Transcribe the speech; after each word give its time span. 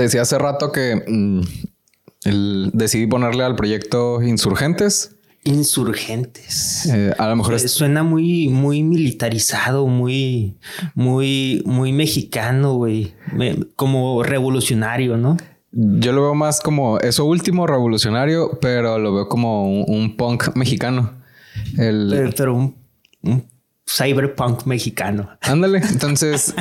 te 0.00 0.04
decía 0.04 0.22
hace 0.22 0.38
rato 0.38 0.72
que 0.72 1.04
mm, 1.06 1.40
el- 2.24 2.70
decidí 2.72 3.06
ponerle 3.06 3.44
al 3.44 3.54
proyecto 3.54 4.22
Insurgentes. 4.22 5.16
Insurgentes. 5.44 6.86
Eh, 6.86 7.12
a 7.18 7.28
lo 7.28 7.36
mejor 7.36 7.52
Eh, 7.52 7.56
es- 7.56 7.70
Suena 7.70 8.02
muy, 8.02 8.48
muy 8.48 8.82
militarizado, 8.82 9.86
muy, 9.86 10.56
muy, 10.94 11.62
muy 11.66 11.92
mexicano, 11.92 12.76
güey. 12.76 13.14
Como 13.76 14.22
revolucionario, 14.22 15.18
¿no? 15.18 15.36
yo 15.72 16.12
lo 16.12 16.22
veo 16.22 16.34
más 16.34 16.60
como 16.60 16.98
eso 16.98 17.26
último 17.26 17.66
revolucionario, 17.66 18.58
pero 18.60 18.98
lo 18.98 19.14
veo 19.14 19.28
como 19.28 19.70
un, 19.70 19.84
un 19.86 20.16
punk 20.16 20.56
mexicano. 20.56 21.12
El, 21.78 22.08
Pero, 22.10 22.30
pero 22.36 22.54
un, 22.54 22.76
un 23.22 23.44
cyberpunk 23.86 24.64
mexicano. 24.64 25.28
Ándale. 25.42 25.78
Entonces, 25.90 26.54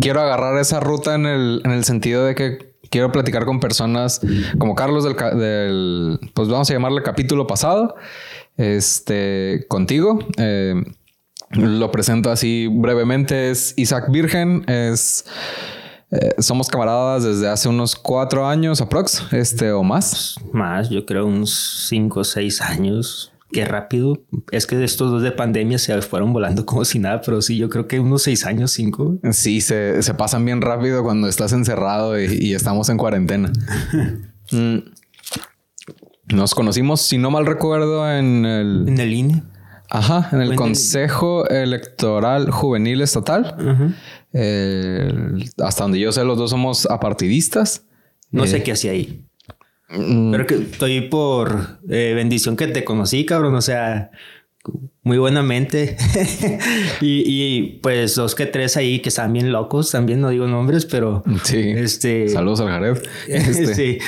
quiero 0.00 0.20
agarrar 0.22 0.58
esa 0.58 0.80
ruta 0.80 1.14
en 1.14 1.26
el, 1.26 1.60
en 1.64 1.70
el 1.72 1.84
sentido 1.84 2.24
de 2.24 2.34
que 2.34 2.69
quiero 2.90 3.10
platicar 3.12 3.46
con 3.46 3.60
personas 3.60 4.20
como 4.58 4.74
Carlos 4.74 5.04
del, 5.04 6.18
pues 6.34 6.48
vamos 6.48 6.68
a 6.70 6.74
llamarle 6.74 7.02
capítulo 7.02 7.46
pasado, 7.46 7.94
este, 8.56 9.64
contigo. 9.68 10.18
Eh, 10.36 10.74
lo 11.52 11.90
presento 11.90 12.30
así 12.30 12.68
brevemente. 12.70 13.50
Es 13.50 13.74
Isaac 13.76 14.10
Virgen, 14.10 14.64
es... 14.68 15.24
eh, 16.10 16.34
somos 16.38 16.68
camaradas 16.68 17.24
desde 17.24 17.48
hace 17.48 17.68
unos 17.68 17.96
cuatro 17.96 18.46
años 18.46 18.80
aprox, 18.80 19.32
este 19.32 19.72
o 19.72 19.82
más. 19.82 20.34
Más, 20.52 20.90
yo 20.90 21.06
creo 21.06 21.26
unos 21.26 21.86
cinco 21.88 22.20
o 22.20 22.24
seis 22.24 22.60
años. 22.60 23.32
Qué 23.52 23.64
rápido. 23.64 24.22
Es 24.52 24.66
que 24.66 24.82
estos 24.84 25.10
dos 25.10 25.22
de 25.22 25.32
pandemia 25.32 25.78
se 25.78 26.00
fueron 26.02 26.32
volando 26.32 26.64
como 26.66 26.84
si 26.84 26.98
nada, 27.00 27.20
pero 27.20 27.42
sí, 27.42 27.56
yo 27.56 27.68
creo 27.68 27.88
que 27.88 27.98
unos 27.98 28.22
seis 28.22 28.46
años, 28.46 28.70
cinco. 28.70 29.18
Sí, 29.32 29.60
se, 29.60 30.02
se 30.02 30.14
pasan 30.14 30.44
bien 30.44 30.60
rápido 30.60 31.02
cuando 31.02 31.26
estás 31.28 31.52
encerrado 31.52 32.20
y, 32.20 32.26
y 32.40 32.54
estamos 32.54 32.88
en 32.88 32.96
cuarentena. 32.96 33.52
Mm. 34.52 34.78
Nos 36.34 36.54
conocimos, 36.56 37.02
si 37.02 37.18
no 37.18 37.30
mal 37.30 37.46
recuerdo, 37.46 38.10
en 38.10 38.44
el, 38.44 38.84
En 38.88 38.98
el 38.98 39.12
INE. 39.12 39.42
ajá, 39.88 40.28
en 40.32 40.40
el 40.42 40.56
Consejo 40.56 41.48
Electoral 41.48 42.50
Juvenil 42.50 43.00
Estatal. 43.00 43.54
El- 44.32 45.44
hasta 45.62 45.84
donde 45.84 46.00
yo 46.00 46.12
sé, 46.12 46.24
los 46.24 46.36
dos 46.38 46.50
somos 46.50 46.86
apartidistas. 46.86 47.84
No 48.32 48.44
Eh, 48.44 48.48
sé 48.48 48.62
qué 48.64 48.72
hacía 48.72 48.92
ahí. 48.92 49.24
Mm, 49.90 50.30
Pero 50.32 50.46
que 50.46 50.54
estoy 50.54 51.02
por 51.02 51.78
eh, 51.88 52.12
bendición 52.14 52.56
que 52.56 52.66
te 52.68 52.84
conocí, 52.84 53.24
cabrón. 53.26 53.54
O 53.54 53.60
sea, 53.62 54.10
muy 55.02 55.18
buenamente. 55.18 55.96
y, 57.00 57.22
y, 57.26 57.78
pues 57.82 58.14
dos 58.14 58.34
que 58.34 58.46
tres 58.46 58.76
ahí 58.76 59.00
que 59.00 59.08
están 59.08 59.32
bien 59.32 59.52
locos. 59.52 59.90
También 59.90 60.20
no 60.20 60.30
digo 60.30 60.46
nombres, 60.46 60.86
pero 60.86 61.22
Sí. 61.44 61.58
este. 61.76 62.28
Saludos 62.28 62.60
al 62.60 62.68
Jared. 62.68 62.98
Este, 63.28 63.74
sí. 63.74 63.98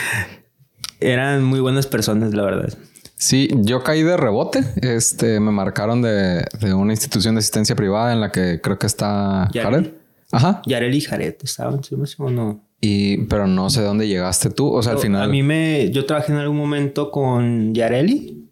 Eran 1.00 1.42
muy 1.42 1.60
buenas 1.60 1.86
personas, 1.86 2.32
la 2.34 2.42
verdad. 2.44 2.72
Sí, 3.16 3.48
yo 3.52 3.82
caí 3.82 4.02
de 4.02 4.16
rebote. 4.16 4.64
Este, 4.82 5.38
me 5.40 5.50
marcaron 5.52 6.02
de, 6.02 6.44
de 6.60 6.74
una 6.74 6.92
institución 6.92 7.34
de 7.34 7.40
asistencia 7.40 7.74
privada 7.76 8.12
en 8.12 8.20
la 8.20 8.30
que 8.32 8.60
creo 8.60 8.78
que 8.78 8.86
está 8.86 9.48
Ya. 9.52 9.64
Jared. 9.64 9.90
Ajá. 10.32 10.62
Yareli 10.66 10.96
y 10.96 11.00
Jared 11.02 11.34
estaban, 11.42 11.84
¿sí 11.84 11.94
o 12.18 12.30
no? 12.30 12.64
Y, 12.84 13.18
pero 13.26 13.46
no 13.46 13.70
sé 13.70 13.80
dónde 13.80 14.08
llegaste 14.08 14.50
tú. 14.50 14.68
O 14.72 14.82
sea, 14.82 14.92
al 14.94 14.98
final. 14.98 15.22
A 15.22 15.28
mí 15.28 15.42
me... 15.44 15.88
Yo 15.92 16.04
trabajé 16.04 16.32
en 16.32 16.38
algún 16.38 16.56
momento 16.58 17.10
con 17.12 17.72
Yareli 17.72 18.48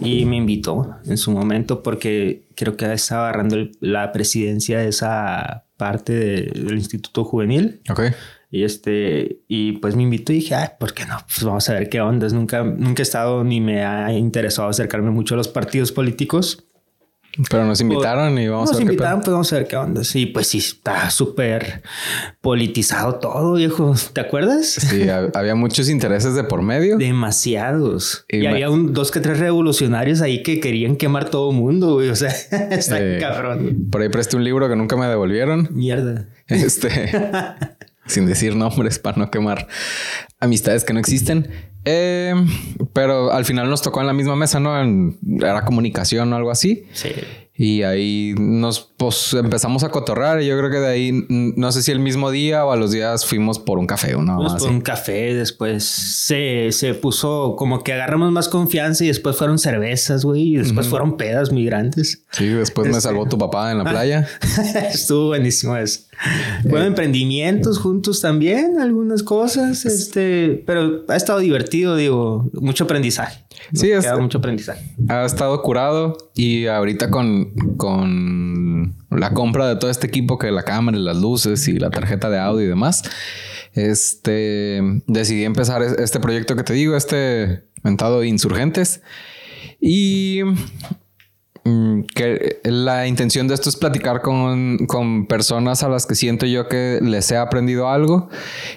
y 0.00 0.24
me 0.24 0.36
invitó 0.36 0.96
en 1.06 1.18
su 1.18 1.30
momento 1.30 1.82
porque 1.82 2.46
creo 2.56 2.76
que 2.78 2.90
estaba 2.92 3.24
agarrando 3.28 3.56
el- 3.56 3.72
la 3.80 4.10
presidencia 4.10 4.78
de 4.78 4.88
esa 4.88 5.66
parte 5.76 6.14
de- 6.14 6.42
del 6.62 6.78
Instituto 6.78 7.24
Juvenil. 7.24 7.82
Ok. 7.90 8.00
Y 8.50 8.62
este, 8.62 9.40
y 9.48 9.72
pues 9.72 9.96
me 9.96 10.02
invitó 10.04 10.32
y 10.32 10.36
dije, 10.36 10.54
ay, 10.54 10.68
¿por 10.80 10.94
qué 10.94 11.04
no? 11.04 11.16
Pues 11.26 11.42
vamos 11.44 11.68
a 11.68 11.74
ver 11.74 11.88
qué 11.90 12.00
ondas. 12.00 12.32
Nunca, 12.32 12.62
nunca 12.62 13.02
he 13.02 13.04
estado 13.04 13.44
ni 13.44 13.60
me 13.60 13.84
ha 13.84 14.12
interesado 14.12 14.68
acercarme 14.68 15.10
mucho 15.10 15.34
a 15.34 15.36
los 15.36 15.48
partidos 15.48 15.92
políticos. 15.92 16.64
Pero 17.50 17.64
nos 17.64 17.80
invitaron 17.80 18.38
y 18.38 18.46
vamos 18.46 18.70
Nos 18.70 18.76
a 18.76 18.78
ver 18.78 18.86
qué 18.86 18.92
invitaron, 18.92 19.18
pedo. 19.20 19.24
pues 19.24 19.32
vamos 19.32 19.52
a 19.52 19.56
ver 19.56 19.66
qué 19.66 19.76
onda. 19.76 20.04
Sí, 20.04 20.26
pues 20.26 20.46
sí, 20.46 20.58
está 20.58 21.10
súper 21.10 21.82
politizado 22.40 23.16
todo, 23.16 23.54
viejo. 23.54 23.94
¿Te 24.12 24.20
acuerdas? 24.20 24.68
Sí, 24.68 25.00
hab- 25.02 25.32
había 25.34 25.54
muchos 25.54 25.88
intereses 25.88 26.34
de 26.34 26.44
por 26.44 26.62
medio. 26.62 26.96
Demasiados. 26.96 28.24
Y 28.28 28.36
Y, 28.38 28.40
me- 28.42 28.48
había 28.50 28.70
un, 28.70 28.92
dos 28.92 29.10
que 29.10 29.20
tres 29.20 29.38
revolucionarios 29.40 30.20
ahí 30.20 30.42
que 30.42 30.60
querían 30.60 30.96
quemar 30.96 31.30
todo 31.30 31.50
mundo, 31.52 31.94
güey. 31.94 32.08
O 32.10 32.16
sea, 32.16 32.28
está 32.70 32.98
Eh, 33.00 33.18
cabrón. 33.20 33.88
Por 33.90 34.02
ahí 34.02 34.08
presté 34.08 34.36
un 34.36 34.44
libro 34.44 34.68
que 34.68 34.76
nunca 34.76 34.96
me 34.96 35.06
devolvieron. 35.06 35.68
Mierda. 35.72 36.28
Este, 36.46 37.10
sin 38.06 38.26
decir 38.26 38.54
nombres 38.54 38.98
para 38.98 39.16
no 39.16 39.30
quemar 39.30 39.66
amistades 40.40 40.84
que 40.84 40.92
no 40.92 41.00
existen. 41.00 41.48
Eh, 41.84 42.34
pero 42.92 43.32
al 43.32 43.44
final 43.44 43.68
nos 43.68 43.82
tocó 43.82 44.00
en 44.00 44.06
la 44.06 44.12
misma 44.12 44.36
mesa, 44.36 44.60
¿no? 44.60 44.80
En- 44.80 45.18
era 45.40 45.64
comunicación 45.64 46.32
o 46.32 46.36
algo 46.36 46.50
así. 46.50 46.84
Sí. 46.92 47.10
Y 47.56 47.82
ahí 47.84 48.34
nos 48.36 48.80
pues, 48.96 49.32
empezamos 49.34 49.84
a 49.84 49.90
cotorrar. 49.90 50.42
Y 50.42 50.46
yo 50.46 50.58
creo 50.58 50.70
que 50.72 50.78
de 50.78 50.88
ahí, 50.88 51.12
no 51.28 51.70
sé 51.70 51.82
si 51.84 51.92
el 51.92 52.00
mismo 52.00 52.32
día 52.32 52.64
o 52.64 52.72
a 52.72 52.76
los 52.76 52.90
días 52.90 53.24
fuimos 53.26 53.60
por 53.60 53.78
un 53.78 53.86
café 53.86 54.16
o 54.16 54.22
no. 54.22 54.34
Fuimos 54.38 54.54
por 54.60 54.70
un 54.72 54.80
café, 54.80 55.34
después 55.34 55.84
se, 55.84 56.72
se 56.72 56.94
puso 56.94 57.54
como 57.56 57.84
que 57.84 57.92
agarramos 57.92 58.32
más 58.32 58.48
confianza 58.48 59.04
y 59.04 59.06
después 59.06 59.36
fueron 59.36 59.60
cervezas, 59.60 60.24
güey, 60.24 60.54
y 60.54 60.56
después 60.56 60.88
fueron 60.88 61.16
pedas 61.16 61.52
muy 61.52 61.64
grandes. 61.64 62.24
Sí, 62.32 62.46
después 62.48 62.86
me 62.86 62.90
Este- 62.92 63.02
salvó 63.02 63.26
tu 63.26 63.38
papá 63.38 63.70
en 63.70 63.78
la 63.78 63.84
playa. 63.84 64.26
Estuvo 64.92 65.28
buenísimo 65.28 65.76
eso. 65.76 66.00
Fueron 66.68 66.88
emprendimientos 66.88 67.78
juntos 67.78 68.20
también, 68.20 68.78
algunas 68.80 69.22
cosas, 69.22 69.84
este, 69.84 70.62
pero 70.66 71.04
ha 71.08 71.16
estado 71.16 71.38
divertido, 71.40 71.96
digo, 71.96 72.50
mucho 72.54 72.84
aprendizaje. 72.84 73.44
Sí, 73.72 73.88
Nos 73.90 73.98
es- 73.98 74.04
queda 74.04 74.18
mucho 74.18 74.38
aprendizaje. 74.38 74.94
ha 75.08 75.24
estado 75.24 75.60
curado 75.62 76.16
y 76.34 76.66
ahorita 76.66 77.10
con, 77.10 77.52
con 77.76 78.94
la 79.10 79.30
compra 79.32 79.68
de 79.68 79.76
todo 79.76 79.90
este 79.90 80.06
equipo 80.06 80.38
que 80.38 80.50
la 80.50 80.62
cámara 80.64 80.96
y 80.98 81.02
las 81.02 81.16
luces 81.16 81.66
y 81.68 81.78
la 81.78 81.90
tarjeta 81.90 82.30
de 82.30 82.38
audio 82.38 82.64
y 82.64 82.68
demás, 82.68 83.02
este 83.72 84.80
decidí 85.06 85.44
empezar 85.44 85.82
es- 85.82 85.98
este 85.98 86.20
proyecto 86.20 86.56
que 86.56 86.62
te 86.62 86.72
digo, 86.74 86.96
este 86.96 87.64
mentado 87.82 88.24
Insurgentes 88.24 89.02
y 89.80 90.40
que 92.14 92.60
la 92.64 93.06
intención 93.06 93.48
de 93.48 93.54
esto 93.54 93.70
es 93.70 93.76
platicar 93.76 94.20
con, 94.20 94.78
con 94.86 95.26
personas 95.26 95.82
a 95.82 95.88
las 95.88 96.04
que 96.04 96.14
siento 96.14 96.44
yo 96.44 96.68
que 96.68 96.98
les 97.02 97.30
he 97.30 97.36
aprendido 97.38 97.88
algo 97.88 98.28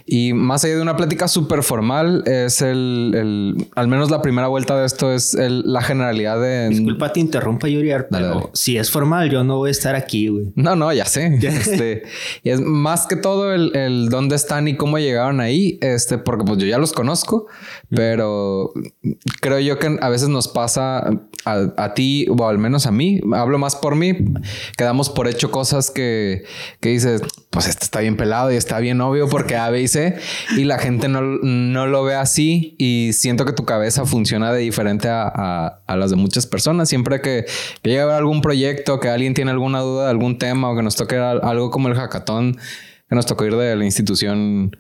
y 0.06 0.32
más 0.32 0.64
allá 0.64 0.76
de 0.78 0.82
una 0.82 0.96
plática 0.96 1.28
súper 1.28 1.64
formal 1.64 2.24
es 2.26 2.62
el, 2.62 3.12
el- 3.14 3.68
al 3.76 3.88
menos 3.90 4.10
la 4.10 4.22
primera 4.22 4.48
vuelta 4.48 4.80
de 4.80 4.86
esto 4.86 5.12
es 5.12 5.34
el- 5.34 5.64
la 5.66 5.82
generalidad 5.82 6.40
de 6.40 6.70
Disculpa, 6.70 7.12
te 7.12 7.20
interrumpa, 7.20 7.68
Dale, 7.68 8.06
pero 8.10 8.28
dale. 8.30 8.46
si 8.54 8.78
es 8.78 8.90
formal, 8.90 9.30
yo 9.30 9.44
no 9.44 9.58
voy 9.58 9.68
a 9.68 9.72
estar 9.72 9.96
aquí, 9.96 10.30
güey. 10.30 10.54
no, 10.56 10.76
no, 10.76 10.94
ya 10.94 11.06
sé. 11.06 11.38
Este, 11.68 12.04
y 12.44 12.50
es 12.52 12.62
más 12.62 13.06
que 13.08 13.16
todo 13.18 13.54
el, 13.54 13.76
el 13.76 14.10
dónde 14.10 14.36
están 14.36 14.68
y 14.70 14.78
cómo 14.78 14.98
llegaron 15.00 15.42
ahí, 15.42 15.78
este, 15.82 16.18
porque 16.18 16.46
pues 16.46 16.58
yo 16.60 16.66
ya 16.68 16.78
los 16.78 16.94
conozco, 16.94 17.48
pero 17.90 18.72
creo 19.42 19.60
yo 19.60 19.80
que 19.80 19.98
a 20.00 20.10
veces 20.10 20.30
nos 20.30 20.48
pasa 20.48 21.00
a, 21.46 21.74
a 21.78 21.94
ti 21.94 22.28
o 22.30 22.48
al 22.48 22.58
menos 22.58 22.77
a 22.86 22.92
mí, 22.92 23.20
hablo 23.34 23.58
más 23.58 23.76
por 23.76 23.96
mí, 23.96 24.14
que 24.78 24.84
damos 24.84 25.10
por 25.10 25.28
hecho 25.28 25.50
cosas 25.52 25.90
que, 25.90 26.44
que 26.80 26.90
dices, 26.90 27.22
pues 27.50 27.68
esto 27.68 27.84
está 27.84 28.02
bien 28.02 28.16
pelado 28.18 28.52
y 28.52 28.56
está 28.56 28.80
bien 28.80 29.02
obvio 29.02 29.28
porque 29.30 29.56
A, 29.56 29.70
B 29.70 29.82
y 29.82 29.88
C, 29.88 30.18
y 30.56 30.66
la 30.66 30.78
gente 30.78 31.08
no, 31.08 31.22
no 31.22 31.88
lo 31.88 32.04
ve 32.04 32.16
así 32.16 32.76
y 32.78 33.12
siento 33.14 33.46
que 33.46 33.54
tu 33.54 33.66
cabeza 33.66 34.06
funciona 34.06 34.54
de 34.54 34.60
diferente 34.60 35.10
a, 35.10 35.24
a- 35.88 35.96
las 35.98 36.12
de 36.12 36.16
muchas 36.18 36.46
personas. 36.46 36.88
Siempre 36.90 37.22
que, 37.22 37.46
que 37.82 37.90
llega 37.90 38.02
a 38.04 38.06
haber 38.06 38.16
algún 38.18 38.42
proyecto, 38.42 39.00
que 39.00 39.10
alguien 39.10 39.34
tiene 39.34 39.52
alguna 39.52 39.80
duda 39.80 40.04
de 40.06 40.10
algún 40.12 40.38
tema 40.38 40.70
o 40.70 40.76
que 40.76 40.84
nos 40.84 40.96
toque 40.96 41.16
al- 41.16 41.42
algo 41.44 41.72
como 41.72 41.88
el 41.88 41.96
hackathon, 41.96 42.58
que 43.10 43.16
nos 43.16 43.26
tocó 43.26 43.46
ir 43.46 43.56
de 43.56 43.76
la 43.76 43.86
institución 43.86 44.78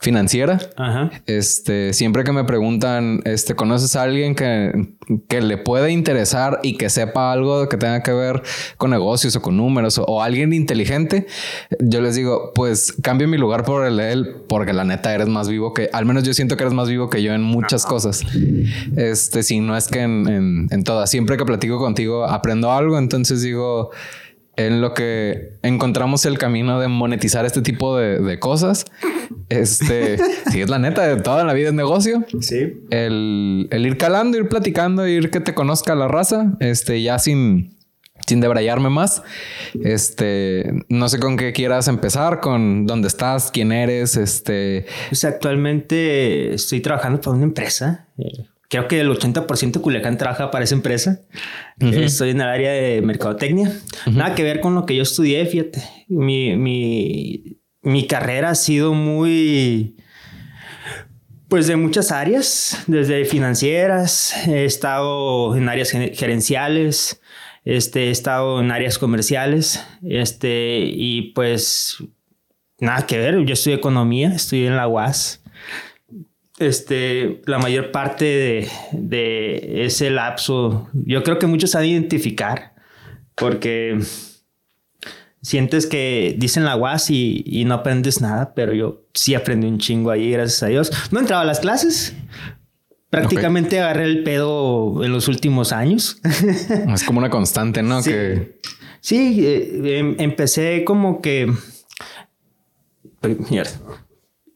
financiera. 0.00 0.58
Ajá. 0.76 1.10
Este, 1.26 1.92
siempre 1.92 2.24
que 2.24 2.32
me 2.32 2.44
preguntan, 2.44 3.20
este, 3.24 3.54
¿conoces 3.54 3.96
a 3.96 4.02
alguien 4.02 4.34
que, 4.34 4.94
que 5.28 5.40
le 5.40 5.56
pueda 5.56 5.88
interesar 5.88 6.60
y 6.62 6.76
que 6.76 6.90
sepa 6.90 7.32
algo 7.32 7.68
que 7.68 7.76
tenga 7.76 8.02
que 8.02 8.12
ver 8.12 8.42
con 8.76 8.90
negocios 8.90 9.34
o 9.36 9.42
con 9.42 9.56
números 9.56 9.98
o, 9.98 10.04
o 10.04 10.22
alguien 10.22 10.52
inteligente? 10.52 11.26
Yo 11.80 12.00
les 12.00 12.16
digo, 12.16 12.52
pues 12.54 12.92
cambio 13.02 13.28
mi 13.28 13.38
lugar 13.38 13.64
por 13.64 13.86
el 13.86 13.96
de 13.96 14.12
él, 14.12 14.36
porque 14.48 14.72
la 14.72 14.84
neta 14.84 15.14
eres 15.14 15.28
más 15.28 15.48
vivo 15.48 15.72
que, 15.72 15.88
al 15.92 16.04
menos 16.04 16.24
yo 16.24 16.34
siento 16.34 16.56
que 16.56 16.64
eres 16.64 16.74
más 16.74 16.88
vivo 16.88 17.08
que 17.08 17.22
yo 17.22 17.32
en 17.32 17.42
muchas 17.42 17.86
cosas. 17.86 18.22
Este, 18.96 19.42
si 19.42 19.60
no 19.60 19.76
es 19.76 19.88
que 19.88 20.00
en, 20.00 20.28
en, 20.28 20.68
en 20.70 20.84
todas, 20.84 21.10
siempre 21.10 21.36
que 21.36 21.44
platico 21.44 21.78
contigo 21.78 22.24
aprendo 22.24 22.72
algo, 22.72 22.98
entonces 22.98 23.42
digo, 23.42 23.90
en 24.56 24.80
lo 24.80 24.94
que 24.94 25.54
encontramos 25.62 26.24
el 26.26 26.38
camino 26.38 26.80
de 26.80 26.88
monetizar 26.88 27.44
este 27.44 27.62
tipo 27.62 27.96
de, 27.96 28.20
de 28.20 28.38
cosas. 28.38 28.84
Este, 29.48 30.18
si 30.50 30.60
es 30.60 30.70
la 30.70 30.78
neta 30.78 31.06
de 31.06 31.20
toda 31.20 31.44
la 31.44 31.52
vida 31.52 31.68
es 31.68 31.74
negocio. 31.74 32.24
Sí. 32.40 32.82
El, 32.90 33.68
el 33.70 33.86
ir 33.86 33.98
calando, 33.98 34.38
ir 34.38 34.48
platicando, 34.48 35.06
ir 35.06 35.30
que 35.30 35.40
te 35.40 35.54
conozca 35.54 35.94
la 35.94 36.08
raza, 36.08 36.56
este, 36.60 37.02
ya 37.02 37.18
sin, 37.18 37.76
sin 38.26 38.40
debrayarme 38.40 38.90
más, 38.90 39.22
este, 39.82 40.84
no 40.88 41.08
sé 41.08 41.18
con 41.18 41.36
qué 41.36 41.52
quieras 41.52 41.88
empezar, 41.88 42.40
con 42.40 42.86
dónde 42.86 43.08
estás, 43.08 43.50
quién 43.50 43.72
eres, 43.72 44.16
este... 44.16 44.86
Pues 45.08 45.24
actualmente 45.24 46.54
estoy 46.54 46.80
trabajando 46.80 47.20
para 47.20 47.36
una 47.36 47.44
empresa. 47.44 48.08
Eh, 48.18 48.46
creo 48.68 48.88
que 48.88 49.00
el 49.00 49.10
80% 49.10 49.72
de 49.72 49.80
Culiacán 49.80 50.18
trabaja 50.18 50.50
para 50.50 50.64
esa 50.64 50.74
empresa. 50.74 51.20
Estoy 51.78 52.30
en 52.30 52.40
el 52.40 52.48
área 52.48 52.72
de 52.72 53.02
mercadotecnia. 53.02 53.72
Nada 54.06 54.34
que 54.34 54.42
ver 54.42 54.60
con 54.60 54.74
lo 54.74 54.86
que 54.86 54.96
yo 54.96 55.02
estudié, 55.02 55.44
fíjate. 55.46 55.82
Mi, 56.08 56.56
mi, 56.56 57.58
mi 57.82 58.06
carrera 58.06 58.50
ha 58.50 58.54
sido 58.54 58.94
muy 58.94 59.96
pues 61.48 61.68
de 61.68 61.76
muchas 61.76 62.10
áreas, 62.10 62.82
desde 62.88 63.24
financieras, 63.26 64.34
he 64.48 64.64
estado 64.64 65.54
en 65.54 65.68
áreas 65.68 65.92
gerenciales, 65.92 67.20
este, 67.64 68.08
he 68.08 68.10
estado 68.10 68.60
en 68.60 68.72
áreas 68.72 68.98
comerciales, 68.98 69.80
este, 70.02 70.80
y 70.84 71.32
pues 71.32 71.98
nada 72.80 73.06
que 73.06 73.18
ver, 73.18 73.44
yo 73.44 73.52
estudié 73.52 73.76
economía, 73.76 74.30
estudié 74.30 74.66
en 74.66 74.76
la 74.76 74.88
UAS. 74.88 75.43
Este, 76.58 77.42
la 77.46 77.58
mayor 77.58 77.90
parte 77.90 78.24
de, 78.24 78.68
de 78.92 79.84
ese 79.84 80.10
lapso, 80.10 80.88
yo 80.92 81.22
creo 81.24 81.38
que 81.38 81.46
muchos 81.46 81.72
saben 81.72 81.90
identificar, 81.90 82.74
porque 83.34 83.98
sientes 85.44 85.86
que 85.86 86.34
dicen 86.38 86.64
la 86.64 86.74
UAS 86.74 87.10
y, 87.10 87.64
no 87.66 87.74
aprendes 87.74 88.20
nada, 88.20 88.54
pero 88.54 88.72
yo 88.72 89.04
sí 89.12 89.34
aprendí 89.34 89.66
un 89.66 89.78
chingo 89.78 90.10
ahí, 90.10 90.30
gracias 90.30 90.62
a 90.62 90.66
Dios. 90.66 90.90
No 91.12 91.20
entraba 91.20 91.42
a 91.42 91.44
las 91.44 91.60
clases. 91.60 92.14
Prácticamente 93.10 93.78
agarré 93.78 94.04
el 94.04 94.24
pedo 94.24 95.04
en 95.04 95.12
los 95.12 95.28
últimos 95.28 95.72
años. 95.72 96.18
es 96.94 97.04
como 97.04 97.18
una 97.18 97.30
constante, 97.30 97.82
¿no? 97.82 98.02
Sí, 98.02 98.10
que... 98.10 98.60
sí 99.00 99.46
eh, 99.46 99.98
em, 99.98 100.16
empecé 100.18 100.82
como 100.84 101.20
que... 101.20 101.52
Mierda. 103.50 103.72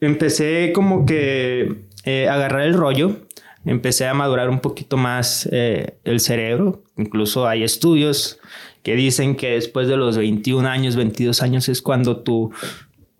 Empecé 0.01 0.73
como 0.75 1.07
que 1.07 1.88
eh, 2.09 2.27
agarrar 2.27 2.63
el 2.63 2.73
rollo. 2.73 3.19
Empecé 3.67 4.07
a 4.07 4.15
madurar 4.15 4.49
un 4.49 4.61
poquito 4.61 4.97
más 4.97 5.47
eh, 5.53 5.99
el 6.05 6.21
cerebro. 6.21 6.85
Incluso 6.97 7.47
hay 7.47 7.65
estudios 7.65 8.41
que 8.83 8.97
dicen 8.97 9.37
que 9.37 9.51
después 9.51 9.89
de 9.89 9.99
los 9.99 10.17
21 10.17 10.67
años, 10.67 10.97
22 10.97 11.43
años 11.43 11.69
es 11.69 11.83
cuando 11.83 12.21
tu, 12.21 12.51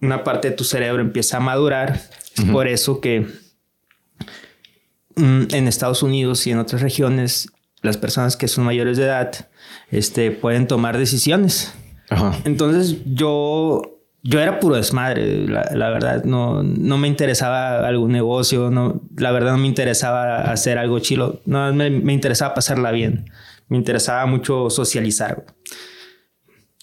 una 0.01 0.25
parte 0.25 0.49
de 0.49 0.57
tu 0.57 0.65
cerebro 0.65 1.03
empieza 1.03 1.37
a 1.37 1.41
madurar. 1.41 2.01
Por 2.51 2.67
eso 2.67 3.03
que 3.03 3.27
mm, 5.17 5.43
en 5.53 5.69
Estados 5.69 6.03
Unidos 6.03 6.47
y 6.47 6.53
en 6.53 6.59
otras 6.59 6.81
regiones, 6.81 7.53
las 7.83 7.99
personas 7.99 8.39
que 8.39 8.49
son 8.49 8.65
mayores 8.65 8.97
de 8.97 9.05
edad 9.05 9.51
este, 9.91 10.31
pueden 10.31 10.67
tomar 10.67 10.97
decisiones. 10.97 11.75
Entonces 12.47 12.97
yo, 13.05 13.98
yo 14.23 14.41
era 14.41 14.61
puro 14.61 14.77
desmadre, 14.77 15.47
la, 15.49 15.91
verdad, 15.91 16.25
no, 16.25 16.63
no 16.63 16.99
me 16.99 17.09
interesaba 17.09 17.87
algún 17.87 18.13
negocio, 18.13 18.71
no, 18.71 19.01
la 19.17 19.31
verdad 19.33 19.53
no 19.53 19.59
me 19.59 19.69
interesaba 19.69 20.51
hacer 20.51 20.79
algo 20.79 20.99
chilo, 20.99 21.41
no, 21.47 21.73
me, 21.73 21.91
me 21.91 22.13
interesaba 22.13 22.55
pasarla 22.55 22.91
bien 22.91 23.27
me 23.69 23.77
interesaba 23.77 24.27
mucho 24.27 24.71
socializar. 24.71 25.45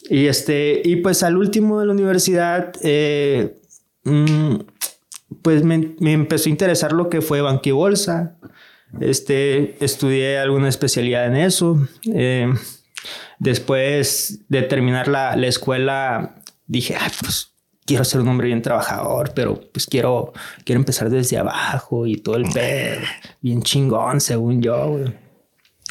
Y, 0.09 0.27
este, 0.27 0.81
y 0.83 0.97
pues 0.97 1.23
al 1.23 1.37
último 1.37 1.79
de 1.79 1.87
la 1.87 1.93
universidad, 1.93 2.73
eh, 2.83 3.55
mm, 4.03 4.55
pues 5.41 5.63
me, 5.63 5.95
empezó 5.99 6.49
a 6.49 6.51
interesar 6.51 6.93
lo 6.93 7.09
que 7.09 7.21
fue 7.21 7.41
banca 7.41 7.69
y 7.69 7.71
bolsa. 7.71 8.37
Este, 9.01 9.83
estudié 9.83 10.37
alguna 10.37 10.69
especialidad 10.69 11.25
en 11.25 11.35
eso. 11.35 11.87
Eh, 12.13 12.53
después 13.39 14.41
de 14.47 14.61
terminar 14.61 15.07
la, 15.07 15.35
la 15.35 15.47
escuela, 15.47 16.35
dije, 16.67 16.95
pues 17.21 17.53
quiero 17.85 18.03
ser 18.03 18.21
un 18.21 18.27
hombre 18.27 18.47
bien 18.47 18.61
trabajador, 18.61 19.31
pero 19.35 19.59
pues 19.71 19.85
quiero, 19.85 20.33
quiero 20.63 20.79
empezar 20.79 21.09
desde 21.09 21.37
abajo 21.37 22.07
y 22.07 22.17
todo 22.17 22.35
el 22.37 22.45
pedo, 22.51 23.01
bien 23.41 23.61
chingón, 23.61 24.19
según 24.21 24.61
yo. 24.61 24.99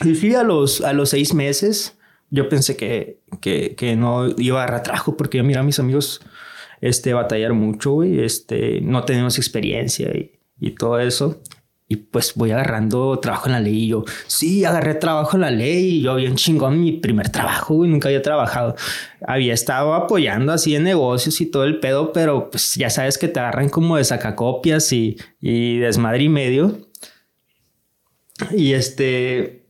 Y 0.05 0.15
sí, 0.17 0.35
a 0.35 0.43
los, 0.43 0.81
a 0.81 0.93
los 0.93 1.11
seis 1.11 1.35
meses, 1.35 1.97
yo 2.31 2.49
pensé 2.49 2.77
que, 2.77 3.21
que, 3.41 3.75
que 3.77 3.95
no 3.95 4.29
iba 4.39 4.65
a 4.65 4.67
retrajo 4.67 5.17
porque 5.17 5.39
yo 5.39 5.45
mira 5.45 5.63
mis 5.63 5.79
amigos 5.79 6.21
este, 6.81 7.15
batallar 7.15 7.53
mucho, 7.55 8.03
y 8.05 8.21
Este, 8.21 8.81
no 8.81 9.05
tenemos 9.05 9.39
experiencia 9.39 10.11
y, 10.15 10.41
y 10.59 10.73
todo 10.73 10.99
eso. 10.99 11.41
Y 11.87 11.97
pues 11.97 12.35
voy 12.35 12.51
agarrando 12.51 13.19
trabajo 13.21 13.47
en 13.47 13.53
la 13.53 13.61
ley. 13.61 13.85
Y 13.85 13.89
yo, 13.89 14.05
sí, 14.27 14.65
agarré 14.65 14.95
trabajo 14.95 15.37
en 15.37 15.43
la 15.43 15.51
ley. 15.51 15.97
Y 15.97 16.03
yo 16.03 16.15
bien 16.17 16.37
chingón 16.37 16.81
mi 16.81 16.93
primer 16.93 17.29
trabajo, 17.29 17.85
y 17.85 17.89
nunca 17.89 18.09
había 18.09 18.23
trabajado. 18.23 18.75
Había 19.27 19.55
estado 19.55 19.95
apoyando 19.95 20.53
así 20.53 20.75
en 20.75 20.85
negocios 20.85 21.41
y 21.41 21.47
todo 21.47 21.65
el 21.65 21.81
pedo, 21.81 22.13
pero 22.13 22.51
pues 22.51 22.75
ya 22.75 22.91
sabes 22.91 23.19
que 23.19 23.29
te 23.29 23.41
agarran 23.41 23.69
como 23.69 23.97
de 23.97 24.05
sacacopias 24.05 24.93
y, 24.93 25.17
y 25.41 25.79
desmadre 25.79 26.25
y 26.25 26.29
medio. 26.29 26.89
Y 28.51 28.73
este, 28.73 29.67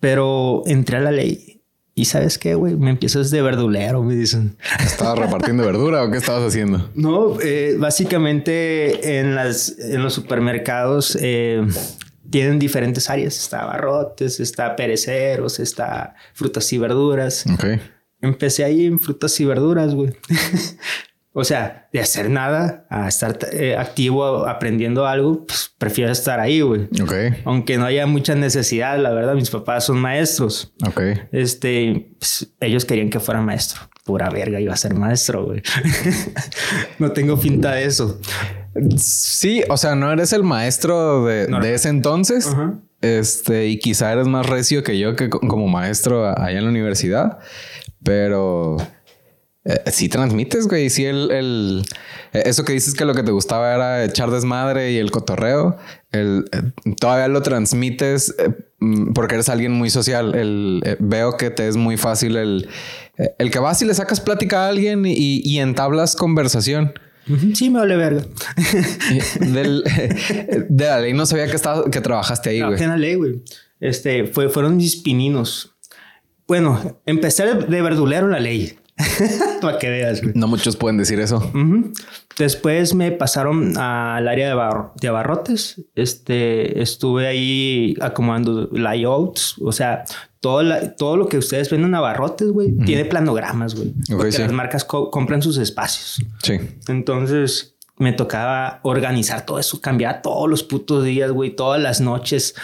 pero 0.00 0.62
entré 0.66 0.98
a 0.98 1.00
la 1.00 1.10
ley 1.10 1.53
y 1.96 2.06
sabes 2.06 2.38
qué, 2.38 2.56
güey, 2.56 2.74
me 2.74 2.90
empiezas 2.90 3.30
de 3.30 3.40
verdulero, 3.40 4.02
me 4.02 4.16
dicen. 4.16 4.56
¿Estabas 4.80 5.16
repartiendo 5.18 5.64
verdura 5.64 6.02
o 6.02 6.10
qué 6.10 6.18
estabas 6.18 6.42
haciendo? 6.42 6.90
No, 6.94 7.40
eh, 7.40 7.76
básicamente 7.78 9.20
en, 9.20 9.36
las, 9.36 9.78
en 9.78 10.02
los 10.02 10.12
supermercados 10.12 11.16
eh, 11.20 11.64
tienen 12.30 12.58
diferentes 12.58 13.08
áreas. 13.08 13.38
Está 13.38 13.62
abarrotes, 13.62 14.40
está 14.40 14.74
pereceros, 14.74 15.60
está 15.60 16.16
frutas 16.32 16.72
y 16.72 16.78
verduras. 16.78 17.44
Ok. 17.52 17.64
Empecé 18.20 18.64
ahí 18.64 18.86
en 18.86 18.98
frutas 18.98 19.38
y 19.38 19.44
verduras, 19.44 19.94
güey. 19.94 20.16
O 21.36 21.42
sea, 21.42 21.88
de 21.92 21.98
hacer 21.98 22.30
nada 22.30 22.86
a 22.88 23.08
estar 23.08 23.36
eh, 23.52 23.76
activo 23.76 24.46
aprendiendo 24.46 25.04
algo, 25.04 25.44
pues 25.44 25.74
prefiero 25.78 26.12
estar 26.12 26.38
ahí, 26.38 26.60
güey. 26.60 26.84
Ok. 27.02 27.12
Aunque 27.44 27.76
no 27.76 27.86
haya 27.86 28.06
mucha 28.06 28.36
necesidad, 28.36 28.96
la 29.00 29.10
verdad, 29.10 29.34
mis 29.34 29.50
papás 29.50 29.84
son 29.84 29.98
maestros. 29.98 30.72
Ok. 30.86 31.00
Este, 31.32 32.14
pues, 32.20 32.54
ellos 32.60 32.84
querían 32.84 33.10
que 33.10 33.18
fuera 33.18 33.40
maestro. 33.40 33.80
Pura 34.04 34.30
verga, 34.30 34.60
iba 34.60 34.74
a 34.74 34.76
ser 34.76 34.94
maestro, 34.94 35.46
güey. 35.46 35.60
no 37.00 37.10
tengo 37.10 37.36
pinta 37.36 37.72
de 37.72 37.86
eso. 37.86 38.20
Sí, 38.96 39.64
o 39.68 39.76
sea, 39.76 39.96
no 39.96 40.12
eres 40.12 40.32
el 40.32 40.44
maestro 40.44 41.24
de, 41.24 41.74
ese 41.74 41.88
entonces. 41.88 42.48
Este, 43.00 43.66
y 43.66 43.80
quizá 43.80 44.12
eres 44.12 44.28
más 44.28 44.46
recio 44.46 44.84
que 44.84 45.00
yo 45.00 45.16
que 45.16 45.28
como 45.30 45.66
maestro 45.66 46.28
allá 46.28 46.58
en 46.58 46.64
la 46.64 46.70
universidad, 46.70 47.38
pero 48.04 48.76
eh, 49.64 49.90
sí 49.90 50.08
transmites, 50.08 50.68
güey. 50.68 50.90
Sí, 50.90 51.06
el, 51.06 51.30
el, 51.30 51.82
eh, 52.32 52.42
eso 52.46 52.64
que 52.64 52.74
dices 52.74 52.94
que 52.94 53.04
lo 53.04 53.14
que 53.14 53.22
te 53.22 53.30
gustaba 53.30 53.74
era 53.74 54.04
echar 54.04 54.30
desmadre 54.30 54.92
y 54.92 54.98
el 54.98 55.10
cotorreo. 55.10 55.78
El, 56.12 56.44
eh, 56.52 56.94
todavía 57.00 57.28
lo 57.28 57.42
transmites 57.42 58.34
mm, 58.80 59.12
porque 59.14 59.36
eres 59.36 59.48
alguien 59.48 59.72
muy 59.72 59.88
social. 59.88 60.34
El, 60.34 60.82
veo 61.00 61.36
que 61.38 61.50
te 61.50 61.66
es 61.66 61.76
muy 61.76 61.96
fácil 61.96 62.36
el, 62.36 62.68
el 63.38 63.50
que 63.50 63.58
vas 63.58 63.80
y 63.80 63.86
le 63.86 63.94
sacas 63.94 64.20
plática 64.20 64.66
a 64.66 64.68
alguien 64.68 65.06
y, 65.06 65.40
y 65.42 65.58
entablas 65.60 66.14
conversación. 66.14 66.92
Sí, 67.54 67.70
me 67.70 67.78
vale 67.78 67.96
verga. 67.96 68.26
Del, 69.40 69.82
de 70.68 70.84
la 70.84 71.00
ley 71.00 71.14
no 71.14 71.24
sabía 71.24 71.46
que, 71.46 71.56
estaba, 71.56 71.90
que 71.90 72.02
trabajaste 72.02 72.50
ahí, 72.50 72.60
güey. 72.60 72.82
en 72.82 72.90
la 72.90 72.98
ley, 72.98 73.14
güey. 73.14 73.42
Este, 73.80 74.26
fue, 74.26 74.50
fueron 74.50 74.76
mis 74.76 74.96
pininos. 74.96 75.74
Bueno, 76.46 77.00
empecé 77.06 77.46
de 77.46 77.80
verdulero 77.80 78.26
en 78.26 78.32
la 78.32 78.40
ley. 78.40 78.78
Para 79.60 79.78
que 79.78 79.90
veas. 79.90 80.22
No 80.34 80.46
muchos 80.46 80.76
pueden 80.76 80.98
decir 80.98 81.18
eso. 81.18 81.50
Después 82.38 82.94
me 82.94 83.10
pasaron 83.12 83.76
al 83.76 84.28
área 84.28 84.48
de, 84.48 84.74
de, 85.00 85.08
abarrotes. 85.08 85.82
Este, 85.94 86.80
estuve 86.80 87.26
ahí 87.26 87.96
acomodando 88.00 88.68
layouts. 88.72 89.56
O 89.60 89.72
sea, 89.72 90.04
todo, 90.40 90.62
todo 90.96 91.16
lo 91.16 91.28
que 91.28 91.38
ustedes 91.38 91.70
ven 91.70 91.84
en 91.84 91.94
abarrotes, 91.94 92.48
güey, 92.48 92.76
tiene 92.84 93.04
planogramas, 93.04 93.74
güey. 93.74 93.94
porque 94.10 94.38
las 94.38 94.52
marcas 94.52 94.84
compran 94.84 95.42
sus 95.42 95.56
espacios. 95.58 96.24
Sí. 96.42 96.60
Entonces, 96.86 97.73
me 97.96 98.12
tocaba 98.12 98.80
organizar 98.82 99.46
todo 99.46 99.58
eso, 99.58 99.80
cambiar 99.80 100.20
todos 100.20 100.50
los 100.50 100.64
putos 100.64 101.04
días, 101.04 101.30
güey, 101.30 101.50
todas 101.50 101.80
las 101.80 102.00
noches, 102.00 102.54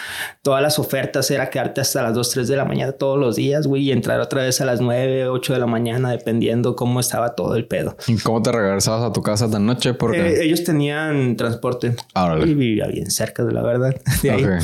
todas 0.41 0.61
las 0.61 0.77
ofertas, 0.77 1.31
era 1.31 1.49
quedarte 1.49 1.79
hasta 1.79 2.03
las 2.03 2.13
2, 2.13 2.29
3 2.31 2.47
de 2.49 2.57
la 2.57 2.65
mañana 2.65 2.91
todos 2.91 3.17
los 3.17 3.37
días, 3.37 3.65
güey, 3.65 3.83
y 3.83 3.91
entrar 3.91 4.19
otra 4.19 4.43
vez 4.43 4.59
a 4.59 4.65
las 4.65 4.81
9, 4.81 5.27
8 5.27 5.53
de 5.53 5.59
la 5.59 5.67
mañana, 5.67 6.11
dependiendo 6.11 6.75
cómo 6.75 6.99
estaba 6.99 7.33
todo 7.35 7.55
el 7.55 7.65
pedo. 7.65 7.95
¿Y 8.07 8.17
cómo 8.17 8.41
te 8.41 8.51
regresabas 8.51 9.03
a 9.03 9.13
tu 9.13 9.21
casa 9.21 9.49
tan 9.49 9.65
noche? 9.65 9.93
Porque 9.93 10.19
eh, 10.19 10.43
ellos 10.43 10.65
tenían 10.65 11.37
transporte. 11.37 11.95
Y 12.43 12.53
vivía 12.53 12.87
bien 12.87 13.09
cerca 13.09 13.43
de 13.43 13.53
la 13.53 13.61
verdad. 13.61 13.95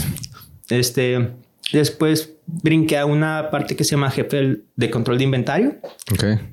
Este, 0.69 1.31
después 1.71 2.33
brinqué 2.45 2.97
a 2.97 3.05
una 3.05 3.49
parte 3.51 3.77
que 3.77 3.85
se 3.85 3.91
llama 3.91 4.11
jefe 4.11 4.63
de 4.75 4.89
control 4.89 5.17
de 5.17 5.23
inventario, 5.23 5.75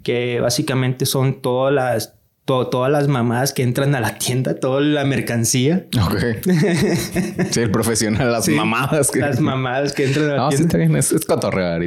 que 0.04 0.38
básicamente 0.40 1.04
son 1.04 1.42
todas 1.42 1.74
las 1.74 2.14
todas 2.44 2.92
las 2.92 3.08
mamás 3.08 3.52
que 3.52 3.62
entran 3.62 3.94
a 3.94 4.00
la 4.00 4.18
tienda, 4.18 4.54
toda 4.54 4.80
la 4.80 5.04
mercancía. 5.04 5.86
Ok. 6.04 6.44
sí, 7.50 7.60
el 7.60 7.70
profesional, 7.70 8.30
las 8.30 8.48
mamadas 8.48 9.10
que... 9.10 9.20
Las 9.20 9.40
mamadas 9.40 9.92
que 9.92 10.04
entran 10.04 10.30
a 10.30 10.36
la 10.36 10.48
tienda. 10.48 10.56
Sí, 10.56 10.62
está 10.64 10.78
bien, 10.78 10.96
es, 10.96 11.12
es 11.12 11.24
cotorrear. 11.24 11.82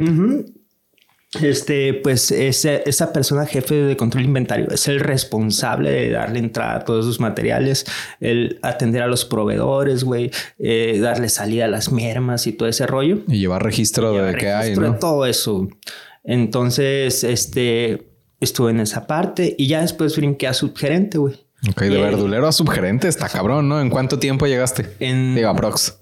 este, 1.40 1.94
pues 1.94 2.32
ese, 2.32 2.82
esa 2.86 3.12
persona 3.12 3.46
jefe 3.46 3.74
de 3.76 3.96
control 3.96 4.24
inventario 4.24 4.68
es 4.70 4.88
el 4.88 4.98
responsable 4.98 5.90
de 5.90 6.10
darle 6.10 6.40
entrada 6.40 6.76
a 6.76 6.84
todos 6.84 7.04
sus 7.04 7.20
materiales, 7.20 7.86
el 8.18 8.58
atender 8.62 9.02
a 9.02 9.06
los 9.06 9.24
proveedores, 9.24 10.02
güey, 10.02 10.32
eh, 10.58 10.98
darle 11.00 11.28
salida 11.28 11.66
a 11.66 11.68
las 11.68 11.92
mermas 11.92 12.48
y 12.48 12.52
todo 12.52 12.68
ese 12.68 12.86
rollo. 12.86 13.20
Y 13.28 13.38
llevar 13.38 13.62
registro 13.62 14.12
de 14.12 14.34
qué 14.34 14.50
hay, 14.50 14.74
¿no? 14.74 14.92
De 14.92 14.98
todo 14.98 15.24
eso. 15.24 15.68
Entonces, 16.24 17.22
este, 17.24 18.07
estuve 18.40 18.70
en 18.70 18.80
esa 18.80 19.06
parte 19.06 19.54
y 19.58 19.66
ya 19.66 19.80
después 19.80 20.16
brinqué 20.16 20.46
a 20.46 20.54
subgerente, 20.54 21.18
güey. 21.18 21.36
Ok, 21.68 21.82
de 21.82 22.00
verdulero 22.00 22.46
a 22.46 22.52
subgerente 22.52 23.08
está 23.08 23.28
cabrón, 23.28 23.68
¿no? 23.68 23.80
¿En 23.80 23.90
cuánto 23.90 24.18
tiempo 24.18 24.46
llegaste? 24.46 24.94
En... 25.00 25.34
Digo, 25.34 25.48
aprox. 25.48 25.98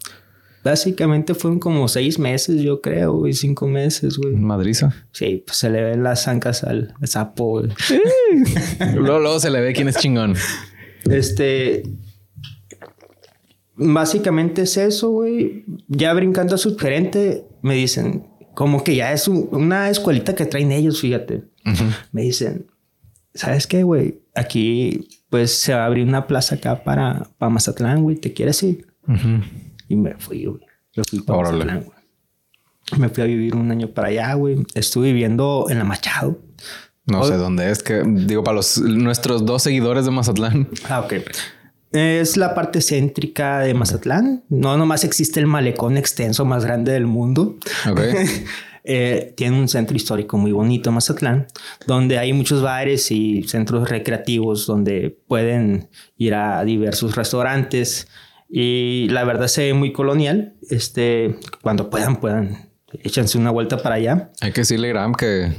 Básicamente 0.63 1.35
fueron 1.35 1.61
como 1.61 1.87
seis 1.87 2.19
meses, 2.19 2.61
yo 2.61 2.81
creo, 2.81 3.13
güey, 3.13 3.33
cinco 3.33 3.69
meses, 3.69 4.19
güey. 4.19 4.35
Madriza. 4.35 4.93
Sí, 5.13 5.45
pues 5.47 5.59
se 5.59 5.71
le 5.71 5.81
ven 5.81 6.03
las 6.03 6.25
zancas 6.25 6.65
al 6.65 6.93
sapo, 7.05 7.61
güey. 7.61 7.69
luego, 8.97 9.21
luego 9.21 9.39
se 9.39 9.51
le 9.51 9.61
ve 9.61 9.73
quién 9.73 9.87
es 9.89 9.97
chingón. 9.97 10.35
Este. 11.09 11.85
Básicamente 13.77 14.63
es 14.63 14.77
eso, 14.77 15.11
güey. 15.11 15.65
Ya 15.87 16.13
brincando 16.15 16.57
a 16.57 16.59
subgerente, 16.59 17.47
me 17.63 17.77
dicen, 17.77 18.27
como 18.55 18.83
que 18.83 18.97
ya 18.97 19.13
es 19.13 19.29
una 19.29 19.89
escuelita 19.89 20.35
que 20.35 20.47
traen 20.47 20.73
ellos, 20.73 21.01
fíjate. 21.01 21.45
Me 22.13 22.23
dicen, 22.23 22.67
¿sabes 23.35 23.67
qué, 23.67 23.83
güey? 23.83 24.21
Aquí, 24.35 25.09
pues 25.31 25.53
se 25.53 25.75
va 25.75 25.83
a 25.83 25.87
abrir 25.87 26.07
una 26.07 26.27
plaza 26.27 26.57
acá 26.57 26.85
para, 26.85 27.29
para 27.39 27.51
Mazatlán, 27.51 28.03
güey. 28.03 28.17
¿Te 28.17 28.33
quieres 28.33 28.63
ir? 28.63 28.87
Y 29.89 29.97
me 29.97 30.15
fui, 30.15 30.45
güey. 30.45 30.61
Me 30.97 31.05
fui 31.05 31.21
para 31.21 31.51
Mazatlán, 31.51 31.85
güey. 31.85 31.97
Me 32.99 33.09
fui 33.09 33.23
a 33.23 33.27
vivir 33.27 33.57
un 33.57 33.71
año 33.71 33.89
para 33.89 34.09
allá, 34.09 34.35
güey. 34.35 34.65
Estuve 34.75 35.13
viviendo 35.13 35.67
en 35.69 35.79
la 35.79 35.85
Machado. 35.85 36.39
No 37.07 37.25
sé 37.25 37.37
dónde 37.37 37.71
es, 37.71 37.83
que 37.83 38.03
digo 38.05 38.43
para 38.43 38.57
los 38.57 38.79
nuestros 38.79 39.47
dos 39.47 39.63
seguidores 39.63 40.05
de 40.05 40.11
Mazatlán. 40.11 40.69
Ah, 40.89 41.01
ok. 41.01 41.15
Es 41.93 42.37
la 42.37 42.55
parte 42.55 42.81
céntrica 42.81 43.61
de 43.61 43.75
Mazatlán. 43.75 44.45
No 44.49 44.77
nomás 44.77 45.05
existe 45.05 45.41
el 45.41 45.47
malecón 45.47 45.97
extenso 45.97 46.45
más 46.45 46.65
grande 46.65 46.93
del 46.93 47.07
mundo. 47.07 47.57
Ok. 47.91 48.01
Eh, 48.89 49.35
tiene 49.37 49.59
un 49.59 49.69
centro 49.69 49.97
histórico 49.97 50.39
muy 50.39 50.53
bonito, 50.53 50.93
Mazatlán, 50.93 51.49
donde 51.87 52.19
hay 52.19 52.33
muchos 52.33 52.63
bares 52.63 53.11
y 53.11 53.43
centros 53.43 53.91
recreativos 53.91 54.67
donde 54.67 55.19
pueden 55.27 55.91
ir 56.17 56.35
a 56.35 56.65
diversos 56.65 57.17
restaurantes. 57.17 58.07
Y 58.49 59.09
la 59.11 59.25
verdad 59.25 59.49
se 59.49 59.65
ve 59.65 59.75
muy 59.75 59.93
colonial. 59.93 60.55
Este, 60.71 61.37
cuando 61.63 61.91
puedan, 61.91 62.21
puedan, 62.21 62.71
échense 63.03 63.37
una 63.37 63.51
vuelta 63.51 63.83
para 63.83 63.97
allá. 63.97 64.31
Hay 64.41 64.53
que 64.53 64.61
decirle, 64.61 64.89
Graham, 64.89 65.15
que 65.15 65.53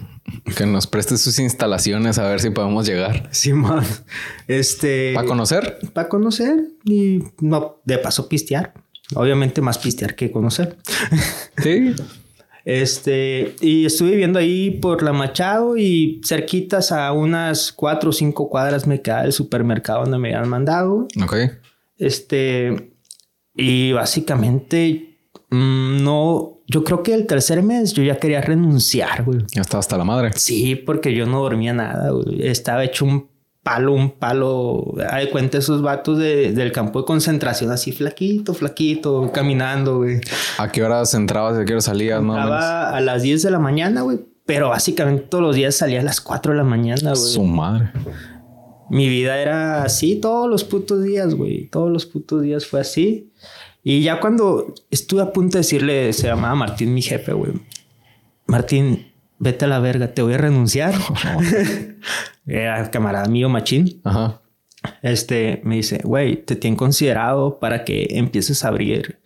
que 0.56 0.66
nos 0.66 0.88
preste 0.88 1.18
sus 1.18 1.40
instalaciones 1.40 2.18
a 2.18 2.28
ver 2.28 2.40
si 2.40 2.50
podemos 2.50 2.88
llegar. 2.88 3.30
Sí, 3.32 3.54
man. 3.54 3.84
Este. 4.48 5.14
¿Para 5.14 5.28
conocer? 5.28 5.80
Para 5.94 6.10
conocer 6.10 6.70
y 6.84 7.24
no, 7.40 7.82
de 7.86 7.98
paso 7.98 8.28
pistear. 8.28 8.74
Obviamente 9.16 9.62
más 9.62 9.78
pistear 9.78 10.16
que 10.16 10.32
conocer. 10.32 10.78
Sí. 11.62 11.94
Este, 12.68 13.56
y 13.62 13.86
estuve 13.86 14.12
viviendo 14.12 14.40
ahí 14.40 14.72
por 14.72 15.02
la 15.02 15.14
Machado 15.14 15.78
y 15.78 16.20
cerquitas 16.26 16.92
a 16.92 17.14
unas 17.14 17.72
cuatro 17.72 18.10
o 18.10 18.14
cinco 18.14 18.50
cuadras 18.50 18.86
me 18.86 19.02
queda 19.02 19.24
el 19.24 19.32
supermercado 19.32 20.02
donde 20.02 20.18
me 20.18 20.36
habían 20.36 20.50
mandado. 20.50 21.08
Ok. 21.24 21.36
Este, 21.98 22.92
y 23.56 23.94
básicamente 23.94 25.18
mm, 25.50 26.04
no, 26.04 26.60
yo 26.68 26.84
creo 26.84 27.04
que 27.04 27.14
el 27.14 27.26
tercer 27.26 27.64
mes 27.64 27.94
yo 27.94 28.04
ya 28.04 28.18
quería 28.18 28.42
renunciar, 28.42 29.24
güey. 29.24 29.40
Ya 29.54 29.62
estaba 29.62 29.80
hasta 29.80 29.98
la 29.98 30.04
madre. 30.04 30.32
Sí, 30.36 30.76
porque 30.76 31.16
yo 31.16 31.26
no 31.26 31.40
dormía 31.40 31.72
nada, 31.72 32.12
güey. 32.12 32.46
Estaba 32.46 32.84
hecho 32.84 33.06
un 33.06 33.30
palo, 33.68 33.92
un 33.92 34.12
palo. 34.12 34.96
Hay 35.12 35.30
cuenta 35.30 35.58
esos 35.58 35.82
vatos 35.82 36.18
del 36.18 36.72
campo 36.72 37.02
de 37.02 37.06
concentración 37.06 37.70
así 37.70 37.92
flaquito, 37.92 38.54
flaquito, 38.54 39.30
caminando, 39.34 39.98
güey. 39.98 40.22
¿A 40.58 40.72
qué 40.72 40.84
horas 40.84 41.14
entrabas 41.14 41.58
y 41.58 41.62
a 41.62 41.66
qué 41.66 41.74
horas 41.74 41.84
salías, 41.84 42.24
no? 42.24 42.34
a 42.38 43.02
las 43.02 43.24
10 43.24 43.44
de 43.44 43.52
la 43.52 43.60
mañana, 43.60 44.04
güey. 44.04 44.20
Pero 44.46 44.70
básicamente 44.70 45.24
todos 45.24 45.44
los 45.44 45.54
días 45.54 45.76
salía 45.76 46.00
a 46.00 46.04
las 46.04 46.22
4 46.22 46.54
de 46.54 46.58
la 46.58 46.64
mañana, 46.64 47.12
güey. 47.12 47.16
Su 47.22 47.44
madre. 47.44 47.92
Mi 48.90 49.10
vida 49.10 49.38
era 49.38 49.84
así 49.84 50.16
todos 50.16 50.50
los 50.50 50.64
putos 50.64 51.04
días, 51.04 51.36
güey. 51.36 51.68
Todos 51.68 51.92
los 51.92 52.06
putos 52.06 52.42
días 52.42 52.66
fue 52.66 52.80
así. 52.80 53.34
Y 53.84 54.02
ya 54.02 54.22
cuando 54.22 54.74
estuve 54.90 55.22
a 55.22 55.34
punto 55.34 55.58
de 55.58 55.60
decirle, 55.60 56.14
se 56.14 56.28
llamaba 56.28 56.56
Martín, 56.56 56.94
mi 56.94 57.02
jefe, 57.02 57.34
güey. 57.34 57.52
Martín, 58.46 59.08
vete 59.40 59.66
a 59.66 59.68
la 59.68 59.80
verga, 59.80 60.14
te 60.14 60.22
voy 60.22 60.34
a 60.34 60.38
renunciar. 60.38 60.94
Era 62.46 62.90
camarada 62.92 63.28
mío, 63.28 63.50
machín. 63.50 64.02
Ajá. 64.04 64.42
Este 65.02 65.62
me 65.64 65.76
dice, 65.76 66.00
güey, 66.04 66.38
te 66.38 66.56
tienen 66.56 66.78
considerado 66.78 67.60
para 67.60 67.84
que 67.84 68.08
empieces 68.12 68.64
a 68.64 68.70
abrir 68.70 69.20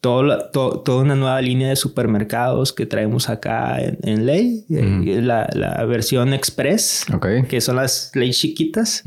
todo, 0.00 0.50
toda 0.50 1.02
una 1.02 1.14
nueva 1.14 1.40
línea 1.40 1.68
de 1.68 1.76
supermercados 1.76 2.72
que 2.72 2.86
traemos 2.86 3.28
acá 3.28 3.78
en, 3.80 4.26
ley, 4.26 4.64
eh, 4.70 5.20
la, 5.22 5.48
la, 5.52 5.84
versión 5.84 6.32
express, 6.32 7.06
que 7.48 7.60
son 7.60 7.76
las 7.76 8.12
leyes 8.14 8.38
chiquitas, 8.38 9.02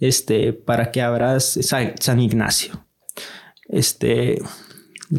este, 0.00 0.52
para 0.52 0.90
que 0.90 1.02
abras 1.02 1.58
San 1.62 2.20
Ignacio 2.20 2.82
este, 3.72 4.40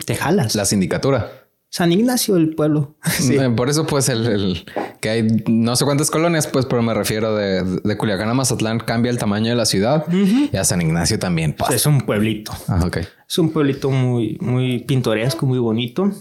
te 0.06 0.16
jalas. 0.16 0.56
La 0.56 0.66
sindicatura. 0.66 1.43
San 1.74 1.92
Ignacio 1.92 2.36
del 2.36 2.54
pueblo. 2.54 2.96
Eh, 3.32 3.50
por 3.50 3.68
eso, 3.68 3.88
pues, 3.88 4.10
el, 4.10 4.64
que 5.00 5.10
hay 5.10 5.28
no 5.48 5.76
sé 5.76 5.86
cuántas 5.86 6.12
colonias, 6.12 6.46
pues, 6.46 6.68
pero 6.68 6.84
me 6.84 6.94
refiero 6.94 7.36
de, 7.36 7.64
de 7.64 7.98
Culiacán 7.98 8.30
a 8.30 8.36
Mazatlán, 8.36 8.80
cambia 8.80 9.10
el 9.10 9.18
tamaño 9.18 9.50
de 9.50 9.56
la 9.56 9.66
ciudad 9.66 10.06
y 10.12 10.56
a 10.56 10.64
San 10.66 10.82
Ignacio 10.82 11.18
también 11.18 11.54
pasa. 11.54 11.74
Es 11.74 11.88
un 11.88 12.02
pueblito. 12.02 12.52
Ah, 12.68 12.82
ok. 12.86 12.98
Es 13.28 13.38
un 13.40 13.52
pueblito 13.52 13.90
muy, 13.90 14.38
muy 14.40 14.80
pintoresco, 14.84 15.48
muy 15.48 15.58
bonito. 15.58 16.12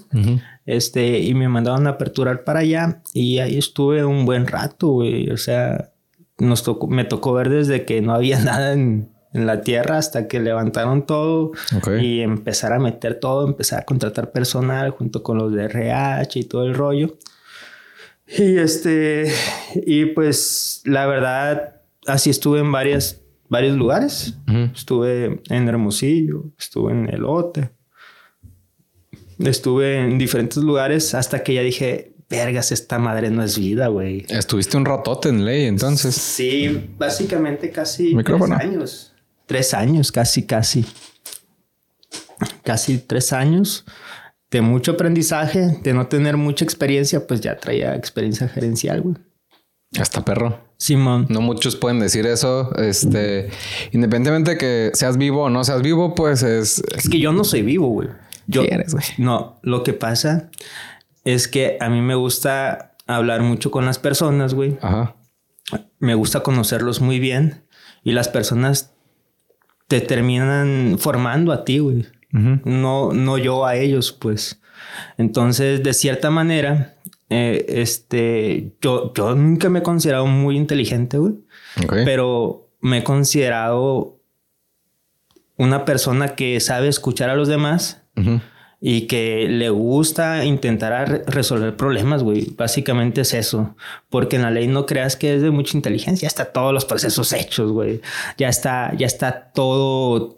Este, 0.64 1.18
y 1.18 1.35
me 1.35 1.49
mandaron 1.49 1.87
a 1.87 1.90
aperturar 1.90 2.44
para 2.44 2.61
allá 2.61 3.02
y 3.12 3.38
ahí 3.38 3.59
estuve 3.59 4.04
un 4.06 4.25
buen 4.25 4.47
rato, 4.47 4.88
güey. 4.88 5.28
O 5.30 5.37
sea, 5.37 5.90
nos 6.38 6.62
tocó, 6.62 6.87
me 6.87 7.04
tocó 7.04 7.35
ver 7.35 7.50
desde 7.50 7.85
que 7.85 8.00
no 8.00 8.14
había 8.14 8.40
nada 8.42 8.73
en, 8.73 9.12
en 9.33 9.47
la 9.47 9.62
tierra 9.62 9.99
hasta 9.99 10.29
que 10.29 10.41
levantaron 10.41 11.07
todo 11.07 11.53
y 12.01 12.21
empezar 12.21 12.73
a 12.73 12.79
meter 12.79 13.19
todo, 13.19 13.47
empezar 13.47 13.81
a 13.81 13.85
contratar 13.85 14.31
personal 14.31 14.91
junto 14.91 15.23
con 15.23 15.39
los 15.39 15.53
de 15.53 15.65
RH 15.65 16.39
y 16.39 16.45
todo 16.45 16.65
el 16.65 16.75
rollo. 16.75 17.17
Y 18.27 18.59
este, 18.59 19.33
y 19.75 20.07
pues 20.07 20.83
la 20.85 21.07
verdad, 21.07 21.81
así 22.07 22.31
estuve 22.31 22.61
en 22.61 22.71
varias, 22.73 23.21
varios 23.49 23.77
lugares. 23.77 24.35
Estuve 24.75 25.43
en 25.49 25.69
Hermosillo, 25.69 26.45
estuve 26.59 26.93
en 26.93 27.09
Elote, 27.09 27.71
estuve 29.39 29.99
en 29.99 30.19
diferentes 30.19 30.62
lugares 30.62 31.15
hasta 31.15 31.43
que 31.43 31.55
ya 31.55 31.62
dije, 31.62 32.15
vergas, 32.29 32.73
esta 32.73 32.99
madre 32.99 33.31
no 33.31 33.43
es 33.43 33.59
vida, 33.59 33.89
güey. 33.89 34.25
Estuviste 34.29 34.77
un 34.77 34.85
ratote 34.85 35.29
en 35.29 35.45
ley 35.45 35.65
entonces. 35.65 36.15
Sí, 36.15 36.91
básicamente 36.99 37.71
casi 37.71 38.15
tres 38.15 38.51
años 38.51 39.12
tres 39.52 39.75
años, 39.75 40.11
casi, 40.11 40.44
casi. 40.44 40.87
Casi 42.64 42.97
tres 42.97 43.35
años 43.35 43.85
de 44.50 44.62
mucho 44.62 44.92
aprendizaje, 44.92 45.78
de 45.82 45.92
no 45.92 46.06
tener 46.06 46.38
mucha 46.38 46.64
experiencia, 46.64 47.26
pues 47.26 47.42
ya 47.42 47.59
traía 47.59 47.94
experiencia 47.94 48.49
gerencial, 48.49 49.02
güey. 49.02 49.16
Hasta 50.00 50.25
perro. 50.25 50.59
Simón. 50.78 51.26
No 51.28 51.42
muchos 51.42 51.76
pueden 51.76 52.00
decir 52.00 52.25
eso. 52.25 52.75
Este, 52.76 53.50
independientemente 53.92 54.52
de 54.52 54.56
que 54.56 54.90
seas 54.94 55.18
vivo 55.18 55.42
o 55.42 55.50
no 55.50 55.64
seas 55.64 55.82
vivo, 55.82 56.14
pues 56.14 56.42
es. 56.42 56.82
Es 56.97 57.11
que 57.11 57.18
yo 57.18 57.32
no 57.32 57.44
soy 57.44 57.61
vivo, 57.61 57.88
güey. 57.88 58.09
Yo. 58.47 58.62
eres, 58.62 58.94
güey? 58.94 59.04
No, 59.18 59.61
lo 59.62 59.82
que 59.82 59.92
pasa 59.92 60.50
es 61.25 61.47
que 61.47 61.76
a 61.78 61.90
mí 61.90 62.00
me 62.00 62.14
gusta 62.14 62.97
hablar 63.06 63.42
mucho 63.42 63.71
con 63.71 63.85
las 63.85 63.99
personas, 63.99 64.54
güey. 64.54 64.78
Ajá. 64.80 65.14
Me 65.99 66.14
gusta 66.14 66.40
conocerlos 66.42 67.02
muy 67.02 67.18
bien 67.18 67.66
y 68.02 68.12
las 68.12 68.28
personas 68.28 68.92
te 69.93 70.01
terminan 70.01 70.97
formando 70.99 71.53
a 71.53 71.67
ti, 71.67 71.79
güey. 71.79 72.07
no, 72.33 73.13
no 73.13 73.37
yo 73.37 73.67
a 73.67 73.77
ellos, 73.77 74.11
pues. 74.11 74.59
Entonces, 75.19 75.83
de 75.83 75.93
cierta 75.93 76.31
manera, 76.31 76.95
eh, 77.29 77.67
este, 77.69 78.73
yo, 78.81 79.13
yo 79.15 79.35
nunca 79.35 79.69
me 79.69 79.81
he 79.81 79.83
considerado 79.83 80.25
muy 80.27 80.57
inteligente, 80.57 81.19
güey. 81.19 81.35
Pero 82.07 82.71
me 82.81 82.99
he 82.99 83.05
considerado 83.05 84.17
una 85.59 85.85
persona 85.85 86.29
que 86.37 86.59
sabe 86.61 86.89
escuchar 86.89 87.29
a 87.29 87.37
los 87.37 87.49
demás 87.49 88.03
y 88.85 89.03
que 89.03 89.47
le 89.49 89.71
gusta 89.71 90.45
intentar 90.45 91.23
resolver 91.29 91.77
problemas, 91.77 92.25
güey. 92.25 92.53
Básicamente 92.57 93.21
es 93.21 93.33
eso. 93.33 93.77
Porque 94.11 94.35
en 94.35 94.43
la 94.43 94.51
ley 94.51 94.67
no 94.67 94.87
creas 94.87 95.15
que 95.15 95.37
es 95.37 95.41
de 95.43 95.53
mucha 95.53 95.77
inteligencia. 95.77 96.27
Ya 96.27 96.29
está 96.29 96.47
todos 96.47 96.75
los 96.75 96.85
procesos 96.85 97.33
hechos, 97.33 97.71
güey. 97.71 98.01
Ya 98.39 98.49
está, 98.49 98.93
ya 98.97 99.07
está 99.07 99.53
todo, 99.53 100.35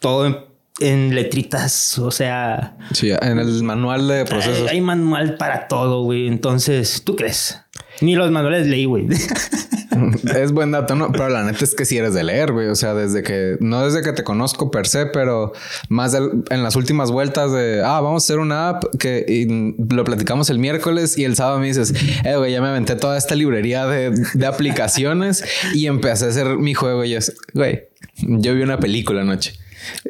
todo 0.00 0.48
en 0.80 1.14
letritas, 1.14 1.96
o 2.00 2.10
sea... 2.10 2.76
Sí, 2.92 3.12
en 3.12 3.38
el 3.38 3.62
manual 3.62 4.08
de 4.08 4.24
procesos. 4.24 4.68
Hay, 4.68 4.78
hay 4.78 4.80
manual 4.80 5.36
para 5.36 5.68
todo, 5.68 6.02
güey. 6.02 6.26
Entonces, 6.26 7.02
¿tú 7.04 7.14
crees? 7.14 7.60
Ni 8.00 8.16
los 8.16 8.30
manuales 8.30 8.66
leí, 8.66 8.84
güey. 8.84 9.06
es 10.36 10.52
buen 10.52 10.72
dato, 10.72 10.94
¿no? 10.94 11.12
Pero 11.12 11.28
la 11.28 11.44
neta 11.44 11.64
es 11.64 11.74
que 11.74 11.84
si 11.84 11.96
eres 11.96 12.14
de 12.14 12.24
leer, 12.24 12.52
güey. 12.52 12.68
O 12.68 12.74
sea, 12.74 12.94
desde 12.94 13.22
que, 13.22 13.56
no 13.60 13.84
desde 13.84 14.02
que 14.02 14.12
te 14.12 14.24
conozco 14.24 14.70
per 14.70 14.86
se, 14.86 15.06
pero 15.06 15.52
más 15.88 16.14
en 16.14 16.62
las 16.62 16.76
últimas 16.76 17.10
vueltas 17.10 17.52
de, 17.52 17.82
ah, 17.84 18.00
vamos 18.00 18.24
a 18.24 18.24
hacer 18.24 18.38
una 18.38 18.70
app 18.70 18.84
que 18.98 19.76
lo 19.88 20.04
platicamos 20.04 20.50
el 20.50 20.58
miércoles 20.58 21.16
y 21.18 21.24
el 21.24 21.36
sábado 21.36 21.58
me 21.60 21.66
dices, 21.66 21.94
eh, 22.24 22.36
güey, 22.36 22.52
ya 22.52 22.60
me 22.60 22.68
aventé 22.68 22.96
toda 22.96 23.16
esta 23.16 23.34
librería 23.34 23.86
de, 23.86 24.10
de 24.34 24.46
aplicaciones 24.46 25.44
y 25.74 25.86
empecé 25.86 26.26
a 26.26 26.28
hacer 26.28 26.56
mi 26.58 26.74
juego. 26.74 27.04
Y 27.04 27.10
yo, 27.10 27.18
güey, 27.52 27.84
yo 28.16 28.54
vi 28.54 28.62
una 28.62 28.78
película 28.78 29.22
anoche. 29.22 29.54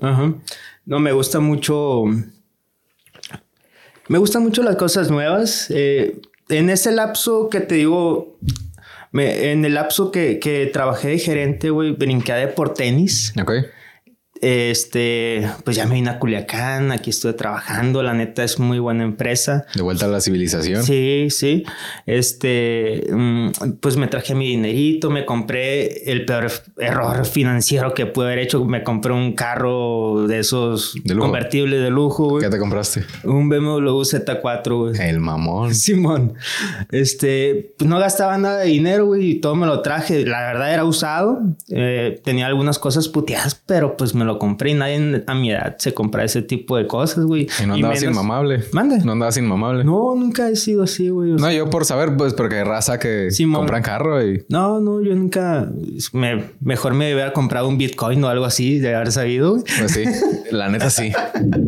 Ajá. 0.01 0.35
No, 0.87 1.01
me 1.01 1.13
gusta 1.13 1.41
mucho. 1.41 2.05
Me 4.09 4.19
gustan 4.19 4.43
mucho 4.43 4.63
las 4.63 4.77
cosas 4.77 5.11
nuevas. 5.11 5.67
Eh, 5.71 6.21
en 6.49 6.71
ese 6.71 6.93
lapso 6.93 7.49
que 7.49 7.61
te 7.61 7.77
digo, 7.77 8.39
en 9.13 9.65
el 9.65 9.75
lapso 9.75 10.11
que, 10.11 10.39
que 10.39 10.67
trabajé 10.67 11.09
de 11.09 11.19
gerente, 11.19 11.71
güey, 11.71 11.93
brinqué 11.93 12.49
por 12.49 12.75
tenis. 12.75 13.33
Ok. 13.41 13.53
Este, 14.45 15.49
pues 15.65 15.75
ya 15.75 15.87
me 15.87 15.95
vine 15.95 16.11
a 16.11 16.19
Culiacán, 16.19 16.93
aquí 16.93 17.09
estoy 17.09 17.33
trabajando, 17.33 18.03
la 18.03 18.13
neta 18.13 18.45
es 18.45 18.59
muy 18.59 18.79
buena 18.79 19.03
empresa. 19.03 19.65
De 19.75 19.81
vuelta 19.81 20.05
a 20.05 20.09
la 20.09 20.21
civilización. 20.21 20.83
Sí, 20.83 21.29
sí. 21.31 21.65
Este, 22.05 23.07
mm, 23.11 23.53
pues 23.81 23.97
me 23.97 24.07
traje 24.07 24.35
mi 24.35 24.47
dinerito, 24.49 25.09
me 25.09 25.25
compré 25.25 26.13
el 26.13 26.27
peor 26.27 26.53
error 26.77 27.25
financiero 27.25 27.95
que 27.95 28.05
pude 28.05 28.27
haber 28.27 28.41
hecho, 28.41 28.63
me 28.67 28.83
compré 28.83 29.15
un 29.15 29.33
carro 29.33 30.27
de 30.27 30.41
esos 30.41 30.95
convertibles 31.19 31.81
de 31.81 31.89
lujo, 31.89 32.29
güey. 32.29 32.45
¿Qué 32.45 32.51
te 32.51 32.59
compraste? 32.59 33.03
Un 33.25 33.49
BMW 33.49 34.03
Z4, 34.03 34.77
güey. 34.79 35.09
El 35.09 35.21
mamón. 35.21 35.75
Simón. 35.75 36.35
Este, 36.91 37.75
pues 37.79 37.89
no 37.89 37.99
gastaba 37.99 38.37
nada 38.37 38.59
de 38.59 38.67
dinero, 38.67 39.07
güey, 39.07 39.31
y 39.31 39.35
todo 39.41 39.55
me 39.55 39.67
lo 39.67 39.81
traje. 39.81 40.27
La 40.27 40.41
verdad 40.41 40.75
era 40.75 40.85
usado. 40.85 41.41
Eh, 41.71 42.21
tenía 42.23 42.47
algunas 42.47 42.79
cosas 42.79 43.09
puteadas, 43.09 43.55
pero 43.55 43.97
pues 43.97 44.15
me 44.15 44.27
lo 44.27 44.34
compré 44.39 44.71
y 44.71 44.75
nadie 44.75 45.25
a 45.27 45.35
mi 45.35 45.51
edad 45.51 45.77
se 45.79 45.95
compra 45.95 46.25
ese 46.25 46.43
tipo 46.43 46.77
de 46.77 46.87
cosas, 46.87 47.25
güey. 47.25 47.49
Y 47.63 47.67
no 47.67 47.75
andabas 47.75 48.03
inmamable. 48.03 48.65
Mande. 48.73 48.99
No 49.05 49.13
andabas 49.13 49.37
inmamable. 49.37 49.85
No, 49.85 50.15
nunca 50.15 50.49
he 50.49 50.57
sido 50.57 50.85
así, 50.85 51.09
güey. 51.09 51.33
No, 51.33 51.51
yo 51.51 51.71
por 51.71 51.85
saber, 51.85 52.17
pues, 52.17 52.35
porque 52.35 52.57
hay 52.57 52.65
raza 52.65 52.99
que 52.99 53.29
compran 53.53 53.83
carro 53.83 54.25
y... 54.27 54.45
No, 54.49 54.81
no, 54.81 55.01
yo 55.01 55.15
nunca... 55.15 55.71
Me, 56.13 56.45
mejor 56.61 56.95
me 56.95 57.13
hubiera 57.13 57.33
comprado 57.33 57.69
un 57.69 57.79
Bitcoin 57.79 58.23
o 58.25 58.29
algo 58.29 58.45
así 58.45 58.79
de 58.79 58.95
haber 58.95 59.13
sabido. 59.13 59.63
Pues 59.79 59.93
sí, 59.93 60.05
la 60.51 60.69
neta 60.69 60.91
sí. 60.91 61.13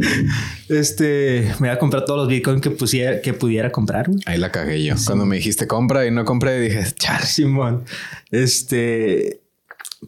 este... 0.68 1.52
Me 1.60 1.68
iba 1.68 1.74
a 1.74 1.78
comprar 1.78 2.04
todos 2.04 2.20
los 2.20 2.28
Bitcoins 2.28 2.60
que, 2.60 2.70
pusiera, 2.70 3.20
que 3.20 3.32
pudiera 3.34 3.70
comprar. 3.72 4.08
Ahí 4.26 4.38
la 4.38 4.50
cagué 4.50 4.82
yo. 4.84 4.94
Cuando 5.06 5.26
me 5.26 5.36
dijiste 5.36 5.66
compra 5.66 6.06
y 6.06 6.10
no 6.10 6.24
compré, 6.24 6.60
dije, 6.60 6.84
char. 6.94 7.24
Simón. 7.24 7.84
Este... 8.30 9.45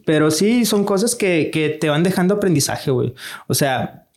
Pero 0.05 0.31
sí, 0.31 0.65
son 0.65 0.83
cosas 0.83 1.15
que, 1.15 1.49
que 1.51 1.69
te 1.69 1.89
van 1.89 2.03
dejando 2.03 2.35
aprendizaje, 2.35 2.91
güey. 2.91 3.13
O 3.47 3.53
sea, 3.53 4.07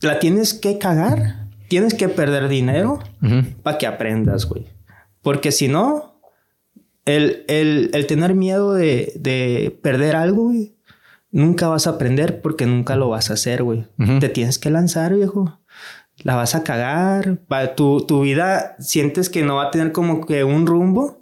la 0.00 0.18
tienes 0.18 0.54
que 0.54 0.78
cagar, 0.78 1.48
tienes 1.68 1.94
que 1.94 2.08
perder 2.08 2.48
dinero 2.48 3.00
para 3.62 3.78
que 3.78 3.86
aprendas, 3.86 4.46
güey. 4.46 4.66
Porque 5.22 5.50
si 5.52 5.68
no, 5.68 6.20
el, 7.04 7.44
el, 7.48 7.90
el 7.92 8.06
tener 8.06 8.34
miedo 8.34 8.74
de, 8.74 9.12
de, 9.16 9.76
perder 9.82 10.16
algo, 10.16 10.44
güey, 10.44 10.76
nunca 11.30 11.68
vas 11.68 11.86
a 11.86 11.90
aprender 11.90 12.40
porque 12.40 12.66
nunca 12.66 12.96
lo 12.96 13.08
vas 13.08 13.30
a 13.30 13.34
hacer, 13.34 13.62
güey. 13.62 13.86
Te 14.20 14.28
tienes 14.28 14.58
que 14.58 14.70
lanzar, 14.70 15.14
viejo. 15.14 15.60
La 16.22 16.34
vas 16.34 16.54
a 16.54 16.62
cagar. 16.64 17.38
Tu, 17.76 18.06
tu 18.06 18.22
vida 18.22 18.76
sientes 18.78 19.28
que 19.28 19.42
no 19.42 19.56
va 19.56 19.64
a 19.64 19.70
tener 19.70 19.92
como 19.92 20.24
que 20.26 20.44
un 20.44 20.66
rumbo. 20.66 21.18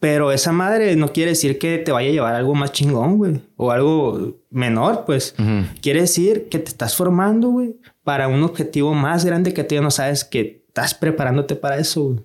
Pero 0.00 0.30
esa 0.30 0.52
madre 0.52 0.94
no 0.94 1.12
quiere 1.12 1.32
decir 1.32 1.58
que 1.58 1.78
te 1.78 1.90
vaya 1.90 2.10
a 2.10 2.12
llevar 2.12 2.34
algo 2.34 2.54
más 2.54 2.72
chingón, 2.72 3.18
güey. 3.18 3.42
O 3.56 3.72
algo 3.72 4.38
menor, 4.50 5.04
pues. 5.04 5.34
Quiere 5.80 6.02
decir 6.02 6.48
que 6.48 6.58
te 6.58 6.68
estás 6.68 6.94
formando, 6.94 7.48
güey, 7.48 7.76
para 8.04 8.28
un 8.28 8.42
objetivo 8.42 8.94
más 8.94 9.24
grande 9.24 9.52
que 9.52 9.64
tú 9.64 9.74
ya 9.74 9.80
no 9.80 9.90
sabes 9.90 10.24
que 10.24 10.64
estás 10.68 10.94
preparándote 10.94 11.56
para 11.56 11.78
eso, 11.78 12.04
güey. 12.04 12.20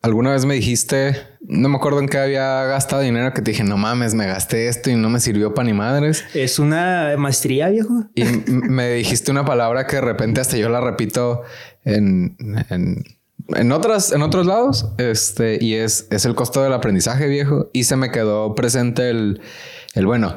Alguna 0.00 0.30
vez 0.30 0.44
me 0.44 0.54
dijiste, 0.54 1.16
no 1.40 1.68
me 1.68 1.76
acuerdo 1.76 1.98
en 1.98 2.08
qué 2.08 2.18
había 2.18 2.62
gastado 2.66 3.02
dinero, 3.02 3.34
que 3.34 3.42
te 3.42 3.50
dije, 3.50 3.64
no 3.64 3.76
mames, 3.76 4.14
me 4.14 4.26
gasté 4.26 4.68
esto 4.68 4.90
y 4.90 4.94
no 4.94 5.10
me 5.10 5.18
sirvió 5.18 5.54
para 5.54 5.66
ni 5.66 5.72
madres. 5.72 6.24
Es 6.34 6.60
una 6.60 7.16
maestría, 7.18 7.68
viejo. 7.68 8.04
Y 8.14 8.22
me 8.22 8.92
dijiste 8.92 9.32
una 9.32 9.44
palabra 9.44 9.88
que 9.88 9.96
de 9.96 10.02
repente 10.02 10.40
hasta 10.40 10.56
yo 10.56 10.68
la 10.68 10.80
repito 10.80 11.42
en, 11.84 12.36
en 12.70 13.02
en 13.48 13.72
otras, 13.72 14.12
en 14.12 14.22
otros 14.22 14.46
lados, 14.46 14.86
este, 14.98 15.58
y 15.60 15.74
es, 15.74 16.06
es 16.10 16.24
el 16.24 16.34
costo 16.34 16.62
del 16.62 16.72
aprendizaje 16.72 17.26
viejo. 17.26 17.70
Y 17.72 17.84
se 17.84 17.96
me 17.96 18.10
quedó 18.10 18.54
presente 18.54 19.10
el, 19.10 19.40
el 19.94 20.06
bueno, 20.06 20.34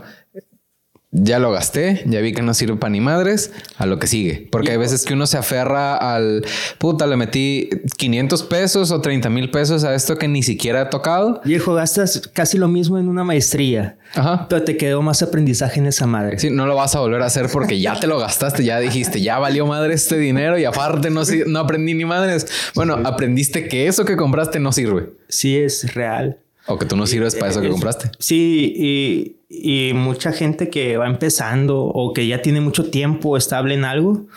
ya 1.14 1.40
lo 1.40 1.52
gasté, 1.52 2.04
ya 2.06 2.22
vi 2.22 2.32
que 2.34 2.42
no 2.42 2.54
sirve 2.54 2.78
para 2.78 2.92
ni 2.92 3.02
madres, 3.02 3.52
a 3.78 3.86
lo 3.86 4.00
que 4.00 4.08
sigue. 4.08 4.48
Porque 4.50 4.72
hay 4.72 4.78
veces 4.78 5.04
que 5.04 5.14
uno 5.14 5.28
se 5.28 5.38
aferra 5.38 5.98
al 5.98 6.46
puta, 6.78 7.06
le 7.06 7.18
metí 7.18 7.70
500 7.98 8.44
pesos 8.44 8.92
o 8.92 9.02
30 9.02 9.30
mil 9.30 9.52
pesos 9.52 9.84
a 9.84 9.94
esto 9.94 10.18
que 10.18 10.30
ni 10.30 10.42
siquiera 10.42 10.84
he 10.84 10.86
tocado. 10.86 11.42
Viejo, 11.44 11.74
gastas 11.74 12.22
casi 12.34 12.58
lo 12.58 12.70
mismo 12.70 12.98
en 12.98 13.10
una 13.10 13.26
maestría, 13.26 13.98
Ajá. 14.16 14.48
pero 14.48 14.64
te 14.64 14.78
quedó 14.78 15.02
más 15.02 15.22
aprendizaje 15.22 15.80
en 15.82 15.88
esa 15.88 16.08
madre. 16.08 16.40
Sí, 16.40 16.50
no 16.50 16.66
lo 16.66 16.76
vas 16.76 16.96
a 16.96 17.02
volver 17.02 17.22
a 17.22 17.26
hacer 17.26 17.48
porque 17.52 17.82
ya 17.82 18.00
te 18.00 18.08
lo 18.08 18.18
gastaste, 18.18 18.64
ya 18.64 18.80
dijiste, 18.80 19.22
ya 19.22 19.38
valió 19.38 19.66
madre 19.66 19.94
este 19.94 20.18
dinero 20.18 20.58
y 20.58 20.64
aparte 20.64 21.10
no, 21.10 21.24
no 21.48 21.60
aprendí 21.60 21.94
ni 21.94 22.06
madres. 22.06 22.48
Bueno, 22.74 22.98
aprendiste 23.04 23.68
que 23.68 23.88
eso 23.88 24.06
que 24.06 24.16
compraste 24.16 24.60
no 24.62 24.72
sirve. 24.72 25.10
Sí, 25.28 25.58
es 25.58 25.94
real. 25.94 26.38
O 26.72 26.80
que 26.80 26.86
tú 26.86 26.96
no 26.96 27.06
sirves 27.06 27.36
para 27.36 27.52
eso 27.52 27.62
que 27.62 27.70
compraste. 27.70 28.12
Sí, 28.20 28.74
y, 28.76 29.90
y, 29.90 29.94
mucha 29.94 30.32
gente 30.32 30.70
que 30.70 30.98
va 30.98 31.08
empezando 31.08 31.84
o 31.84 32.14
que 32.14 32.28
ya 32.28 32.42
tiene 32.42 32.62
mucho 32.62 32.90
tiempo 32.90 33.38
estable 33.38 33.74
en 33.74 33.86
algo, 33.86 34.28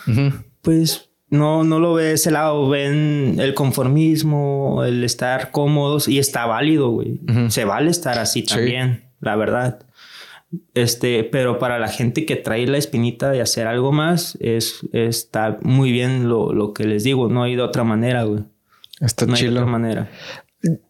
pues 0.61 1.09
no, 1.29 1.63
no 1.63 1.79
lo 1.79 1.93
ve 1.93 2.13
ese 2.13 2.31
lado, 2.31 2.67
ven 2.69 3.37
el 3.39 3.53
conformismo, 3.53 4.83
el 4.85 5.03
estar 5.03 5.51
cómodos 5.51 6.07
y 6.07 6.19
está 6.19 6.45
válido, 6.45 6.89
güey. 6.89 7.19
Se 7.49 7.65
vale 7.65 7.91
estar 7.91 8.19
así 8.19 8.43
también, 8.43 9.05
la 9.19 9.35
verdad. 9.35 9.85
Este, 10.73 11.23
pero 11.23 11.59
para 11.59 11.79
la 11.79 11.87
gente 11.87 12.25
que 12.25 12.35
trae 12.35 12.67
la 12.67 12.77
espinita 12.77 13.29
de 13.31 13.41
hacer 13.41 13.67
algo 13.67 13.91
más, 13.91 14.37
es, 14.39 14.81
está 14.93 15.57
muy 15.61 15.91
bien 15.91 16.29
lo, 16.29 16.53
lo 16.53 16.73
que 16.73 16.85
les 16.85 17.03
digo. 17.03 17.29
No 17.29 17.43
hay 17.43 17.55
de 17.55 17.61
otra 17.61 17.83
manera, 17.83 18.23
güey. 18.23 18.43
Está 19.01 19.25
no 19.25 19.35
Hay 19.35 19.43
de 19.43 19.49
otra 19.49 19.65
manera. 19.65 20.09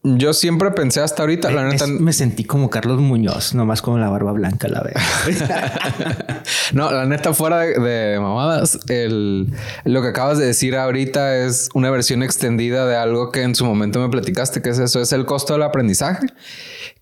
Yo 0.03 0.33
siempre 0.33 0.71
pensé 0.71 1.01
hasta 1.01 1.23
ahorita, 1.23 1.49
me, 1.49 1.55
la 1.55 1.63
neta. 1.65 1.85
Me, 1.87 2.13
sentí 2.13 2.45
como 2.45 2.69
Carlos 2.69 2.99
Muñoz, 2.99 3.53
nomás 3.53 3.81
con 3.81 3.99
la 3.99 4.09
barba 4.09 4.31
blanca, 4.31 4.69
la 4.69 4.81
verdad. 4.81 6.43
no, 6.73 6.91
la 6.91 7.05
neta, 7.05 7.33
fuera 7.33 7.59
de, 7.59 8.17
mamadas, 8.19 8.79
el, 8.87 9.51
lo 9.83 10.01
que 10.01 10.07
acabas 10.09 10.37
de 10.37 10.45
decir 10.45 10.77
ahorita 10.77 11.37
es 11.37 11.69
una 11.73 11.89
versión 11.89 12.23
extendida 12.23 12.85
de 12.85 12.95
algo 12.95 13.31
que 13.31 13.41
en 13.41 13.53
su 13.53 13.65
momento 13.65 13.99
me 13.99 14.07
platicaste, 14.09 14.61
que 14.61 14.69
es 14.69 14.79
eso, 14.79 15.01
es 15.01 15.11
el 15.11 15.25
costo 15.25 15.53
del 15.53 15.63
aprendizaje, 15.63 16.27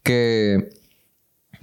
que 0.02 0.70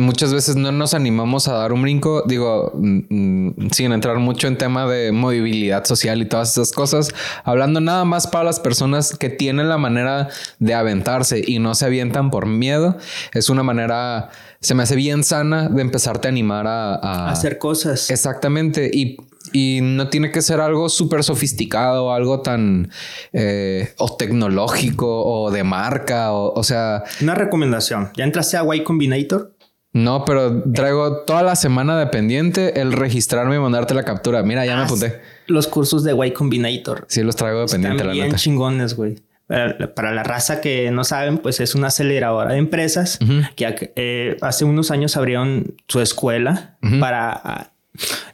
muchas 0.01 0.33
veces 0.33 0.57
no 0.57 0.73
nos 0.73 0.95
animamos 0.95 1.49
a 1.49 1.55
dar 1.55 1.73
un 1.73 1.83
brinco, 1.83 2.23
digo, 2.27 2.73
mm, 2.75 3.01
mm, 3.09 3.71
sin 3.71 3.93
entrar 3.93 4.19
mucho 4.19 4.49
en 4.49 4.59
tema 4.59 4.87
de 4.87 5.13
movilidad 5.13 5.85
social 5.85 6.21
y 6.23 6.27
todas 6.27 6.53
esas 6.53 6.73
cosas, 6.73 7.11
hablando 7.45 7.81
nada 7.81 8.05
más 8.05 8.27
para 8.27 8.45
las 8.45 8.61
personas 8.61 9.17
que 9.17 9.29
tienen 9.29 9.69
la 9.69 9.79
manera 9.79 10.29
de 10.59 10.75
aventarse 10.75 11.43
y 11.47 11.59
no 11.59 11.75
se 11.75 11.87
avientan 11.87 12.31
por 12.31 12.47
miedo, 12.47 12.97
es 13.33 13.51
una 13.51 13.63
manera, 13.63 14.31
se 14.61 14.75
me 14.75 14.83
hace 14.83 14.97
bien 14.97 15.25
sana 15.25 15.69
de 15.69 15.83
empezarte 15.83 16.29
a 16.29 16.31
animar 16.31 16.67
a, 16.67 17.31
hacer 17.31 17.59
cosas. 17.59 18.11
Exactamente, 18.11 18.91
y 18.93 19.17
y 19.53 19.81
no 19.83 20.09
tiene 20.09 20.31
que 20.31 20.43
ser 20.43 20.61
algo 20.61 20.89
súper 20.89 21.25
sofisticado, 21.25 22.13
algo 22.13 22.41
tan 22.41 22.91
eh, 23.33 23.95
o 23.97 24.15
tecnológico 24.17 25.25
o 25.25 25.51
de 25.51 25.65
marca, 25.65 26.33
o, 26.33 26.53
o, 26.53 26.63
sea... 26.63 27.05
Una 27.21 27.35
recomendación. 27.35 28.11
¿Ya 28.17 28.25
entraste 28.25 28.59
a 28.59 28.65
Y 28.75 28.85
Combinator? 28.85 29.55
No, 29.93 30.25
pero 30.25 30.63
traigo 30.73 31.25
toda 31.25 31.43
la 31.43 31.57
semana 31.57 31.99
de 31.99 32.07
pendiente 32.07 32.81
el 32.81 32.93
registrarme 32.93 33.57
y 33.57 33.59
mandarte 33.59 33.95
la 33.95 34.05
captura. 34.05 34.43
Mira, 34.43 34.65
ya 34.65 34.77
me 34.77 34.83
ah, 34.83 34.85
apunté. 34.85 35.21
Los 35.47 35.67
cursos 35.67 36.05
de 36.05 36.15
Y 36.27 36.31
Combinator. 36.33 37.07
Sí, 37.09 37.23
los 37.23 37.35
traigo 37.35 37.61
de 37.61 37.67
pendiente, 37.67 38.05
la 38.05 38.13
bien 38.13 38.35
chingones, 38.37 38.95
güey. 38.95 39.17
Para, 39.49 40.13
la 40.13 40.23
raza 40.23 40.61
que 40.61 40.93
no 40.93 41.03
saben, 41.03 41.39
pues 41.39 41.59
es 41.59 41.75
una 41.75 41.89
aceleradora 41.89 42.53
de 42.53 42.59
empresas 42.59 43.19
que 43.57 43.93
eh, 43.97 44.37
hace 44.43 44.65
unos 44.65 44.93
años 44.93 45.17
abrieron 45.17 45.75
su 45.89 46.01
escuela 46.01 46.79
para 47.01 47.73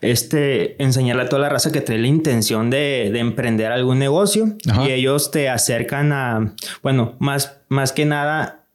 este, 0.03 0.83
enseñarle 0.83 1.23
a 1.23 1.29
toda 1.31 1.40
la 1.40 1.49
raza 1.49 1.73
que 1.73 1.81
trae 1.81 1.97
la 1.97 2.07
intención 2.07 2.69
de, 2.69 3.07
emprender 3.19 3.73
algún 3.73 3.99
negocio 3.99 4.57
y 4.87 4.90
ellos 4.90 5.31
te 5.31 5.49
acercan 5.49 6.12
a, 6.12 6.55
bueno, 6.83 7.16
más, 7.19 7.61
más 7.71 7.92
que 7.92 8.05
nada 8.05 8.66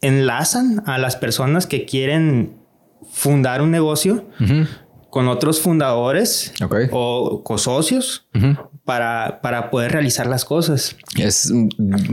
enlazan 0.00 0.82
a 0.86 0.98
las 0.98 1.16
personas 1.16 1.66
que 1.66 1.84
quieren 1.84 2.56
fundar 3.12 3.62
un 3.62 3.70
negocio 3.70 4.24
con 5.10 5.28
otros 5.28 5.60
fundadores 5.60 6.54
o 6.92 7.42
cosocios 7.42 8.28
para, 8.84 9.40
para 9.42 9.70
poder 9.70 9.92
realizar 9.92 10.26
las 10.26 10.44
cosas. 10.44 10.96
Es, 11.16 11.52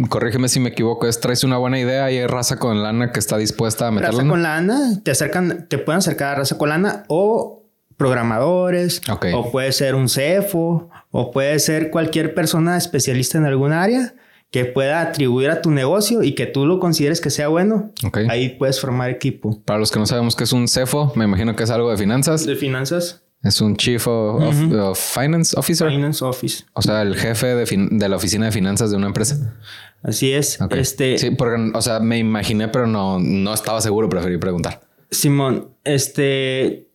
corrígeme 0.09 0.49
si 0.49 0.59
me 0.59 0.69
equivoco, 0.69 1.07
es 1.07 1.19
traes 1.19 1.43
una 1.43 1.57
buena 1.57 1.79
idea 1.79 2.11
y 2.11 2.17
hay 2.17 2.27
raza 2.27 2.57
con 2.57 2.81
lana 2.81 3.11
que 3.11 3.19
está 3.19 3.37
dispuesta 3.37 3.87
a 3.87 3.91
meterla. 3.91 4.17
Raza 4.17 4.29
con 4.29 4.43
lana, 4.43 5.01
te 5.03 5.11
acercan, 5.11 5.67
te 5.69 5.77
pueden 5.77 5.99
acercar 5.99 6.33
a 6.33 6.39
raza 6.39 6.57
con 6.57 6.69
lana 6.69 7.03
o 7.07 7.63
programadores, 7.97 9.01
o 9.33 9.51
puede 9.51 9.71
ser 9.71 9.95
un 9.95 10.07
CEFO, 10.07 10.89
o 11.09 11.31
puede 11.31 11.57
ser 11.59 11.89
cualquier 11.89 12.35
persona 12.35 12.77
especialista 12.77 13.39
en 13.39 13.45
algún 13.45 13.73
área 13.73 14.13
que 14.51 14.65
pueda 14.65 15.01
atribuir 15.01 15.49
a 15.49 15.61
tu 15.61 15.71
negocio 15.71 16.23
y 16.23 16.33
que 16.33 16.45
tú 16.45 16.65
lo 16.65 16.79
consideres 16.79 17.19
que 17.21 17.29
sea 17.29 17.47
bueno. 17.49 17.91
Ok. 18.05 18.19
Ahí 18.29 18.49
puedes 18.57 18.79
formar 18.79 19.09
equipo. 19.09 19.61
Para 19.65 19.79
los 19.79 19.91
que 19.91 19.99
no 19.99 20.05
sabemos 20.05 20.35
qué 20.35 20.45
es 20.45 20.53
un 20.53 20.67
CEFO, 20.67 21.11
me 21.15 21.25
imagino 21.25 21.55
que 21.55 21.63
es 21.63 21.69
algo 21.69 21.91
de 21.91 21.97
finanzas. 21.97 22.45
De 22.45 22.55
finanzas, 22.55 23.23
Es 23.43 23.59
un 23.61 23.75
Chief 23.75 24.07
of, 24.07 24.41
of- 24.41 24.71
of 24.73 24.99
Finance 24.99 25.53
Officer. 25.59 25.89
Finance 25.89 26.23
Office. 26.23 26.63
O 26.73 26.81
sea, 26.81 27.01
el 27.01 27.15
jefe 27.15 27.47
de, 27.55 27.65
fin- 27.65 27.99
de 27.99 28.09
la 28.09 28.15
oficina 28.15 28.45
de 28.47 28.51
finanzas 28.51 28.89
de 28.89 28.97
una 28.97 29.07
empresa. 29.07 29.55
Así 30.01 30.31
es. 30.31 30.57
Este, 30.71 31.17
Sí, 31.17 31.31
porque, 31.31 31.71
o 31.73 31.81
sea, 31.81 31.99
me 31.99 32.17
imaginé, 32.17 32.67
pero 32.69 32.87
no, 32.87 33.19
no 33.19 33.53
estaba 33.53 33.81
seguro, 33.81 34.07
preferí 34.09 34.37
preguntar. 34.37 34.81
Simón, 35.11 35.69
este, 35.83 36.87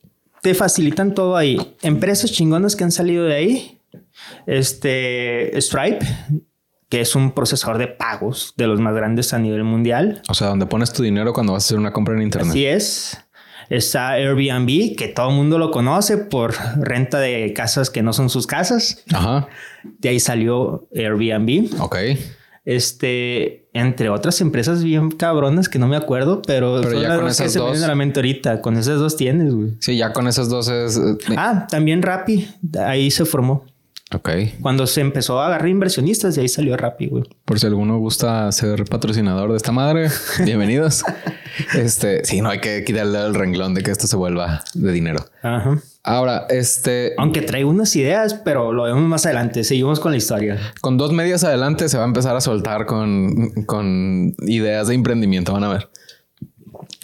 te 0.42 0.54
facilitan 0.54 1.14
todo 1.14 1.36
ahí. 1.36 1.58
Empresas 1.82 2.32
chingonas 2.32 2.76
que 2.76 2.84
han 2.84 2.92
salido 2.92 3.24
de 3.24 3.34
ahí. 3.34 3.80
Este, 4.46 5.60
Stripe, 5.60 6.06
que 6.92 7.00
es 7.00 7.16
un 7.16 7.32
procesador 7.32 7.78
de 7.78 7.86
pagos 7.88 8.52
de 8.58 8.66
los 8.66 8.78
más 8.78 8.94
grandes 8.94 9.32
a 9.32 9.38
nivel 9.38 9.64
mundial. 9.64 10.20
O 10.28 10.34
sea, 10.34 10.48
donde 10.48 10.66
pones 10.66 10.92
tu 10.92 11.02
dinero 11.02 11.32
cuando 11.32 11.54
vas 11.54 11.64
a 11.64 11.66
hacer 11.68 11.78
una 11.78 11.90
compra 11.90 12.14
en 12.14 12.20
internet. 12.20 12.50
Así 12.50 12.66
es. 12.66 13.18
Está 13.70 14.10
Airbnb, 14.10 14.94
que 14.94 15.08
todo 15.08 15.30
el 15.30 15.36
mundo 15.36 15.56
lo 15.58 15.70
conoce 15.70 16.18
por 16.18 16.52
renta 16.76 17.18
de 17.18 17.54
casas 17.54 17.88
que 17.88 18.02
no 18.02 18.12
son 18.12 18.28
sus 18.28 18.46
casas. 18.46 19.02
Ajá. 19.10 19.48
De 20.00 20.10
ahí 20.10 20.20
salió 20.20 20.86
Airbnb. 20.94 21.80
Ok. 21.80 21.96
Este, 22.66 23.68
entre 23.72 24.08
otras 24.10 24.40
empresas 24.40 24.84
bien 24.84 25.10
cabronas 25.10 25.68
que 25.68 25.78
no 25.78 25.88
me 25.88 25.96
acuerdo, 25.96 26.42
pero, 26.46 26.76
Pero 26.80 26.92
son 26.92 27.02
ya 27.02 27.08
las 27.08 27.16
con 27.18 27.26
dos 27.28 27.36
que 27.38 27.42
esas 27.44 27.52
se 27.54 27.58
dos- 27.58 27.70
vienen 27.70 27.84
a 27.84 27.88
la 27.88 27.94
mente 27.94 28.20
ahorita. 28.20 28.60
Con 28.60 28.76
esas 28.76 28.98
dos 28.98 29.16
tienes, 29.16 29.54
güey. 29.54 29.70
Sí, 29.80 29.96
ya 29.96 30.12
con 30.12 30.28
esas 30.28 30.48
dos 30.50 30.68
es. 30.68 30.96
eh, 30.98 31.16
Ah, 31.36 31.66
también 31.70 32.02
Rappi, 32.02 32.48
ahí 32.84 33.10
se 33.10 33.24
formó. 33.24 33.64
Ok. 34.14 34.30
Cuando 34.60 34.86
se 34.86 35.00
empezó 35.00 35.40
a 35.40 35.46
agarrar 35.46 35.68
inversionistas, 35.68 36.34
de 36.34 36.42
ahí 36.42 36.48
salió 36.48 36.76
Rappi, 36.76 37.06
güey. 37.08 37.24
Por 37.44 37.58
si 37.58 37.66
alguno 37.66 37.98
gusta 37.98 38.50
ser 38.52 38.84
patrocinador 38.84 39.50
de 39.50 39.56
esta 39.56 39.72
madre, 39.72 40.08
bienvenidos. 40.44 41.04
este, 41.74 42.24
sí, 42.24 42.40
no 42.40 42.50
hay 42.50 42.60
que 42.60 42.84
quitarle 42.84 43.18
el 43.20 43.34
renglón 43.34 43.74
de 43.74 43.82
que 43.82 43.90
esto 43.90 44.06
se 44.06 44.16
vuelva 44.16 44.62
de 44.74 44.92
dinero. 44.92 45.24
Ajá. 45.42 45.78
Ahora, 46.04 46.46
este, 46.50 47.12
Aunque 47.16 47.42
traigo 47.42 47.70
unas 47.70 47.94
ideas, 47.94 48.34
pero 48.34 48.72
lo 48.72 48.82
vemos 48.84 49.02
más 49.02 49.24
adelante. 49.24 49.62
Seguimos 49.62 50.00
con 50.00 50.10
la 50.10 50.18
historia. 50.18 50.58
con 50.80 50.98
dos 50.98 51.12
medias 51.12 51.44
adelante 51.44 51.88
se 51.88 51.96
va 51.96 52.04
a 52.04 52.06
empezar 52.06 52.34
a 52.34 52.40
soltar 52.40 52.86
con, 52.86 53.52
con 53.66 54.34
ideas 54.40 54.88
de 54.88 54.94
emprendimiento. 54.94 55.52
Van 55.52 55.64
a 55.64 55.68
ver. 55.68 55.88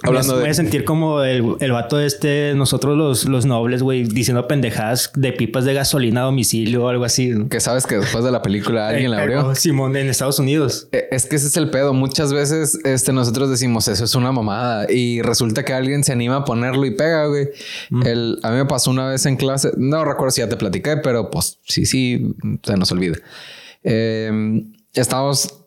Hablando 0.02 0.34
me 0.34 0.38
voy 0.40 0.46
a 0.46 0.48
de. 0.48 0.54
sentir 0.54 0.84
como 0.84 1.22
el, 1.22 1.56
el 1.60 1.72
vato 1.72 2.00
este, 2.00 2.52
nosotros 2.54 2.96
los, 2.96 3.24
los 3.28 3.46
nobles, 3.46 3.82
güey, 3.82 4.04
diciendo 4.04 4.46
pendejadas 4.46 5.10
de 5.14 5.32
pipas 5.32 5.64
de 5.64 5.74
gasolina 5.74 6.22
a 6.22 6.24
domicilio 6.24 6.84
o 6.84 6.88
algo 6.88 7.04
así. 7.04 7.30
¿no? 7.30 7.48
Que 7.48 7.60
sabes 7.60 7.86
que 7.86 7.96
después 7.96 8.22
de 8.24 8.30
la 8.30 8.42
película 8.42 8.88
alguien 8.90 9.10
la 9.10 9.22
abrió. 9.22 9.40
pero 9.42 9.54
Simón 9.54 9.96
en 9.96 10.08
Estados 10.08 10.38
Unidos. 10.38 10.88
Eh, 10.92 11.08
Es 11.10 11.26
que 11.26 11.36
ese 11.36 11.48
es 11.48 11.56
el 11.56 11.70
pedo. 11.70 11.94
Muchas 11.94 12.32
veces 12.32 12.78
este, 12.84 13.12
nosotros 13.12 13.50
decimos 13.50 13.88
eso 13.88 14.04
es 14.04 14.14
una 14.14 14.30
mamada 14.32 14.90
y 14.90 15.22
resulta 15.22 15.64
que 15.64 15.72
alguien 15.72 16.04
se 16.04 16.12
anima 16.12 16.36
a 16.36 16.44
ponerlo 16.44 16.86
y 16.86 16.92
pega, 16.94 17.26
güey. 17.26 17.48
El, 18.04 18.38
a 18.42 18.50
mí 18.50 18.56
me 18.56 18.66
pasó 18.66 18.90
una 18.90 19.08
vez 19.08 19.26
en 19.26 19.36
clase, 19.36 19.72
no 19.76 20.04
recuerdo 20.04 20.30
si 20.30 20.40
ya 20.40 20.48
te 20.48 20.56
platiqué, 20.56 20.98
pero 20.98 21.30
pues 21.30 21.58
sí, 21.66 21.86
sí, 21.86 22.34
se 22.62 22.76
nos 22.76 22.92
olvida. 22.92 23.16
Eh, 23.82 24.62
estábamos 24.94 25.46
mm, 25.46 25.57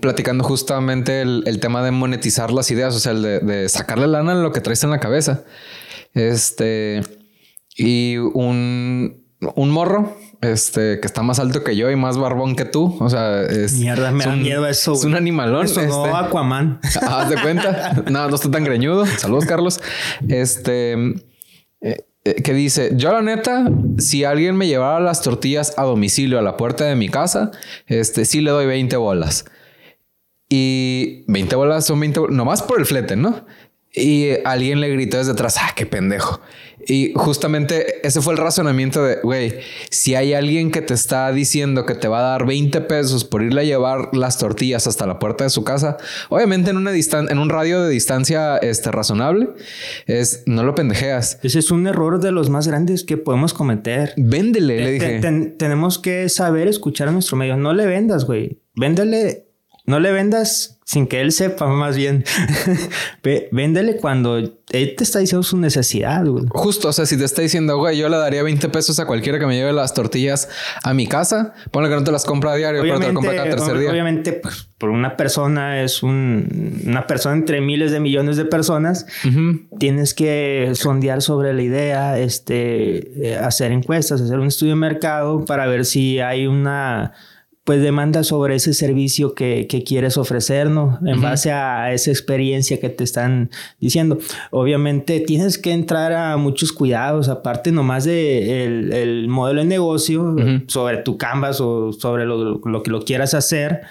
platicando 0.00 0.44
justamente 0.44 1.20
el, 1.22 1.42
el 1.46 1.60
tema 1.60 1.82
de 1.82 1.90
monetizar 1.90 2.50
las 2.52 2.70
ideas, 2.70 2.94
o 2.94 3.00
sea, 3.00 3.12
el 3.12 3.22
de, 3.22 3.40
de 3.40 3.68
sacarle 3.68 4.06
lana 4.06 4.32
a 4.32 4.34
lo 4.36 4.52
que 4.52 4.60
traes 4.60 4.82
en 4.84 4.90
la 4.90 5.00
cabeza. 5.00 5.44
Este, 6.14 7.02
y 7.76 8.16
un, 8.18 9.24
un 9.54 9.70
morro, 9.70 10.16
este, 10.40 11.00
que 11.00 11.06
está 11.06 11.22
más 11.22 11.38
alto 11.38 11.62
que 11.64 11.76
yo 11.76 11.90
y 11.90 11.96
más 11.96 12.18
barbón 12.18 12.56
que 12.56 12.64
tú. 12.64 12.96
O 13.00 13.08
sea, 13.08 13.42
es. 13.42 13.74
Mierda, 13.74 14.10
me 14.10 14.20
es 14.20 14.26
da 14.26 14.32
un- 14.34 14.42
miedo 14.42 14.66
eso. 14.66 14.92
Es 14.92 15.04
un 15.04 15.14
animalón. 15.14 15.64
Eso 15.64 15.82
no 15.82 16.06
este. 16.06 16.16
Aquaman. 16.16 16.80
Haz 17.02 17.30
de 17.30 17.36
cuenta. 17.40 18.02
No, 18.10 18.28
no 18.28 18.34
está 18.34 18.50
tan 18.50 18.64
greñudo. 18.64 19.06
Saludos, 19.06 19.46
Carlos. 19.46 19.80
Este. 20.28 20.92
eh, 21.80 22.04
eh, 22.24 22.34
que 22.42 22.54
dice, 22.54 22.92
yo 22.94 23.10
la 23.12 23.20
neta, 23.22 23.68
si 23.98 24.22
alguien 24.24 24.56
me 24.56 24.68
llevara 24.68 25.00
las 25.00 25.22
tortillas 25.22 25.74
a 25.76 25.82
domicilio 25.82 26.38
a 26.38 26.42
la 26.42 26.56
puerta 26.56 26.84
de 26.84 26.94
mi 26.94 27.08
casa, 27.08 27.50
este 27.88 28.24
sí 28.24 28.40
le 28.40 28.50
doy 28.52 28.66
20 28.66 28.96
bolas. 28.96 29.44
Y 30.54 31.24
20 31.28 31.56
bolas 31.56 31.86
son 31.86 31.98
20 31.98 32.20
bolas, 32.20 32.36
nomás 32.36 32.62
por 32.62 32.78
el 32.78 32.84
flete, 32.84 33.16
¿no? 33.16 33.46
Y 33.94 34.28
alguien 34.44 34.80
le 34.80 34.88
gritó 34.90 35.16
desde 35.16 35.32
atrás, 35.32 35.56
ah, 35.60 35.72
qué 35.74 35.86
pendejo. 35.86 36.40
Y 36.86 37.12
justamente 37.14 38.06
ese 38.06 38.20
fue 38.20 38.34
el 38.34 38.38
razonamiento 38.38 39.02
de, 39.02 39.16
güey, 39.22 39.54
si 39.90 40.14
hay 40.14 40.34
alguien 40.34 40.70
que 40.70 40.82
te 40.82 40.92
está 40.94 41.30
diciendo 41.32 41.86
que 41.86 41.94
te 41.94 42.06
va 42.08 42.18
a 42.18 42.22
dar 42.22 42.46
20 42.46 42.80
pesos 42.82 43.24
por 43.24 43.42
irle 43.42 43.62
a 43.62 43.64
llevar 43.64 44.10
las 44.14 44.36
tortillas 44.38 44.86
hasta 44.86 45.06
la 45.06 45.18
puerta 45.18 45.44
de 45.44 45.50
su 45.50 45.64
casa, 45.64 45.96
obviamente 46.28 46.70
en 46.70 46.76
una 46.76 46.90
distan 46.90 47.28
en 47.30 47.38
un 47.38 47.48
radio 47.50 47.82
de 47.82 47.88
distancia 47.90 48.56
este, 48.58 48.90
razonable, 48.90 49.48
es 50.06 50.42
no 50.46 50.64
lo 50.64 50.74
pendejeas. 50.74 51.38
Ese 51.42 51.58
es 51.60 51.70
un 51.70 51.86
error 51.86 52.20
de 52.20 52.32
los 52.32 52.50
más 52.50 52.66
grandes 52.68 53.04
que 53.04 53.16
podemos 53.16 53.54
cometer. 53.54 54.12
Véndele, 54.18 54.76
le 54.78 54.84
Te- 54.84 54.92
dije. 54.92 55.20
ten- 55.20 55.56
tenemos 55.56 55.98
que 55.98 56.28
saber 56.28 56.66
escuchar 56.68 57.08
a 57.08 57.12
nuestro 57.12 57.36
medio. 57.38 57.56
No 57.56 57.72
le 57.72 57.86
vendas, 57.86 58.24
güey. 58.26 58.58
Véndele. 58.74 59.48
No 59.84 59.98
le 59.98 60.12
vendas 60.12 60.78
sin 60.84 61.06
que 61.06 61.20
él 61.20 61.32
sepa, 61.32 61.66
más 61.66 61.96
bien. 61.96 62.24
Véndele 63.50 63.96
cuando 63.96 64.36
él 64.36 64.58
te 64.66 65.02
está 65.02 65.20
diciendo 65.20 65.42
su 65.42 65.56
necesidad, 65.56 66.24
güey. 66.24 66.44
Justo, 66.50 66.88
o 66.88 66.92
sea, 66.92 67.06
si 67.06 67.16
te 67.16 67.24
está 67.24 67.42
diciendo, 67.42 67.78
güey, 67.78 67.96
yo 67.96 68.08
le 68.08 68.16
daría 68.16 68.42
20 68.42 68.68
pesos 68.68 69.00
a 69.00 69.06
cualquiera 69.06 69.38
que 69.38 69.46
me 69.46 69.56
lleve 69.56 69.72
las 69.72 69.94
tortillas 69.94 70.48
a 70.82 70.92
mi 70.92 71.06
casa, 71.06 71.54
ponle 71.70 71.88
que 71.88 71.94
no 71.94 72.04
te 72.04 72.12
las 72.12 72.24
compra 72.24 72.52
a 72.52 72.56
diario, 72.56 72.82
pero 72.82 72.98
te 72.98 73.06
las 73.06 73.14
compra 73.14 73.34
cada 73.34 73.50
tercer 73.50 73.78
día. 73.78 73.90
obviamente, 73.90 74.34
pues, 74.34 74.68
por 74.76 74.90
una 74.90 75.16
persona 75.16 75.82
es 75.82 76.02
un, 76.02 76.82
una 76.86 77.06
persona 77.06 77.36
entre 77.36 77.60
miles 77.60 77.90
de 77.90 77.98
millones 77.98 78.36
de 78.36 78.44
personas. 78.44 79.06
Tienes 79.78 80.14
que 80.14 80.72
sondear 80.74 81.22
sobre 81.22 81.54
la 81.54 81.62
idea, 81.62 82.18
este, 82.18 83.30
eh, 83.30 83.36
hacer 83.36 83.72
encuestas, 83.72 84.20
hacer 84.20 84.38
un 84.38 84.48
estudio 84.48 84.74
de 84.74 84.80
mercado 84.80 85.44
para 85.44 85.66
ver 85.66 85.86
si 85.86 86.20
hay 86.20 86.46
una 86.46 87.14
pues 87.64 87.80
demanda 87.80 88.24
sobre 88.24 88.56
ese 88.56 88.74
servicio 88.74 89.34
que, 89.34 89.66
que 89.68 89.84
quieres 89.84 90.16
ofrecernos 90.16 90.98
en 91.06 91.20
base 91.22 91.52
a 91.52 91.92
esa 91.92 92.10
experiencia 92.10 92.80
que 92.80 92.88
te 92.88 93.04
están 93.04 93.50
diciendo. 93.78 94.18
Obviamente 94.50 95.20
tienes 95.20 95.58
que 95.58 95.70
entrar 95.70 96.12
a 96.12 96.36
muchos 96.36 96.72
cuidados, 96.72 97.28
aparte 97.28 97.70
nomás 97.70 98.02
de 98.04 98.64
el, 98.64 98.92
el 98.92 99.28
modelo 99.28 99.60
de 99.60 99.66
negocio, 99.68 100.34
sobre 100.66 100.96
tu 100.98 101.16
canvas 101.16 101.60
o 101.60 101.92
sobre 101.92 102.24
lo, 102.26 102.58
lo 102.64 102.82
que 102.82 102.90
lo 102.90 103.02
quieras 103.04 103.32
hacer, 103.34 103.82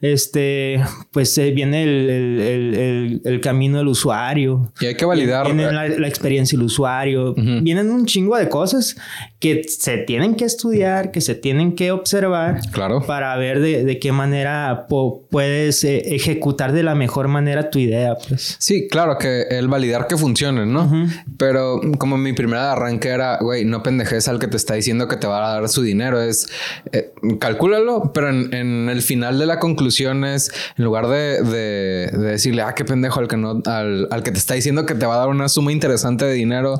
este, 0.00 0.80
pues 1.10 1.36
eh, 1.38 1.50
viene 1.50 1.82
el, 1.82 3.20
el- 3.24 3.40
camino 3.40 3.78
del 3.78 3.88
usuario. 3.88 4.72
Y 4.80 4.86
hay 4.86 4.94
que 4.96 5.04
validar. 5.04 5.46
Viene 5.46 5.70
la, 5.72 5.88
la 5.88 6.08
experiencia 6.08 6.58
del 6.58 6.66
usuario. 6.66 7.34
Vienen 7.34 7.90
un 7.90 8.04
chingo 8.06 8.36
de 8.36 8.48
cosas 8.48 8.96
que 9.40 9.62
se 9.66 9.96
tienen 9.96 10.34
que 10.36 10.44
estudiar, 10.44 11.10
que 11.10 11.22
se 11.22 11.34
tienen 11.34 11.74
que 11.74 11.92
observar 11.92 12.60
Claro. 12.72 13.00
para 13.06 13.34
ver 13.38 13.60
de, 13.60 13.84
de 13.84 13.98
qué 13.98 14.12
manera 14.12 14.86
puedes 15.30 15.82
eh, 15.82 16.14
ejecutar 16.14 16.72
de 16.72 16.82
la 16.82 16.94
mejor 16.94 17.26
manera 17.28 17.70
tu 17.70 17.78
idea. 17.78 18.16
Pues. 18.28 18.56
Sí, 18.58 18.86
claro 18.88 19.16
que 19.18 19.44
el 19.50 19.66
validar 19.68 20.06
que 20.06 20.18
funcione, 20.18 20.66
¿no? 20.66 20.90
Pero 21.38 21.80
como 21.98 22.18
mi 22.18 22.34
primera 22.34 22.72
arranque 22.72 23.08
era, 23.08 23.38
güey, 23.40 23.64
no 23.64 23.82
pendejes 23.82 24.28
al 24.28 24.38
que 24.38 24.46
te 24.46 24.58
está 24.58 24.74
diciendo 24.74 25.08
que 25.08 25.16
te 25.16 25.26
va 25.26 25.38
a 25.50 25.54
dar 25.60 25.68
su 25.70 25.80
dinero. 25.82 26.20
Es, 26.20 26.46
eh, 26.92 27.10
calcúlalo, 27.40 28.12
pero 28.12 28.28
en, 28.28 28.52
en 28.52 28.88
el 28.90 29.00
final 29.00 29.38
de 29.38 29.46
la 29.46 29.58
conclusión 29.58 30.24
es, 30.26 30.52
en 30.76 30.84
lugar 30.84 31.06
de, 31.08 31.42
de- 31.42 32.10
de 32.12 32.26
decirle, 32.32 32.60
ah, 32.60 32.74
qué 32.74 32.84
pendejo 32.84 33.20
al 33.20 33.26
que 33.28 33.38
no, 33.38 33.62
al, 33.64 34.06
al 34.10 34.22
que 34.22 34.32
te 34.32 34.38
está 34.38 34.52
diciendo 34.52 34.84
que 34.84 34.94
te 34.94 35.06
va 35.06 35.14
a 35.14 35.18
dar 35.18 35.28
una 35.28 35.48
suma 35.48 35.72
interesante 35.72 36.26
de 36.26 36.34
dinero. 36.34 36.76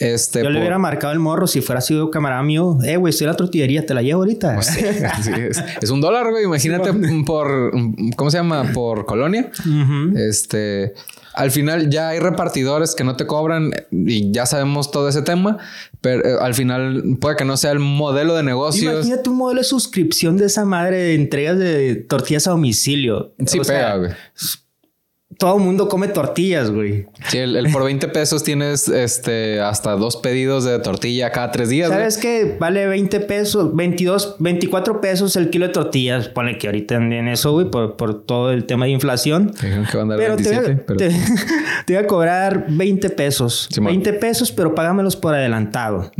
Este, 0.00 0.40
Yo 0.42 0.50
le 0.50 0.54
por- 0.54 0.60
hubiera 0.60 0.78
marcado 0.78 1.12
el 1.12 1.18
morro 1.18 1.46
si 1.46 1.60
fuera 1.60 1.80
sido 1.80 2.10
camarada 2.10 2.42
mío. 2.42 2.78
Eh, 2.84 2.96
güey, 2.96 3.10
estoy 3.10 3.26
en 3.26 3.30
la 3.32 3.36
tortillería, 3.36 3.84
te 3.86 3.94
la 3.94 4.02
llevo 4.02 4.20
ahorita. 4.22 4.54
Pues 4.54 4.66
sí, 4.66 4.80
es, 5.50 5.62
es 5.82 5.90
un 5.90 6.00
dólar, 6.00 6.30
güey. 6.30 6.44
Imagínate 6.44 6.92
por, 7.24 7.72
¿cómo 8.16 8.30
se 8.30 8.36
llama? 8.38 8.70
Por 8.72 9.06
colonia. 9.06 9.50
Ujú. 9.60 10.16
Este, 10.18 10.94
al 11.34 11.50
final 11.50 11.90
ya 11.90 12.08
hay 12.08 12.18
repartidores 12.18 12.94
que 12.94 13.04
no 13.04 13.16
te 13.16 13.26
cobran 13.26 13.72
y 13.90 14.30
ya 14.32 14.46
sabemos 14.46 14.90
todo 14.90 15.08
ese 15.08 15.20
tema, 15.22 15.58
pero 16.00 16.24
eh, 16.24 16.36
al 16.40 16.54
final 16.54 17.16
puede 17.20 17.36
que 17.36 17.44
no 17.44 17.56
sea 17.58 17.72
el 17.72 17.78
modelo 17.78 18.34
de 18.34 18.42
negocios. 18.42 18.92
Imagínate 18.94 19.28
un 19.30 19.36
modelo 19.36 19.60
de 19.60 19.64
suscripción 19.64 20.36
de 20.38 20.46
esa 20.46 20.64
madre 20.64 20.96
de 20.96 21.14
entregas 21.14 21.58
de 21.58 21.96
tortillas 21.96 22.46
a 22.46 22.50
domicilio. 22.52 23.34
Sí 23.46 23.58
O 23.58 23.64
sea, 23.64 23.76
pega, 23.76 23.96
güey. 23.96 24.10
Todo 25.38 25.58
el 25.58 25.62
mundo 25.62 25.88
come 25.88 26.08
tortillas, 26.08 26.70
güey. 26.70 27.06
Sí, 27.28 27.38
el, 27.38 27.70
por 27.70 27.84
20 27.84 28.08
pesos 28.08 28.42
tienes 28.42 28.88
este 28.88 29.60
hasta 29.60 29.92
dos 29.92 30.16
pedidos 30.16 30.64
de 30.64 30.78
tortilla 30.78 31.30
cada 31.30 31.50
tres 31.50 31.68
días. 31.68 31.90
¿Sabes 31.90 32.18
qué? 32.18 32.56
Vale 32.58 32.86
20 32.86 33.20
pesos, 33.20 33.74
22, 33.74 34.36
24 34.38 35.00
pesos 35.00 35.36
el 35.36 35.50
kilo 35.50 35.66
de 35.66 35.72
tortillas. 35.72 36.28
Pone 36.28 36.58
que 36.58 36.68
ahorita 36.68 36.96
en 36.96 37.28
eso, 37.28 37.52
güey, 37.52 37.70
por, 37.70 37.96
por 37.96 38.24
todo 38.24 38.52
el 38.52 38.64
tema 38.64 38.86
de 38.86 38.92
inflación. 38.92 39.52
Que 39.60 39.96
van 39.96 40.10
a 40.10 40.16
dar 40.16 40.18
pero, 40.18 40.36
27, 40.36 40.60
te, 40.60 40.74
pero... 40.76 40.98
Te, 40.98 41.12
voy 41.88 41.96
a 41.96 42.06
cobrar 42.06 42.66
20 42.68 43.10
pesos. 43.10 43.68
20 43.78 44.12
pesos, 44.14 44.52
pero 44.52 44.74
págamelos 44.74 45.16
por 45.16 45.34
adelantado. 45.34 46.10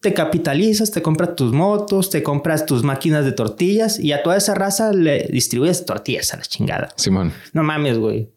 te 0.00 0.14
capitalizas, 0.14 0.90
te 0.90 1.02
compras 1.02 1.34
tus 1.34 1.52
motos, 1.52 2.10
te 2.10 2.22
compras 2.22 2.66
tus 2.66 2.82
máquinas 2.82 3.24
de 3.24 3.32
tortillas 3.32 3.98
y 3.98 4.12
a 4.12 4.22
toda 4.22 4.36
esa 4.36 4.54
raza 4.54 4.92
le 4.92 5.28
distribuyes 5.30 5.84
tortillas 5.84 6.32
a 6.32 6.38
la 6.38 6.42
chingada. 6.44 6.88
Simón. 6.96 7.32
No 7.52 7.62
mames, 7.62 7.98
güey. 7.98 8.33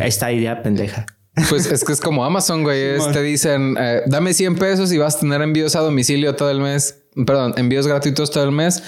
Esta 0.00 0.32
idea 0.32 0.62
pendeja. 0.62 1.06
Pues 1.48 1.66
es 1.70 1.84
que 1.84 1.92
es 1.92 2.00
como 2.00 2.24
Amazon, 2.24 2.64
güey. 2.64 2.98
te 3.12 3.22
dicen, 3.22 3.76
eh, 3.78 4.02
dame 4.06 4.34
100 4.34 4.56
pesos 4.56 4.92
y 4.92 4.98
vas 4.98 5.16
a 5.16 5.20
tener 5.20 5.40
envíos 5.40 5.76
a 5.76 5.80
domicilio 5.80 6.34
todo 6.34 6.50
el 6.50 6.60
mes 6.60 7.08
perdón, 7.26 7.54
envíos 7.56 7.86
gratuitos 7.86 8.30
todo 8.30 8.44
el 8.44 8.52
mes, 8.52 8.82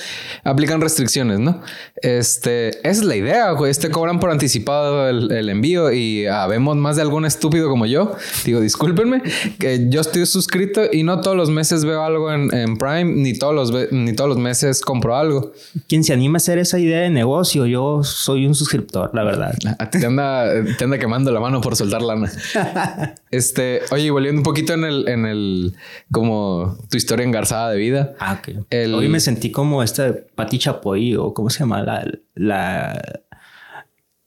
aplican 0.44 0.80
restricciones, 0.80 1.38
¿no? 1.38 1.62
Este, 2.02 2.68
esa 2.68 2.90
es 2.90 3.04
la 3.04 3.16
idea, 3.16 3.50
güey. 3.52 3.72
Te 3.74 3.90
cobran 3.90 4.20
por 4.20 4.30
anticipado 4.30 5.08
el, 5.08 5.48
envío 5.48 5.92
y 5.92 6.26
habemos 6.26 6.76
más 6.76 6.96
de 6.96 7.02
algún 7.02 7.24
estúpido 7.24 7.68
como 7.68 7.86
yo. 7.86 8.14
Digo, 8.44 8.60
discúlpenme, 8.60 9.22
que 9.58 9.86
yo 9.88 10.00
estoy 10.00 10.26
suscrito 10.26 10.82
y 10.90 11.02
no 11.02 11.20
todos 11.20 11.36
los 11.36 11.50
meses 11.50 11.84
veo 11.84 12.02
algo 12.02 12.32
en, 12.32 12.76
Prime, 12.76 13.04
ni 13.04 13.38
todos, 13.38 13.54
los, 13.54 13.92
ni 13.92 14.14
todos 14.14 14.28
los 14.28 14.38
meses 14.38 14.80
compro 14.80 15.16
algo. 15.16 15.52
Quien 15.88 16.04
se 16.04 16.12
anima 16.12 16.36
a 16.36 16.38
hacer 16.38 16.58
esa 16.58 16.78
idea 16.78 17.00
de 17.00 17.10
negocio, 17.10 17.66
yo 17.66 18.02
soy 18.02 18.46
un 18.46 18.54
suscriptor, 18.54 19.10
la 19.14 19.24
verdad. 19.24 19.54
A 19.78 19.90
ti 19.90 20.00
te 20.00 20.06
anda, 20.06 20.50
te 20.78 20.84
anda 20.84 20.98
quemando 20.98 21.30
la 21.32 21.40
mano 21.40 21.60
por 21.60 21.76
soltar 21.76 22.02
lana. 22.02 22.30
este, 23.30 23.80
oye, 23.90 24.10
volviendo 24.10 24.40
un 24.40 24.44
poquito 24.44 24.74
en 24.74 24.84
el, 24.84 25.08
en 25.08 25.26
el, 25.26 25.74
como 26.10 26.78
tu 26.90 26.96
historia 26.96 27.24
engarzada 27.24 27.70
de 27.70 27.78
vida. 27.78 28.14
Ah, 28.18 28.40
ok. 28.40 28.64
Hoy 28.94 29.08
me 29.08 29.20
sentí 29.20 29.50
como 29.50 29.82
esta 29.82 30.14
Pati 30.34 30.58
Chapoy 30.58 31.16
o 31.16 31.34
cómo 31.34 31.50
se 31.50 31.60
llama 31.60 31.82
la, 31.90 32.06
la 32.34 33.22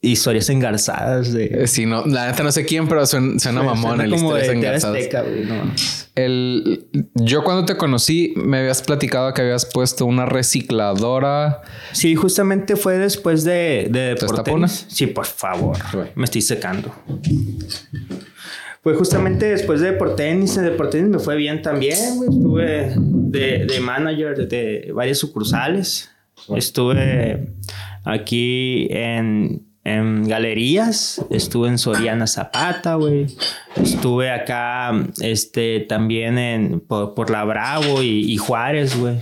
historias 0.04 0.50
engarzadas 0.50 1.34
de. 1.34 1.46
Eh, 1.46 1.68
sí, 1.68 1.86
no, 1.86 2.06
la 2.06 2.28
neta 2.28 2.44
no 2.44 2.52
sé 2.52 2.66
quién, 2.66 2.88
pero 2.88 3.06
suena, 3.06 3.40
suena 3.40 3.64
mamón 3.64 4.02
el 4.02 4.14
historias 4.14 4.50
engarzadas. 4.50 6.10
el, 6.16 6.88
yo 7.16 7.44
cuando 7.44 7.66
te 7.66 7.78
conocí 7.78 8.34
me 8.36 8.60
habías 8.60 8.82
platicado 8.82 9.34
que 9.34 9.42
habías 9.42 9.66
puesto 9.66 10.06
una 10.06 10.26
recicladora. 10.26 11.62
Sí, 11.94 12.16
justamente 12.16 12.76
fue 12.76 12.98
después 12.98 13.44
de, 13.44 13.88
de 13.90 14.68
Sí, 14.88 15.08
por 15.08 15.26
favor. 15.26 15.78
Me 16.16 16.26
estoy 16.26 16.42
secando. 16.42 16.94
Pues 18.82 18.98
justamente 18.98 19.46
después 19.46 19.80
de 19.80 19.92
Deportenis, 19.92 20.56
de 20.56 20.64
Deportenis 20.64 21.10
me 21.10 21.20
fue 21.20 21.38
bien 21.38 21.62
también, 21.62 21.98
Estuve 21.98 22.94
de, 22.98 23.66
de, 23.66 23.80
manager 23.80 24.46
de, 24.46 24.92
varias 24.94 25.20
sucursales. 25.20 26.13
Estuve 26.56 27.54
aquí 28.04 28.88
en, 28.90 29.68
en 29.84 30.28
galerías, 30.28 31.24
estuve 31.30 31.70
en 31.70 31.78
Soriana 31.78 32.28
Zapata, 32.28 32.96
güey. 32.96 33.28
Estuve 33.76 34.32
acá, 34.32 34.92
este, 35.22 35.82
también 35.82 36.38
en, 36.38 36.80
por, 36.80 37.30
La 37.30 37.44
Bravo 37.44 38.02
y, 38.02 38.36
Juárez, 38.38 38.98
güey. 38.98 39.20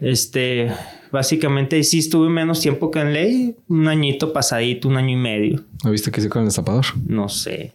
Este, 0.00 0.72
básicamente 1.10 1.82
sí 1.84 2.00
estuve 2.00 2.28
menos 2.28 2.60
tiempo 2.60 2.90
que 2.90 3.00
en 3.00 3.12
ley, 3.12 3.56
un 3.68 3.88
añito 3.88 4.32
pasadito, 4.32 4.88
un 4.88 4.96
año 4.96 5.10
y 5.10 5.20
medio. 5.20 5.64
¿No 5.84 5.90
viste 5.90 6.10
qué 6.10 6.20
hice 6.20 6.28
con 6.28 6.44
el 6.44 6.50
zapador? 6.50 6.86
No 7.06 7.28
sé. 7.28 7.72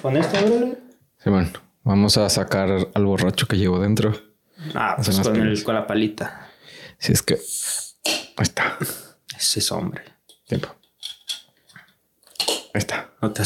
¿Con 0.00 0.16
esto, 0.16 0.38
Sí, 1.22 1.28
bueno. 1.28 1.50
Vamos 1.82 2.18
a 2.18 2.28
sacar 2.28 2.88
al 2.92 3.04
borracho 3.04 3.46
que 3.46 3.56
llevo 3.56 3.80
dentro. 3.80 4.14
Ah, 4.74 4.96
pues 4.96 5.18
con, 5.20 5.62
con 5.64 5.74
la 5.74 5.86
palita. 5.86 6.49
Si 7.00 7.12
es 7.12 7.22
que... 7.22 7.34
Ahí 7.34 8.42
está. 8.42 8.78
Ese 9.36 9.58
es 9.58 9.72
hombre. 9.72 10.02
Tiempo. 10.46 10.68
Ahí 12.48 12.78
está. 12.78 13.10
No 13.20 13.32
te 13.32 13.42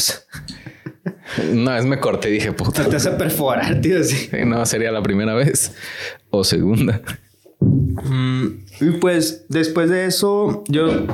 Una 1.51 1.75
vez 1.75 1.85
me 1.85 1.99
corté 1.99 2.29
y 2.29 2.33
dije, 2.33 2.51
puta. 2.51 2.83
No 2.83 2.89
te 2.89 2.97
hace 2.97 3.11
perforar, 3.11 3.81
tío. 3.81 4.03
Sí. 4.03 4.29
no, 4.45 4.65
sería 4.65 4.91
la 4.91 5.01
primera 5.01 5.33
vez. 5.33 5.73
O 6.29 6.43
segunda. 6.43 7.01
Mm, 7.59 8.65
y 8.81 8.91
pues 8.99 9.45
después 9.47 9.89
de 9.89 10.05
eso, 10.05 10.63
yo 10.67 11.07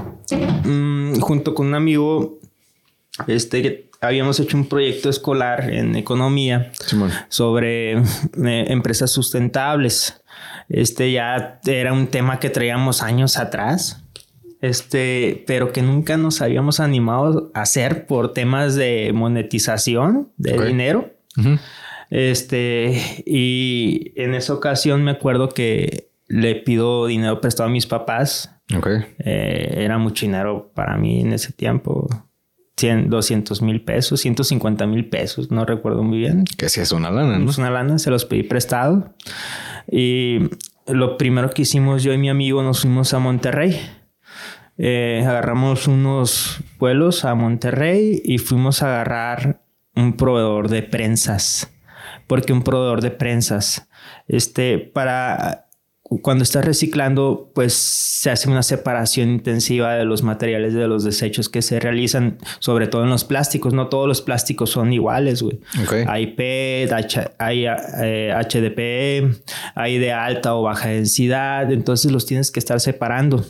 mm, 0.66 1.20
junto 1.20 1.54
con 1.54 1.68
un 1.68 1.76
amigo, 1.76 2.40
este 3.28 3.92
habíamos 4.02 4.40
hecho 4.40 4.58
un 4.58 4.68
proyecto 4.68 5.10
escolar 5.10 5.72
en 5.72 5.96
economía 5.96 6.72
sobre 7.30 7.94
eh, 7.94 8.02
empresas 8.68 9.12
sustentables. 9.12 10.21
Este 10.72 11.12
ya 11.12 11.60
era 11.66 11.92
un 11.92 12.08
tema 12.08 12.40
que 12.40 12.50
traíamos 12.50 13.04
años 13.04 13.38
atrás, 13.38 14.06
este, 14.62 15.44
pero 15.46 15.74
que 15.74 15.82
nunca 15.82 16.16
nos 16.16 16.42
habíamos 16.42 16.80
animado 16.80 17.52
a 17.54 17.64
hacer 17.64 18.06
por 18.06 18.34
temas 18.34 18.76
de 18.76 19.12
monetización 19.14 20.32
de 20.38 20.66
dinero. 20.66 21.14
Este, 22.10 23.24
y 23.26 24.14
en 24.16 24.34
esa 24.34 24.54
ocasión 24.54 25.04
me 25.04 25.12
acuerdo 25.12 25.50
que 25.50 26.12
le 26.28 26.56
pido 26.56 27.08
dinero 27.08 27.42
prestado 27.42 27.68
a 27.68 27.72
mis 27.72 27.86
papás. 27.86 28.56
Eh, 29.20 29.74
era 29.78 29.98
mucho 29.98 30.26
dinero 30.26 30.72
para 30.74 30.96
mí 30.98 31.22
en 31.22 31.34
ese 31.34 31.52
tiempo. 31.52 32.08
100, 32.78 33.10
200 33.10 33.62
mil 33.62 33.84
pesos, 33.84 34.22
150 34.22 34.88
mil 34.88 35.08
pesos, 35.08 35.52
no 35.52 35.66
recuerdo 35.66 36.02
muy 36.02 36.18
bien. 36.18 36.46
Que 36.58 36.68
si 36.68 36.80
es 36.80 36.92
una 36.92 37.12
lana, 37.12 37.38
¿no? 37.38 37.50
Es 37.50 37.58
una 37.60 37.70
lana, 37.70 38.00
se 38.00 38.10
los 38.10 38.26
pedí 38.26 38.42
prestado. 38.42 39.14
Y 39.92 40.40
lo 40.88 41.18
primero 41.18 41.50
que 41.50 41.64
hicimos 41.64 42.02
yo 42.02 42.14
y 42.14 42.18
mi 42.18 42.30
amigo 42.30 42.64
nos 42.64 42.82
fuimos 42.82 43.14
a 43.14 43.20
Monterrey. 43.20 43.80
Eh, 44.78 45.24
agarramos 45.28 45.88
unos 45.88 46.62
vuelos 46.80 47.26
a 47.26 47.36
Monterrey 47.36 48.22
y 48.24 48.38
fuimos 48.38 48.82
a 48.82 48.88
agarrar 48.88 49.62
un 49.96 50.14
proveedor 50.14 50.70
de 50.70 50.82
prensas. 50.82 51.72
Porque 52.26 52.54
un 52.54 52.64
proveedor 52.64 53.02
de 53.02 53.12
prensas, 53.12 53.90
este, 54.28 54.80
para 54.80 55.68
cuando 56.20 56.44
estás 56.44 56.66
reciclando, 56.66 57.52
pues 57.56 57.74
se 57.74 58.30
hace 58.30 58.50
una 58.50 58.64
separación 58.64 59.30
intensiva 59.30 59.96
de 59.96 60.04
los 60.04 60.24
materiales 60.24 60.74
de 60.74 60.86
los 60.88 61.06
desechos 61.06 61.48
que 61.48 61.62
se 61.62 61.80
realizan, 61.80 62.38
sobre 62.60 62.88
todo 62.88 63.04
en 63.04 63.10
los 63.10 63.24
plásticos. 63.24 63.74
No 63.74 63.88
todos 63.88 64.10
los 64.10 64.22
plásticos 64.22 64.72
son 64.72 64.92
iguales, 64.92 65.42
güey. 65.42 65.62
Hay 66.08 66.28
PET, 66.28 66.92
hay 67.40 67.66
HDP, 67.66 68.78
eh, 68.78 69.32
hay 69.74 70.00
de 70.00 70.12
alta 70.12 70.56
o 70.56 70.64
baja 70.64 70.90
densidad, 70.90 71.72
entonces 71.72 72.12
los 72.12 72.26
tienes 72.26 72.52
que 72.52 72.60
estar 72.60 72.82
separando. 72.82 73.46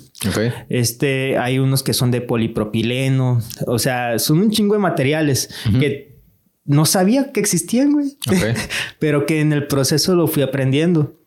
Este, 0.69 1.39
hay 1.39 1.57
unos 1.57 1.81
que 1.81 1.93
son 1.93 2.11
de 2.11 2.21
polipropileno, 2.21 3.41
o 3.65 3.79
sea, 3.79 4.19
son 4.19 4.39
un 4.39 4.51
chingo 4.51 4.75
de 4.75 4.79
materiales 4.81 5.49
que 5.79 6.21
no 6.65 6.85
sabía 6.85 7.31
que 7.31 7.39
existían, 7.39 7.93
güey. 7.93 8.17
Pero 8.99 9.25
que 9.25 9.41
en 9.41 9.51
el 9.51 9.65
proceso 9.65 10.15
lo 10.15 10.27
fui 10.27 10.43
aprendiendo. 10.43 11.20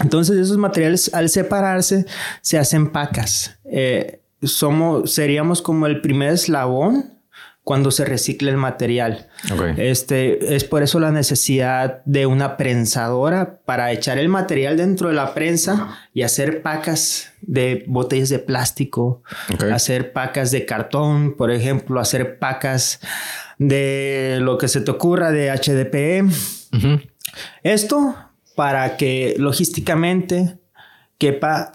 Entonces 0.00 0.36
esos 0.36 0.56
materiales 0.56 1.12
al 1.12 1.28
separarse 1.28 2.06
se 2.40 2.58
hacen 2.58 2.90
pacas. 2.90 3.58
Eh, 3.64 4.20
somos, 4.42 5.12
seríamos 5.12 5.62
como 5.62 5.86
el 5.86 6.00
primer 6.00 6.32
eslabón 6.32 7.18
cuando 7.68 7.90
se 7.90 8.06
recicla 8.06 8.50
el 8.50 8.56
material. 8.56 9.28
Este, 9.76 10.56
es 10.56 10.64
por 10.64 10.82
eso 10.82 11.00
la 11.00 11.10
necesidad 11.10 12.02
de 12.06 12.24
una 12.24 12.56
prensadora 12.56 13.60
para 13.66 13.92
echar 13.92 14.16
el 14.16 14.30
material 14.30 14.78
dentro 14.78 15.08
de 15.08 15.14
la 15.14 15.34
prensa 15.34 15.98
y 16.14 16.22
hacer 16.22 16.62
pacas 16.62 17.30
de 17.42 17.84
botellas 17.86 18.30
de 18.30 18.38
plástico, 18.38 19.22
hacer 19.70 20.14
pacas 20.14 20.50
de 20.50 20.64
cartón, 20.64 21.36
por 21.36 21.50
ejemplo, 21.50 22.00
hacer 22.00 22.38
pacas 22.38 23.00
de 23.58 24.38
lo 24.40 24.56
que 24.56 24.68
se 24.68 24.80
te 24.80 24.90
ocurra 24.90 25.30
de 25.30 25.50
HDPE. 25.50 26.24
Esto 27.62 28.16
para 28.58 28.96
que 28.96 29.36
logísticamente 29.38 30.58
quepa 31.16 31.70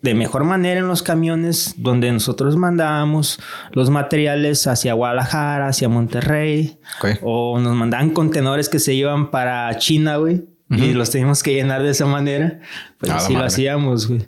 de 0.00 0.14
mejor 0.14 0.44
manera 0.44 0.80
en 0.80 0.88
los 0.88 1.02
camiones 1.02 1.74
donde 1.76 2.10
nosotros 2.10 2.56
mandábamos 2.56 3.38
los 3.72 3.90
materiales 3.90 4.66
hacia 4.66 4.94
Guadalajara, 4.94 5.68
hacia 5.68 5.90
Monterrey, 5.90 6.80
o 7.20 7.58
nos 7.60 7.76
mandaban 7.76 8.14
contenedores 8.14 8.70
que 8.70 8.78
se 8.78 8.94
iban 8.94 9.30
para 9.30 9.76
China, 9.76 10.16
güey, 10.16 10.46
y 10.70 10.94
los 10.94 11.10
teníamos 11.10 11.42
que 11.42 11.52
llenar 11.52 11.82
de 11.82 11.90
esa 11.90 12.06
manera. 12.06 12.60
Pues 12.96 13.12
así 13.12 13.34
lo 13.34 13.44
hacíamos, 13.44 14.08
güey. 14.08 14.26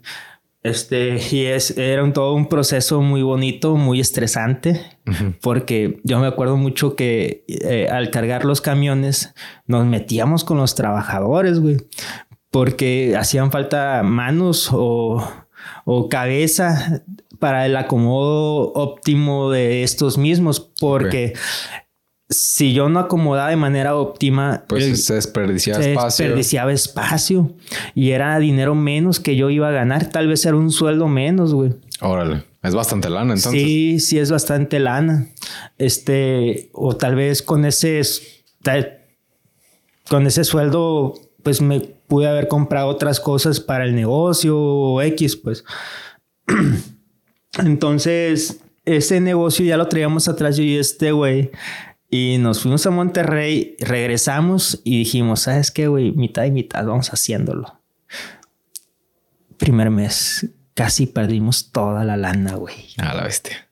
Este, 0.63 1.19
y 1.31 1.47
es, 1.47 1.77
era 1.77 2.05
un, 2.05 2.13
todo 2.13 2.35
un 2.35 2.49
proceso 2.49 3.01
muy 3.01 3.23
bonito, 3.23 3.77
muy 3.77 4.01
estresante, 4.01 4.81
porque 5.41 6.01
yo 6.05 6.19
me 6.19 6.27
acuerdo 6.27 6.57
mucho 6.57 6.97
que 6.97 7.45
eh, 7.49 7.89
al 7.91 8.11
cargar 8.11 8.45
los 8.45 8.61
camiones 8.61 9.35
nos 9.67 9.87
metíamos 9.87 10.45
con 10.45 10.59
los 10.59 10.75
trabajadores, 10.75 11.59
güey, 11.59 11.79
porque 12.51 13.17
hacían 13.19 13.51
falta 13.51 14.03
manos 14.03 14.71
o 14.73 15.27
o 15.85 16.09
cabeza 16.09 17.03
para 17.39 17.67
el 17.67 17.77
acomodo 17.77 18.73
óptimo 18.75 19.51
de 19.51 19.83
estos 19.83 20.17
mismos, 20.17 20.61
porque 20.61 21.35
si 22.33 22.73
yo 22.73 22.89
no 22.89 22.99
acomodaba 23.01 23.51
de 23.51 23.57
manera 23.57 23.97
óptima, 23.97 24.65
pues 24.69 25.05
se 25.05 25.15
desperdiciaba 25.15 25.83
se 25.83 25.93
espacio. 25.93 26.25
desperdiciaba 26.25 26.73
espacio 26.73 27.55
y 27.95 28.11
era 28.11 28.39
dinero 28.39 28.75
menos 28.75 29.21
que 29.21 29.37
yo 29.37 29.51
iba 29.51 29.69
a 29.69 29.73
ganar, 29.73 30.11
tal 30.11 30.29
vez 30.29 30.45
era 30.45 30.57
un 30.57 30.71
sueldo 30.71 31.09
menos, 31.09 31.55
güey. 31.55 31.75
Órale, 32.01 32.45
es 32.63 32.75
bastante 32.75 33.09
lana 33.11 33.35
entonces. 33.35 33.63
Sí, 33.63 34.01
sí 34.01 34.19
es 34.19 34.31
bastante 34.31 34.81
lana. 34.81 35.29
Este, 35.79 36.71
o 36.73 36.97
tal 36.97 37.15
vez 37.15 37.43
con 37.43 37.65
ese 37.65 38.01
con 40.09 40.27
ese 40.27 40.45
sueldo 40.45 41.15
pues 41.43 41.61
me 41.61 41.81
pude 41.81 42.29
haber 42.29 42.49
comprado 42.49 42.89
otras 42.89 43.21
cosas 43.21 43.61
para 43.61 43.85
el 43.85 43.95
negocio 43.95 44.59
o 44.59 45.03
X, 45.03 45.37
pues. 45.37 45.65
Entonces, 47.59 48.61
ese 48.85 49.21
negocio 49.21 49.65
ya 49.65 49.77
lo 49.77 49.89
traíamos 49.89 50.29
atrás 50.29 50.57
yo 50.57 50.63
y 50.63 50.77
este 50.77 51.13
güey. 51.13 51.51
Y 52.13 52.37
nos 52.39 52.61
fuimos 52.61 52.87
a 52.87 52.91
Monterrey, 52.91 53.75
regresamos 53.81 54.81
y 54.85 54.99
dijimos, 54.99 55.41
¿sabes 55.41 55.71
qué, 55.71 55.89
güey? 55.89 56.13
Mitad 56.13 56.45
y 56.45 56.51
mitad, 56.53 56.85
vamos 56.85 57.09
haciéndolo. 57.09 57.81
Primer 59.57 59.91
mes, 59.91 60.51
casi 60.75 61.07
perdimos 61.07 61.73
toda 61.73 62.05
la 62.05 62.17
lana, 62.17 62.55
güey. 62.55 62.75
A 62.99 63.15
la 63.15 63.25
bestia. 63.25 63.69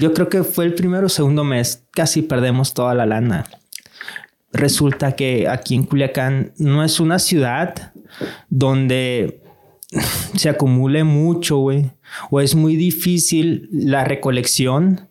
Yo 0.00 0.12
creo 0.12 0.28
que 0.28 0.42
fue 0.42 0.64
el 0.64 0.74
primero 0.74 1.06
o 1.06 1.08
segundo 1.08 1.44
mes, 1.44 1.84
casi 1.92 2.22
perdemos 2.22 2.74
toda 2.74 2.94
la 2.94 3.06
lana 3.06 3.46
resulta 4.52 5.16
que 5.16 5.48
aquí 5.48 5.74
en 5.74 5.84
Culiacán 5.84 6.52
no 6.58 6.84
es 6.84 7.00
una 7.00 7.18
ciudad 7.18 7.92
donde 8.48 9.42
se 10.36 10.48
acumule 10.48 11.04
mucho, 11.04 11.58
güey. 11.58 11.92
O 12.30 12.40
es 12.40 12.54
muy 12.54 12.76
difícil 12.76 13.68
la 13.72 14.04
recolección 14.04 15.08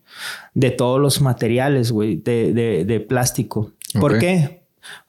de 0.54 0.72
todos 0.72 1.00
los 1.00 1.22
materiales, 1.22 1.92
güey, 1.92 2.18
de, 2.18 3.06
plástico. 3.08 3.74
¿Por 4.00 4.20
qué? 4.20 4.64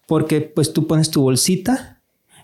Porque 0.07 0.41
pues 0.41 0.73
tú 0.73 0.87
pones 0.87 1.11
tu 1.11 1.23
bolsita 1.23 2.01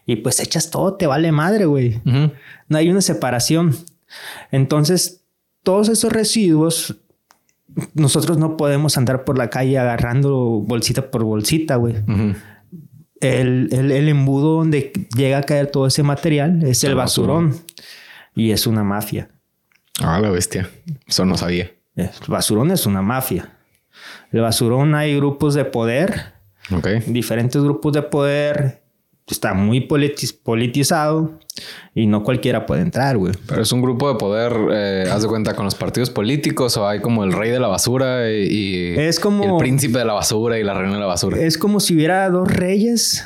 y 0.06 0.16
pues 0.16 0.40
echas 0.40 0.70
todo, 0.70 0.94
te 0.94 1.06
vale 1.06 1.32
madre, 1.32 1.66
güey. 1.66 2.00
No 2.04 2.78
hay 2.78 2.90
una 2.90 3.02
separación. 3.02 3.76
Entonces, 4.50 5.22
todos 5.62 5.88
esos 5.88 6.12
residuos 6.12 6.96
nosotros 7.94 8.38
no 8.38 8.56
podemos 8.56 8.96
andar 8.96 9.24
por 9.24 9.38
la 9.38 9.50
calle 9.50 9.78
agarrando 9.78 10.62
bolsita 10.66 11.10
por 11.10 11.24
bolsita, 11.24 11.76
güey. 11.76 11.96
el, 13.20 14.08
embudo 14.08 14.56
donde 14.56 14.92
llega 15.16 15.38
a 15.38 15.42
caer 15.42 15.70
todo 15.70 15.86
ese 15.86 16.02
material 16.02 16.62
es 16.64 16.84
el, 16.84 16.94
basurón. 16.94 17.54
Y 18.34 18.52
es 18.52 18.66
una 18.66 18.84
mafia. 18.84 19.30
Ah, 20.00 20.20
la 20.20 20.30
bestia. 20.30 20.70
Eso 21.06 21.24
no 21.24 21.36
sabía. 21.36 21.72
El 21.98 22.10
basurón 22.28 22.70
es 22.70 22.86
una 22.86 23.02
mafia. 23.02 23.50
El 24.32 24.40
basurón 24.40 24.94
hay 24.94 25.16
grupos 25.16 25.54
de 25.54 25.64
poder. 25.64 26.32
Diferentes 27.06 27.60
grupos 27.62 27.92
de 27.94 28.02
poder 28.02 28.82
está 29.26 29.52
muy 29.52 29.80
politizado 29.80 31.38
y 31.94 32.06
no 32.06 32.22
cualquiera 32.22 32.66
puede 32.66 32.82
entrar, 32.82 33.16
güey. 33.16 33.34
Pero 33.46 33.62
es 33.62 33.72
un 33.72 33.82
grupo 33.82 34.08
de 34.08 34.14
poder, 34.14 34.52
eh, 34.70 35.10
haz 35.10 35.22
de 35.22 35.28
cuenta, 35.28 35.54
con 35.54 35.64
los 35.64 35.74
partidos 35.74 36.10
políticos 36.10 36.76
o 36.76 36.86
hay 36.86 37.00
como 37.00 37.24
el 37.24 37.32
rey 37.32 37.50
de 37.50 37.58
la 37.58 37.68
basura 37.68 38.30
y, 38.30 38.94
es 38.96 39.18
como, 39.18 39.44
el 39.44 39.58
príncipe 39.58 39.98
de 39.98 40.04
la 40.04 40.12
basura 40.12 40.58
y 40.58 40.62
la 40.62 40.74
reina 40.74 40.94
de 40.94 41.00
la 41.00 41.06
basura. 41.06 41.38
Es 41.38 41.58
como 41.58 41.80
si 41.80 41.94
hubiera 41.94 42.28
dos 42.30 42.48
reyes. 42.48 43.24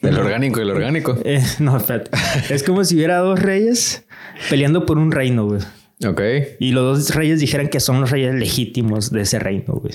El 0.00 0.18
orgánico 0.18 0.60
y 0.60 0.62
el 0.62 0.70
orgánico. 0.70 1.16
Eh, 1.24 1.42
no, 1.58 1.76
espérate. 1.76 2.10
es 2.50 2.62
como 2.62 2.84
si 2.84 2.96
hubiera 2.96 3.18
dos 3.18 3.38
reyes 3.40 4.04
peleando 4.50 4.84
por 4.86 4.98
un 4.98 5.12
reino, 5.12 5.46
güey. 5.46 5.60
Ok. 6.06 6.20
Y 6.58 6.72
los 6.72 6.98
dos 6.98 7.14
reyes 7.14 7.40
dijeran 7.40 7.68
que 7.68 7.80
son 7.80 8.00
los 8.00 8.10
reyes 8.10 8.34
legítimos 8.34 9.10
de 9.10 9.22
ese 9.22 9.38
reino, 9.38 9.74
güey. 9.74 9.94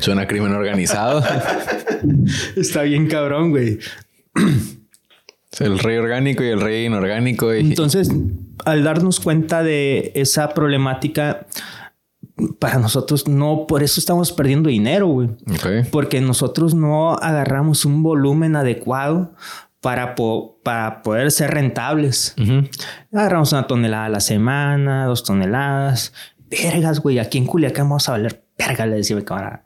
Suena 0.00 0.26
crimen 0.26 0.52
organizado. 0.52 1.22
Está 2.56 2.82
bien 2.82 3.08
cabrón, 3.08 3.50
güey. 3.50 3.78
El 5.60 5.78
rey 5.78 5.96
orgánico 5.96 6.42
y 6.42 6.48
el 6.48 6.60
rey 6.60 6.86
inorgánico. 6.86 7.52
Entonces, 7.52 8.10
al 8.64 8.84
darnos 8.84 9.20
cuenta 9.20 9.62
de 9.62 10.12
esa 10.14 10.48
problemática, 10.50 11.46
para 12.58 12.78
nosotros 12.78 13.28
no, 13.28 13.66
por 13.66 13.82
eso 13.82 14.00
estamos 14.00 14.32
perdiendo 14.32 14.68
dinero, 14.68 15.06
güey. 15.08 15.30
Porque 15.90 16.20
nosotros 16.20 16.74
no 16.74 17.14
agarramos 17.14 17.84
un 17.84 18.02
volumen 18.02 18.56
adecuado 18.56 19.34
para, 19.80 20.14
para 20.62 21.02
poder 21.02 21.30
ser 21.30 21.52
rentables. 21.52 22.34
Agarramos 23.12 23.52
una 23.52 23.66
tonelada 23.66 24.06
a 24.06 24.10
la 24.10 24.20
semana, 24.20 25.06
dos 25.06 25.24
toneladas. 25.24 26.12
Vergas, 26.50 27.00
güey, 27.00 27.18
aquí 27.18 27.38
en 27.38 27.46
Culiacán 27.46 27.88
vamos 27.88 28.08
a 28.08 28.12
valer 28.12 28.44
verga, 28.58 28.86
le 28.86 28.96
decía 28.96 29.16
mi 29.16 29.22
camarada. 29.22 29.64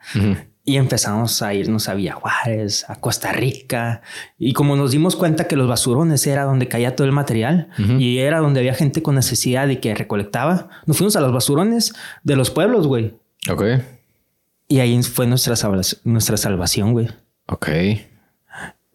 Y 0.65 0.77
empezamos 0.77 1.43
a 1.43 1.55
irnos 1.55 1.89
a 1.89 1.95
Villa 1.95 2.13
Juárez, 2.13 2.85
a 2.89 2.97
Costa 2.97 3.33
Rica. 3.33 4.03
Y 4.39 4.53
como 4.53 4.77
nos 4.77 4.93
dimos 4.93 5.17
cuenta 5.17 5.49
que 5.49 5.57
los 5.57 5.69
basurones 5.69 6.25
era 6.27 6.45
donde 6.45 6.69
caía 6.69 6.95
todo 6.95 7.07
el 7.07 7.13
material 7.13 7.69
y 7.99 8.19
era 8.19 8.39
donde 8.39 8.61
había 8.61 8.75
gente 8.75 9.03
con 9.03 9.17
necesidad 9.17 9.69
y 9.69 9.77
que 9.77 9.95
recolectaba, 9.95 10.69
nos 10.87 10.97
fuimos 10.99 11.17
a 11.17 11.21
los 11.21 11.33
basurones 11.33 11.95
de 12.23 12.37
los 12.37 12.51
pueblos, 12.51 12.87
güey. 12.87 13.15
Ok. 13.51 13.65
Y 14.69 14.79
ahí 14.79 15.03
fue 15.03 15.27
nuestra, 15.27 15.57
nuestra 16.05 16.37
salvación, 16.37 16.93
güey. 16.93 17.09
Ok 17.49 17.69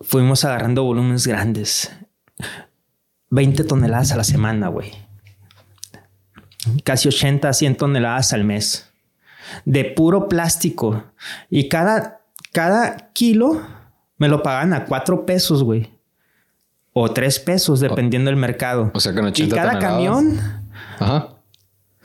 fuimos 0.02 0.46
agarrando 0.46 0.84
volúmenes 0.84 1.28
grandes. 1.28 1.92
20 3.30 3.64
toneladas 3.64 4.12
a 4.12 4.18
la 4.18 4.24
semana, 4.24 4.68
güey. 4.70 4.92
Casi 6.84 7.08
80, 7.08 7.52
100 7.52 7.78
toneladas 7.78 8.34
al 8.34 8.44
mes. 8.44 8.92
De 9.66 9.86
puro 9.86 10.28
plástico. 10.28 11.04
Y 11.50 11.70
cada, 11.70 12.22
cada 12.52 13.12
kilo 13.14 13.62
me 14.18 14.28
lo 14.28 14.44
pagan 14.44 14.74
a 14.74 14.86
4 14.86 15.26
pesos, 15.26 15.64
güey. 15.64 15.92
O 16.94 17.12
3 17.12 17.40
pesos, 17.40 17.80
dependiendo 17.80 18.30
del 18.30 18.40
mercado. 18.40 18.92
O 18.94 19.00
sea, 19.00 19.14
con 19.14 19.26
80 19.26 19.56
Y 19.56 19.58
cada 19.58 19.80
camión 19.80 20.40
Ajá. 21.00 21.37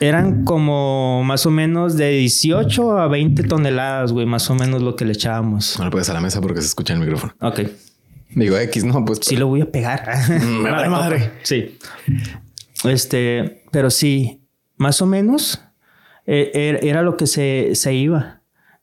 Eran 0.03 0.45
como 0.45 1.23
más 1.25 1.47
o 1.47 1.51
menos 1.51 1.97
de 1.97 2.11
18 2.11 2.99
a 2.99 3.09
20 3.09 3.45
toneladas, 3.45 4.13
güey. 4.13 4.27
Más 4.27 4.51
o 4.51 4.55
menos 4.55 4.83
lo 4.83 4.97
que 4.97 5.05
le 5.05 5.13
echábamos. 5.13 5.79
No 5.79 5.85
le 5.85 5.91
puedes 5.91 6.11
a 6.11 6.13
la 6.13 6.21
mesa 6.21 6.41
porque 6.41 6.61
se 6.61 6.67
escucha 6.67 6.93
el 6.95 7.01
micrófono. 7.01 7.35
Ok. 7.41 7.61
Digo 8.31 8.57
X, 8.57 8.85
no, 8.85 9.05
pues. 9.05 9.21
Sí, 9.23 9.37
lo 9.37 9.47
voy 9.47 9.61
a 9.61 9.71
pegar. 9.71 10.05
Me 10.41 10.71
vale 10.71 10.89
madre. 10.89 11.33
Sí. 11.43 11.79
Este, 12.85 13.63
pero 13.71 13.91
sí, 13.91 14.43
más 14.77 15.01
o 15.03 15.07
menos 15.07 15.63
eh, 16.27 16.51
er, 16.55 16.85
era 16.85 17.03
lo 17.03 17.17
que 17.17 17.27
se, 17.27 17.75
se 17.75 17.95
iba 17.95 18.43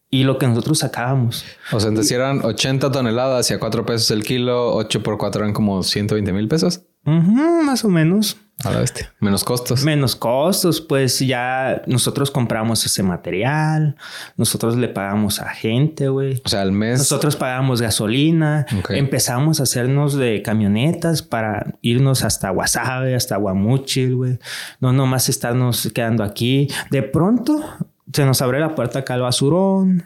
y 0.09 0.23
lo 0.23 0.37
que 0.37 0.47
nosotros 0.47 0.79
sacábamos. 0.79 1.45
O 1.71 1.79
sea, 1.79 1.89
entonces 1.89 2.11
eran 2.11 2.43
80 2.43 2.91
toneladas 2.91 3.49
y 3.51 3.53
a 3.53 3.59
4 3.59 3.85
pesos 3.85 4.09
el 4.11 4.23
kilo, 4.23 4.73
8 4.75 5.03
por 5.03 5.17
4 5.17 5.41
eran 5.41 5.53
como 5.53 5.83
120 5.83 6.31
mil 6.31 6.47
pesos. 6.47 6.83
más 7.03 7.83
o 7.83 7.89
menos. 7.89 8.37
A 8.65 8.71
la 8.71 8.79
bestia. 8.79 9.13
Menos 9.19 9.43
costos. 9.45 9.83
Menos 9.85 10.15
costos, 10.15 10.81
pues 10.81 11.19
ya 11.19 11.81
nosotros 11.87 12.29
compramos 12.29 12.85
ese 12.85 13.03
material, 13.03 13.95
nosotros 14.35 14.75
le 14.75 14.89
pagamos 14.89 15.39
a 15.39 15.49
gente, 15.49 16.09
güey. 16.09 16.41
O 16.43 16.49
sea, 16.49 16.61
al 16.61 16.73
mes. 16.73 16.99
Nosotros 16.99 17.37
pagamos 17.37 17.81
gasolina, 17.81 18.65
empezamos 18.89 19.61
a 19.61 19.63
hacernos 19.63 20.15
de 20.15 20.41
camionetas 20.41 21.21
para 21.21 21.75
irnos 21.81 22.23
hasta 22.23 22.49
Guasave, 22.49 23.15
hasta 23.15 23.37
Guamuchil, 23.37 24.15
güey. 24.15 24.39
No 24.81 24.91
nomás 24.91 25.29
estarnos 25.29 25.89
quedando 25.93 26.23
aquí. 26.23 26.67
De 26.91 27.01
pronto 27.01 27.63
se 28.11 28.25
nos 28.25 28.41
abre 28.41 28.59
la 28.59 28.75
puerta 28.75 28.99
acá 28.99 29.13
al 29.13 29.21
basurón 29.21 30.03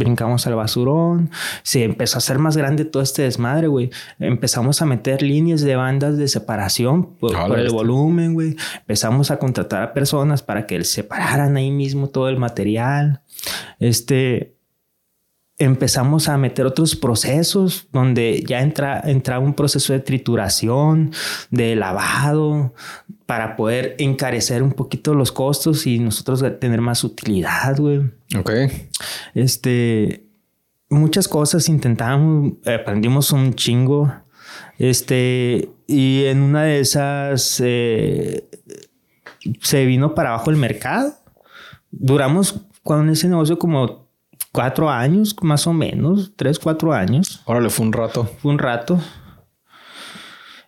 brincamos 0.00 0.48
al 0.48 0.56
basurón, 0.56 1.30
se 1.62 1.84
empezó 1.84 2.16
a 2.16 2.18
hacer 2.18 2.38
más 2.38 2.56
grande 2.56 2.84
todo 2.84 3.02
este 3.02 3.22
desmadre, 3.22 3.68
güey. 3.68 3.90
Empezamos 4.18 4.82
a 4.82 4.86
meter 4.86 5.22
líneas 5.22 5.60
de 5.60 5.76
bandas 5.76 6.16
de 6.16 6.26
separación 6.26 7.14
por, 7.16 7.36
el 7.56 7.70
volumen, 7.70 8.34
güey. 8.34 8.56
Empezamos 8.80 9.30
a 9.30 9.38
contratar 9.38 9.82
a 9.82 9.92
personas 9.92 10.42
para 10.42 10.66
que 10.66 10.82
separaran 10.82 11.56
ahí 11.56 11.70
mismo 11.70 12.08
todo 12.08 12.28
el 12.28 12.36
material. 12.38 13.22
Este, 13.78 14.56
empezamos 15.60 16.28
a 16.28 16.38
meter 16.38 16.64
otros 16.64 16.96
procesos 16.96 17.86
donde 17.92 18.42
ya 18.48 18.62
entra, 18.62 19.00
entra 19.04 19.38
un 19.38 19.52
proceso 19.52 19.92
de 19.92 20.00
trituración, 20.00 21.12
de 21.50 21.76
lavado, 21.76 22.74
para 23.26 23.56
poder 23.56 23.94
encarecer 23.98 24.62
un 24.62 24.72
poquito 24.72 25.14
los 25.14 25.30
costos 25.30 25.86
y 25.86 25.98
nosotros 25.98 26.42
tener 26.58 26.80
más 26.80 27.04
utilidad, 27.04 27.76
güey. 27.76 28.10
Ok. 28.38 28.50
Este, 29.34 30.24
muchas 30.88 31.28
cosas 31.28 31.68
intentamos, 31.68 32.54
aprendimos 32.66 33.30
un 33.30 33.54
chingo. 33.54 34.12
Este, 34.78 35.68
y 35.86 36.24
en 36.24 36.40
una 36.40 36.62
de 36.64 36.80
esas 36.80 37.60
eh, 37.62 38.48
se 39.60 39.84
vino 39.84 40.14
para 40.14 40.30
abajo 40.30 40.50
el 40.50 40.56
mercado. 40.56 41.14
Duramos 41.90 42.62
con 42.82 43.10
ese 43.10 43.28
negocio 43.28 43.58
como 43.58 43.99
cuatro 44.52 44.90
años, 44.90 45.36
más 45.42 45.66
o 45.66 45.72
menos, 45.72 46.32
tres, 46.36 46.58
cuatro 46.58 46.92
años. 46.92 47.42
Órale, 47.44 47.70
fue 47.70 47.86
un 47.86 47.92
rato. 47.92 48.24
Fue 48.24 48.50
un 48.50 48.58
rato. 48.58 49.00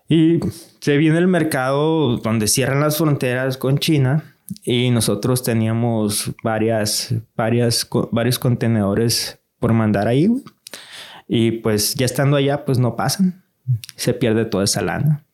Y 0.09 0.41
se 0.81 0.97
viene 0.97 1.19
el 1.19 1.29
mercado 1.29 2.19
donde 2.19 2.47
cierran 2.47 2.81
las 2.81 2.99
fronteras 2.99 3.57
con 3.57 3.79
China 3.79 4.37
y 4.65 4.91
nosotros 4.91 5.43
teníamos 5.43 6.33
varias, 6.43 7.15
varias, 7.35 7.89
varios 8.11 8.39
contenedores 8.39 9.41
por 9.59 9.73
mandar 9.73 10.09
ahí. 10.09 10.29
Y 11.29 11.53
pues 11.53 11.95
ya 11.95 12.05
estando 12.05 12.37
allá, 12.37 12.65
pues 12.65 12.79
no 12.79 12.97
pasan. 12.97 13.45
Se 13.97 14.13
pierde 14.13 14.45
toda 14.45 14.65
esa 14.65 14.83
lana. 14.83 15.25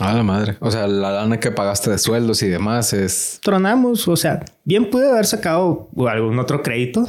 Ah, 0.00 0.14
la 0.14 0.22
madre. 0.22 0.56
O 0.60 0.70
sea, 0.70 0.86
la 0.86 1.12
lana 1.12 1.40
que 1.40 1.50
pagaste 1.50 1.90
de 1.90 1.98
sueldos 1.98 2.42
y 2.42 2.48
demás 2.48 2.92
es. 2.92 3.40
Tronamos. 3.42 4.06
O 4.08 4.16
sea, 4.16 4.44
bien 4.64 4.90
pude 4.90 5.10
haber 5.10 5.26
sacado 5.26 5.90
algún 6.08 6.38
otro 6.38 6.62
crédito. 6.62 7.06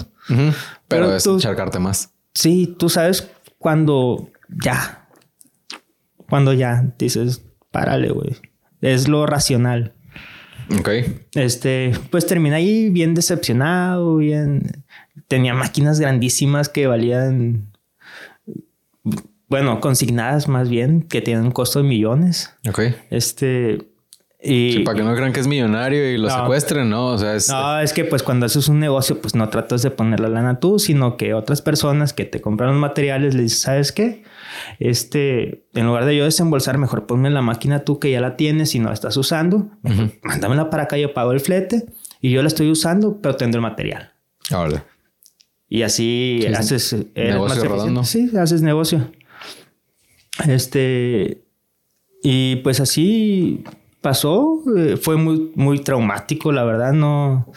pero, 0.87 1.15
es 1.15 1.27
charcarte 1.37 1.79
más. 1.79 2.11
Sí, 2.33 2.75
tú 2.77 2.89
sabes 2.89 3.29
cuando 3.57 4.29
ya. 4.63 5.07
Cuando 6.29 6.53
ya 6.53 6.93
dices, 6.97 7.43
párale, 7.71 8.09
güey. 8.09 8.37
Es 8.81 9.07
lo 9.07 9.25
racional. 9.25 9.93
Ok. 10.79 10.89
Este, 11.33 11.91
pues 12.11 12.25
terminé 12.25 12.55
ahí 12.55 12.89
bien 12.89 13.13
decepcionado, 13.15 14.17
bien. 14.17 14.83
Tenía 15.27 15.53
máquinas 15.53 15.99
grandísimas 15.99 16.69
que 16.69 16.87
valían 16.87 17.68
bueno, 19.49 19.81
consignadas 19.81 20.47
más 20.47 20.69
bien, 20.69 21.01
que 21.01 21.21
tienen 21.21 21.45
un 21.45 21.51
costo 21.51 21.81
de 21.81 21.89
millones. 21.89 22.53
Ok. 22.67 22.81
Este. 23.09 23.89
Y, 24.41 24.85
para 24.85 24.95
que 24.95 25.03
no 25.03 25.13
crean 25.15 25.33
que 25.33 25.41
es 25.41 25.47
millonario 25.47 26.13
y 26.13 26.17
lo 26.17 26.29
secuestren, 26.29 26.89
¿no? 26.89 27.07
O 27.07 27.17
sea, 27.17 27.35
es... 27.35 27.49
No, 27.49 27.81
es 27.81 27.91
que 27.91 28.05
pues 28.05 28.23
cuando 28.23 28.45
haces 28.45 28.69
un 28.69 28.79
negocio, 28.79 29.19
pues 29.19 29.35
no 29.35 29.49
tratas 29.49 29.81
de 29.81 29.91
poner 29.91 30.21
la 30.21 30.29
lana 30.29 30.61
tú, 30.61 30.79
sino 30.79 31.17
que 31.17 31.33
otras 31.33 31.61
personas 31.61 32.13
que 32.13 32.23
te 32.23 32.39
compran 32.39 32.69
los 32.69 32.79
materiales 32.79 33.33
les 33.35 33.43
dices, 33.43 33.61
¿sabes 33.63 33.91
qué? 33.91 34.23
Este, 34.79 35.65
en 35.73 35.87
lugar 35.87 36.05
de 36.05 36.15
yo 36.15 36.23
desembolsar, 36.23 36.77
mejor 36.77 37.05
ponme 37.05 37.29
la 37.29 37.41
máquina 37.41 37.83
tú 37.83 37.99
que 37.99 38.11
ya 38.11 38.21
la 38.21 38.37
tienes 38.37 38.75
y 38.75 38.79
no 38.79 38.87
la 38.87 38.93
estás 38.93 39.17
usando. 39.17 39.71
Mándamela 40.23 40.69
para 40.69 40.83
acá, 40.83 40.97
yo 40.97 41.13
pago 41.13 41.33
el 41.33 41.41
flete 41.41 41.87
y 42.21 42.31
yo 42.31 42.41
la 42.41 42.47
estoy 42.47 42.71
usando, 42.71 43.19
pero 43.21 43.35
tendré 43.35 43.57
el 43.57 43.63
material. 43.63 44.13
Ahora. 44.51 44.85
Y 45.67 45.81
así 45.81 46.45
haces... 46.55 46.93
Eh, 46.93 47.31
negocio 47.31 47.63
rodando. 47.65 48.05
Sí, 48.05 48.31
haces 48.37 48.61
negocio. 48.61 49.11
Este, 50.47 51.43
y 52.23 52.57
pues 52.57 52.79
así 52.79 53.63
pasó, 54.01 54.63
eh, 54.77 54.97
fue 54.97 55.17
muy, 55.17 55.51
muy 55.55 55.79
traumático, 55.79 56.51
la 56.51 56.63
verdad, 56.63 56.93
no, 56.93 57.51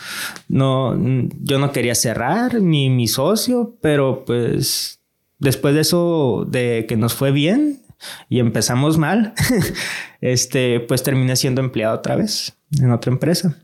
no, 0.49 0.97
yo 1.41 1.59
no 1.59 1.73
quería 1.73 1.95
cerrar, 1.95 2.61
ni 2.61 2.91
mi 2.91 3.09
socio, 3.09 3.77
pero 3.81 4.25
pues 4.25 5.01
después 5.39 5.75
de 5.75 5.81
eso, 5.81 6.47
de 6.49 6.87
que 6.89 6.97
nos 6.97 7.15
fue 7.15 7.31
bien 7.31 7.83
y 8.29 8.41
empezamos 8.41 8.99
mal, 8.99 9.35
este, 10.21 10.81
pues 10.81 11.03
terminé 11.03 11.37
siendo 11.37 11.61
empleado 11.61 11.97
otra 11.97 12.17
vez 12.17 12.57
en 12.81 12.91
otra 12.91 13.13
empresa. 13.13 13.57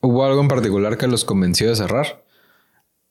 ¿Hubo 0.00 0.24
algo 0.24 0.40
en 0.40 0.48
particular 0.48 0.98
que 0.98 1.06
los 1.06 1.24
convenció 1.24 1.68
de 1.68 1.76
cerrar? 1.76 2.23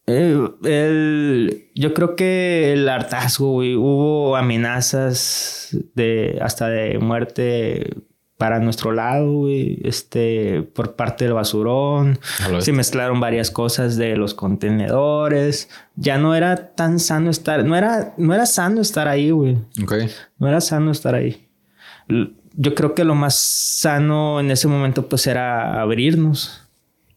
El, 0.05 1.69
yo 1.75 1.93
creo 1.93 2.15
que 2.15 2.73
el 2.73 2.89
hartazgo, 2.89 3.57
Hubo 3.57 4.35
amenazas 4.35 5.69
de 5.95 6.39
hasta 6.41 6.67
de 6.67 6.99
muerte 6.99 7.93
para 8.37 8.59
nuestro 8.59 8.91
lado, 8.91 9.47
Este, 9.49 10.63
por 10.63 10.95
parte 10.95 11.23
del 11.23 11.33
basurón. 11.33 12.19
Se 12.59 12.73
mezclaron 12.73 13.21
varias 13.21 13.51
cosas 13.51 13.95
de 13.95 14.17
los 14.17 14.33
contenedores. 14.33 15.69
Ya 15.95 16.17
no 16.17 16.35
era 16.35 16.73
tan 16.75 16.99
sano 16.99 17.29
estar, 17.29 17.63
no 17.63 17.75
era, 17.77 18.13
no 18.17 18.33
era 18.33 18.45
sano 18.45 18.81
estar 18.81 19.07
ahí, 19.07 19.31
güey. 19.31 19.57
No 20.37 20.47
era 20.49 20.59
sano 20.59 20.91
estar 20.91 21.15
ahí. 21.15 21.47
Yo 22.55 22.75
creo 22.75 22.93
que 22.93 23.05
lo 23.05 23.15
más 23.15 23.35
sano 23.35 24.41
en 24.41 24.51
ese 24.51 24.67
momento, 24.67 25.07
pues, 25.07 25.25
era 25.25 25.81
abrirnos. 25.81 26.61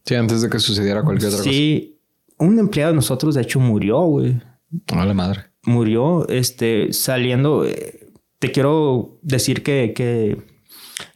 Sí, 0.05 0.15
antes 0.15 0.43
de 0.43 0.49
que 0.49 0.61
sucediera 0.61 1.03
cualquier 1.03 1.31
otra 1.31 1.39
cosa. 1.39 1.51
Sí, 1.51 1.96
un 2.39 2.59
empleado 2.59 2.93
de 2.93 2.97
nosotros, 2.97 3.35
de 3.35 3.43
hecho, 3.43 3.61
murió, 3.61 4.01
güey. 4.03 4.41
A 4.89 5.05
la 5.05 5.15
madre. 5.15 5.45
Murió, 5.65 6.29
este, 6.29 6.93
saliendo. 6.93 7.65
Eh, 7.65 8.13
te 8.39 8.53
quiero 8.53 9.19
decir 9.23 9.63
que, 9.63 9.93
que 9.95 10.39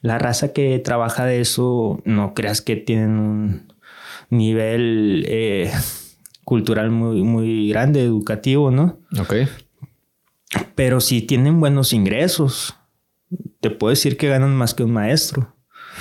la 0.01 0.19
raza 0.19 0.53
que 0.53 0.79
trabaja 0.79 1.25
de 1.27 1.41
eso, 1.41 2.01
no 2.05 2.35
creas 2.35 2.63
que 2.63 2.77
tienen 2.77 3.19
un 3.19 3.73
nivel 4.31 5.25
eh, 5.29 5.71
cultural 6.45 6.91
muy, 6.91 7.23
muy 7.23 7.69
grande, 7.69 8.03
educativo, 8.03 8.71
¿no? 8.71 8.99
Ok. 9.21 9.35
Pero 10.75 11.01
si 11.01 11.23
tienen 11.23 11.61
buenos 11.61 11.93
ingresos. 11.93 12.77
Te 13.61 13.71
puedo 13.71 13.91
decir 13.91 14.17
que 14.17 14.29
ganan 14.29 14.57
más 14.57 14.75
que 14.75 14.83
un 14.83 14.93
maestro. 14.93 15.55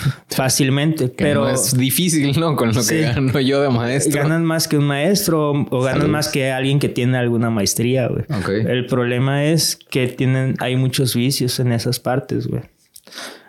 Fácilmente, 0.30 1.10
pero... 1.10 1.50
es 1.50 1.78
difícil, 1.78 2.40
¿no? 2.40 2.56
Con 2.56 2.74
lo 2.74 2.86
que 2.86 3.02
gano 3.02 3.40
yo 3.40 3.62
de 3.62 3.70
maestro. 3.70 4.22
Ganan 4.22 4.46
más 4.46 4.68
que 4.68 4.78
un 4.78 4.86
maestro 4.86 5.52
o 5.70 5.82
ganan 5.82 6.10
más 6.12 6.30
que 6.30 6.52
alguien 6.52 6.80
que 6.80 6.90
tiene 6.90 7.18
alguna 7.18 7.50
maestría, 7.50 8.08
güey. 8.08 8.26
El 8.48 8.86
problema 8.86 9.46
es 9.46 9.76
que 9.76 10.08
tienen, 10.08 10.56
hay 10.60 10.76
muchos 10.76 11.16
vicios 11.16 11.60
en 11.60 11.72
esas 11.72 12.00
partes, 12.00 12.48
güey. 12.48 12.64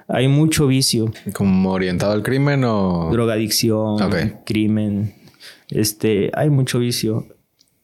Hay 0.08 0.26
mucho 0.26 0.66
vicio. 0.66 1.12
¿Como 1.32 1.70
orientado 1.72 2.12
al 2.12 2.22
crimen 2.22 2.64
o...? 2.64 3.10
Drogadicción, 3.12 3.98
crimen. 4.44 5.14
Este, 5.70 6.30
hay 6.34 6.50
mucho 6.50 6.80
vicio. 6.80 7.28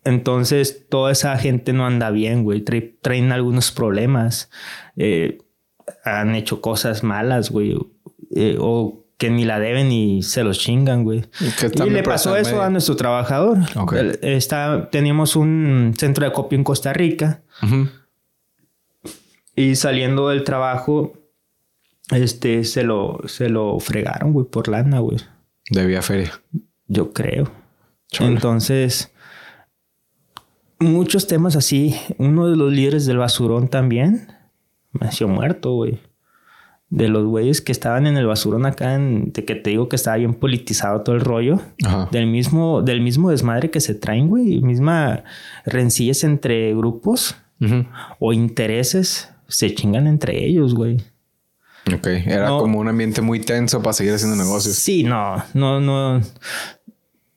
Entonces, 0.05 0.87
toda 0.89 1.13
esa 1.13 1.37
gente 1.39 1.73
no 1.73 1.87
anda 1.87 2.11
bien, 2.11 2.43
güey. 2.43 2.65
traen 3.01 3.31
algunos 3.31 3.71
problemas. 3.71 4.51
Eh, 4.97 5.39
han 6.05 6.35
hecho 6.35 6.61
cosas 6.61 7.05
malas, 7.05 7.51
güey 7.51 7.77
eh, 8.37 8.57
o 8.61 9.07
que 9.19 9.31
ni 9.31 9.45
la 9.45 9.59
deben 9.59 9.91
y 9.91 10.23
se 10.23 10.45
los 10.45 10.59
chingan, 10.59 11.05
güey. 11.05 11.25
Y, 11.41 11.91
le 11.91 12.03
pasó 12.03 12.37
eso 12.37 12.61
a 12.61 12.69
nuestro 12.69 12.97
trabajador. 12.97 13.59
Está, 14.21 14.91
teníamos 14.91 15.37
un 15.37 15.95
centro 15.97 16.25
de 16.25 16.29
acopio 16.29 16.59
en 16.59 16.65
Costa 16.65 16.93
Rica. 16.93 17.43
Y 19.55 19.75
saliendo 19.77 20.29
del 20.29 20.45
trabajo, 20.45 21.15
este, 22.11 22.65
se 22.65 22.83
lo, 22.83 23.21
se 23.27 23.49
lo 23.49 23.81
fregaron, 23.81 24.35
güey, 24.35 24.47
por 24.47 24.69
lana, 24.69 24.99
güey. 24.99 25.19
De 25.71 25.87
vía 25.87 26.03
feria. 26.03 26.33
Yo 26.87 27.13
creo. 27.15 27.51
Entonces, 28.21 29.13
muchos 30.79 31.27
temas 31.27 31.57
así. 31.57 31.97
Uno 32.19 32.51
de 32.51 32.57
los 32.57 32.71
líderes 32.71 33.07
del 33.07 33.17
basurón 33.17 33.69
también 33.69 34.29
me 34.93 35.09
ha 35.09 35.27
muerto, 35.27 35.73
güey 35.73 35.99
de 36.89 37.09
los 37.09 37.25
güeyes 37.25 37.61
que 37.61 37.73
estaban 37.73 38.07
en 38.07 38.17
el 38.17 38.27
basurón 38.27 38.65
acá, 38.65 38.95
en, 38.95 39.33
de 39.33 39.45
que 39.45 39.57
te 39.57 39.71
digo 39.71 39.89
que 39.89 39.97
estaba 39.97 40.17
bien 40.17 40.35
politizado 40.35 41.03
todo 41.03 41.17
el 41.17 41.21
rollo, 41.21 41.61
del 42.13 42.27
mismo, 42.27 42.83
del 42.83 43.01
mismo 43.01 43.31
desmadre 43.31 43.71
que 43.71 43.81
se 43.81 43.95
traen, 43.95 44.29
güey, 44.29 44.61
misma 44.63 45.25
rencillas 45.65 46.23
entre 46.25 46.75
grupos 46.75 47.37
o 48.19 48.33
intereses, 48.33 49.31
se 49.49 49.75
chingan 49.75 50.07
entre 50.07 50.45
ellos, 50.45 50.75
güey. 50.75 50.99
Ok, 51.95 52.07
era 52.07 52.49
como 52.49 52.81
un 52.81 52.89
ambiente 52.89 53.21
muy 53.21 53.41
tenso 53.41 53.81
para 53.81 53.93
seguir 53.93 54.15
haciendo 54.15 54.37
negocios. 54.37 54.75
Sí, 54.77 55.05
no, 55.05 55.43
no, 55.55 55.81
no. 55.81 56.21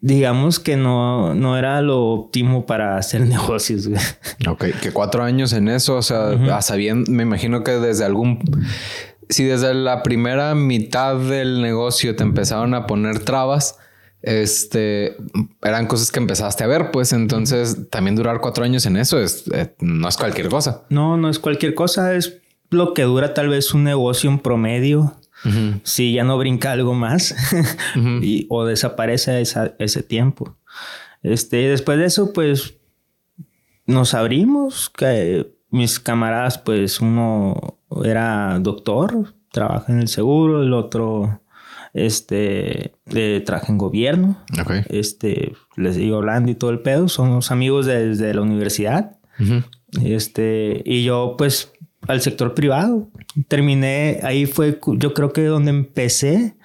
Digamos 0.01 0.59
que 0.59 0.75
no, 0.75 1.35
no 1.35 1.57
era 1.57 1.81
lo 1.81 2.03
óptimo 2.05 2.65
para 2.65 2.97
hacer 2.97 3.21
negocios, 3.27 3.87
güey. 3.87 4.01
Ok, 4.47 4.65
que 4.81 4.91
cuatro 4.91 5.23
años 5.23 5.53
en 5.53 5.67
eso, 5.67 5.97
o 5.97 6.01
sea, 6.01 6.31
a 6.55 6.61
sabiendo, 6.61 7.11
me 7.11 7.23
imagino 7.23 7.63
que 7.63 7.71
desde 7.73 8.05
algún 8.05 8.39
si 9.29 9.45
desde 9.45 9.73
la 9.73 10.01
primera 10.03 10.55
mitad 10.55 11.15
del 11.15 11.61
negocio 11.61 12.15
te 12.15 12.23
empezaron 12.23 12.73
a 12.73 12.87
poner 12.87 13.19
trabas, 13.19 13.77
este, 14.21 15.15
eran 15.61 15.87
cosas 15.87 16.11
que 16.11 16.19
empezaste 16.19 16.63
a 16.63 16.67
ver, 16.67 16.91
pues 16.91 17.13
entonces 17.13 17.89
también 17.89 18.15
durar 18.15 18.41
cuatro 18.41 18.63
años 18.63 18.85
en 18.85 18.97
eso 18.97 19.21
es, 19.21 19.45
eh, 19.53 19.75
no 19.79 20.09
es 20.09 20.17
cualquier 20.17 20.49
cosa. 20.49 20.83
No, 20.89 21.15
no 21.15 21.29
es 21.29 21.39
cualquier 21.39 21.75
cosa, 21.75 22.15
es 22.15 22.39
lo 22.69 22.93
que 22.93 23.03
dura 23.03 23.33
tal 23.33 23.49
vez 23.49 23.73
un 23.73 23.83
negocio 23.83 24.29
en 24.29 24.39
promedio. 24.39 25.15
Si 25.83 26.11
ya 26.11 26.25
no 26.25 26.37
brinca 26.37 26.73
algo 26.73 26.93
más 26.93 27.33
y, 28.21 28.45
o 28.49 28.65
desaparece 28.65 29.41
ese 29.41 30.03
tiempo. 30.03 30.57
Este, 31.23 31.69
después 31.69 31.97
de 31.97 32.05
eso, 32.05 32.33
pues 32.33 32.73
nos 33.85 34.13
abrimos, 34.13 34.89
que 34.89 35.49
mis 35.69 36.01
camaradas, 36.01 36.57
pues 36.57 36.99
uno 36.99 37.78
era 38.03 38.59
doctor, 38.59 39.33
trabaja 39.51 39.91
en 39.91 39.99
el 39.99 40.07
seguro, 40.07 40.63
el 40.63 40.73
otro 40.73 41.41
este 41.93 42.93
trabaja 43.45 43.71
en 43.71 43.77
gobierno. 43.77 44.37
Este, 44.89 45.53
les 45.75 45.95
digo 45.95 46.17
hablando 46.17 46.51
y 46.51 46.55
todo 46.55 46.69
el 46.69 46.81
pedo, 46.81 47.07
somos 47.07 47.51
amigos 47.51 47.85
desde 47.85 48.33
la 48.33 48.41
universidad. 48.41 49.17
Este, 50.03 50.83
y 50.85 51.03
yo 51.03 51.35
pues 51.37 51.73
al 52.07 52.21
sector 52.21 52.53
privado. 52.53 53.09
Terminé, 53.47 54.19
ahí 54.23 54.45
fue 54.45 54.79
yo 54.97 55.13
creo 55.13 55.33
que 55.33 55.43
donde 55.45 55.71
empecé. 55.71 56.55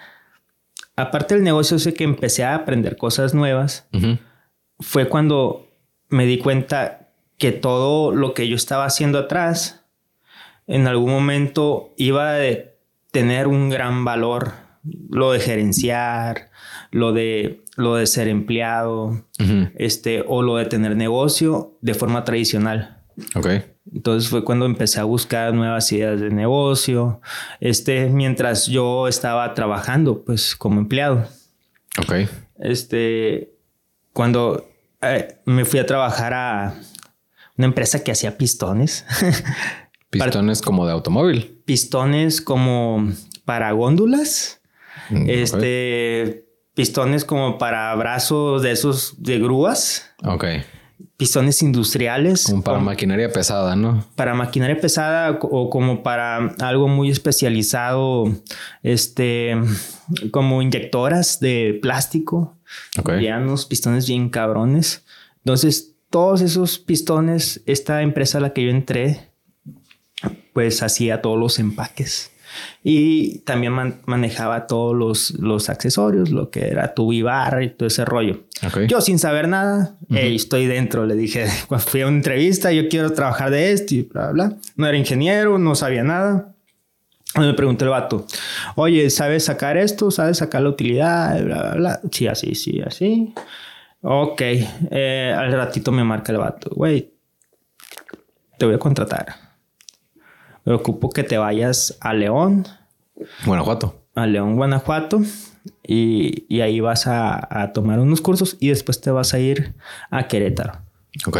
Aparte 0.97 1.35
del 1.35 1.45
negocio 1.45 1.79
sé 1.79 1.95
que 1.95 2.05
empecé 2.05 2.45
a 2.45 2.55
aprender 2.55 2.97
cosas 2.97 3.35
nuevas. 3.35 3.89
Fue 4.81 5.09
cuando 5.09 5.69
me 6.09 6.27
di 6.27 6.39
cuenta 6.39 7.09
que 7.39 7.53
todo 7.53 8.13
lo 8.13 8.35
que 8.35 8.49
yo 8.49 8.57
estaba 8.57 8.85
haciendo 8.85 9.19
atrás 9.19 9.84
en 10.67 10.87
algún 10.87 11.11
momento 11.11 11.93
iba 11.97 12.37
a 12.37 12.41
tener 13.11 13.47
un 13.47 13.71
gran 13.71 14.05
valor, 14.05 14.53
lo 15.11 15.33
de 15.33 15.41
gerenciar, 15.41 16.51
lo 16.91 17.13
de, 17.13 17.65
lo 17.77 17.97
de 17.97 18.07
ser 18.07 18.29
empleado, 18.29 19.25
este, 19.77 20.25
o 20.27 20.43
lo 20.43 20.57
de 20.57 20.67
tener 20.67 20.97
negocio 20.97 21.79
de 21.81 21.95
forma 21.95 22.25
tradicional. 22.25 23.03
Ok. 23.35 23.47
Entonces 23.93 24.31
fue 24.31 24.45
cuando 24.45 24.67
empecé 24.67 25.01
a 25.01 25.05
buscar 25.05 25.55
nuevas 25.55 25.91
ideas 25.93 26.21
de 26.21 26.31
negocio, 26.31 27.21
este, 27.61 28.09
mientras 28.09 28.67
yo 28.67 29.09
estaba 29.09 29.55
trabajando, 29.55 30.25
pues, 30.25 30.57
como 30.57 30.81
empleado. 30.81 31.29
Ok. 31.99 32.29
Este, 32.59 33.55
cuando 34.13 34.69
eh, 35.03 35.37
me 35.45 35.65
fui 35.65 35.81
a 35.81 35.87
trabajar 35.87 36.33
a 36.33 36.75
una 37.57 37.67
empresa 37.67 38.03
que 38.03 38.13
hacía 38.13 38.37
pistones. 38.37 39.05
Pistones 40.23 40.63
como 40.63 40.87
de 40.87 40.93
automóvil. 40.93 41.61
Pistones 41.65 42.41
como 42.41 43.11
para 43.45 43.73
góndolas. 43.73 44.61
Mm, 45.11 45.29
este, 45.29 46.47
pistones 46.75 47.25
como 47.25 47.59
para 47.59 47.95
brazos 47.95 48.63
de 48.63 48.73
esos 48.73 49.23
de 49.23 49.39
grúas. 49.39 50.11
Ok. 50.25 50.45
Pistones 51.17 51.63
industriales. 51.63 52.47
Como 52.47 52.63
para 52.63 52.79
maquinaria 52.81 53.31
pesada, 53.31 53.77
¿no? 53.77 54.05
Para 54.17 54.35
maquinaria 54.35 54.81
pesada 54.81 55.39
o 55.43 55.71
como 55.71 56.03
para 56.03 56.55
algo 56.61 56.89
muy 56.89 57.11
especializado, 57.11 58.33
este, 58.83 59.57
como 60.33 60.61
inyectoras 60.61 61.41
de 61.41 61.79
plástico. 61.81 62.57
Ok. 62.99 63.19
Ya 63.21 63.39
unos 63.39 63.67
pistones 63.67 64.09
bien 64.09 64.29
cabrones. 64.29 65.05
Entonces, 65.39 65.95
todos 66.11 66.41
esos 66.41 66.79
pistones, 66.79 67.63
esta 67.67 68.03
empresa 68.03 68.39
a 68.39 68.41
la 68.41 68.53
que 68.53 68.65
yo 68.65 68.71
entré, 68.71 69.34
pues 70.55 70.83
hacía 70.83 71.21
todos 71.21 71.39
los 71.39 71.59
empaques. 71.59 72.31
Y 72.85 73.41
también 73.41 73.73
manejaba 74.07 74.67
todos 74.67 74.95
los, 74.95 75.33
los, 75.41 75.69
accesorios, 75.69 76.31
lo 76.31 76.51
que 76.51 76.69
era 76.69 76.95
tu 76.95 77.11
barra 77.23 77.65
y 77.65 77.71
todo 77.71 77.89
ese 77.89 78.05
rollo. 78.05 78.45
Yo 78.87 79.01
sin 79.01 79.19
saber 79.19 79.49
nada, 79.49 79.97
estoy 80.09 80.67
dentro. 80.67 81.05
Le 81.05 81.17
dije, 81.17 81.47
cuando 81.69 81.85
fui 81.85 82.03
a 82.03 82.07
una 82.07 82.17
entrevista, 82.17 82.73
yo 82.73 82.89
quiero 82.89 83.13
trabajar 83.13 83.51
de 83.51 83.73
esto 83.73 83.95
y 83.95 84.03
bla, 84.03 84.31
bla. 84.31 84.57
No 84.77 84.87
era 84.87 84.97
ingeniero, 84.97 85.59
no 85.59 85.75
sabía 85.75 86.05
nada. 86.05 86.55
Me 87.37 87.53
preguntó 87.55 87.85
el 87.85 87.91
vato, 87.91 88.27
oye, 88.77 89.11
¿sabes 89.11 89.47
sacar 89.47 89.77
esto? 89.77 90.13
¿Sabes 90.13 90.39
sacar 90.39 90.63
la 90.63 90.69
utilidad? 90.69 91.43
Bla, 91.43 91.63
bla, 91.63 91.75
bla. 91.75 92.01
Sí, 92.13 92.29
así, 92.29 92.55
sí, 92.55 92.81
así. 92.81 93.35
Ok, 94.03 94.41
eh, 94.41 95.35
al 95.37 95.51
ratito 95.51 95.91
me 95.91 96.05
marca 96.05 96.31
el 96.31 96.39
vato, 96.39 96.71
güey, 96.77 97.11
te 98.59 98.67
voy 98.67 98.75
a 98.75 98.79
contratar. 98.79 99.44
Me 100.65 100.73
ocupo 100.75 101.11
que 101.11 101.23
te 101.23 101.39
vayas 101.39 101.97
a 102.01 102.15
León. 102.15 102.67
Guanajuato. 103.45 104.03
A 104.15 104.27
León, 104.27 104.57
Guanajuato. 104.57 105.21
Y, 105.87 106.47
y 106.49 106.61
ahí 106.61 106.81
vas 106.81 107.07
a, 107.07 107.63
a, 107.63 107.73
tomar 107.73 107.99
unos 107.99 108.21
cursos 108.21 108.57
y 108.61 108.69
después 108.69 109.01
te 109.01 109.11
vas 109.11 109.35
a 109.35 109.39
ir 109.39 109.75
a 110.11 110.29
Querétaro. 110.29 110.81
Ok. 111.27 111.39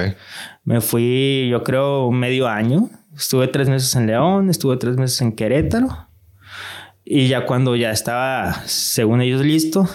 Me 0.65 0.81
fui, 0.81 1.49
yo 1.51 1.63
creo, 1.63 2.11
medio 2.11 2.49
año. 2.49 2.91
Estuve 3.17 3.49
tres 3.49 3.69
meses 3.69 3.95
en 3.97 4.07
León, 4.07 4.51
estuve 4.51 4.77
tres 4.77 4.97
meses 4.97 5.21
en 5.21 5.33
Querétaro. 5.33 6.04
Y 7.07 7.29
ya 7.29 7.45
cuando 7.45 7.77
ya 7.77 7.91
estaba, 7.91 8.63
según 8.65 9.21
ellos, 9.21 9.45
listo, 9.45 9.87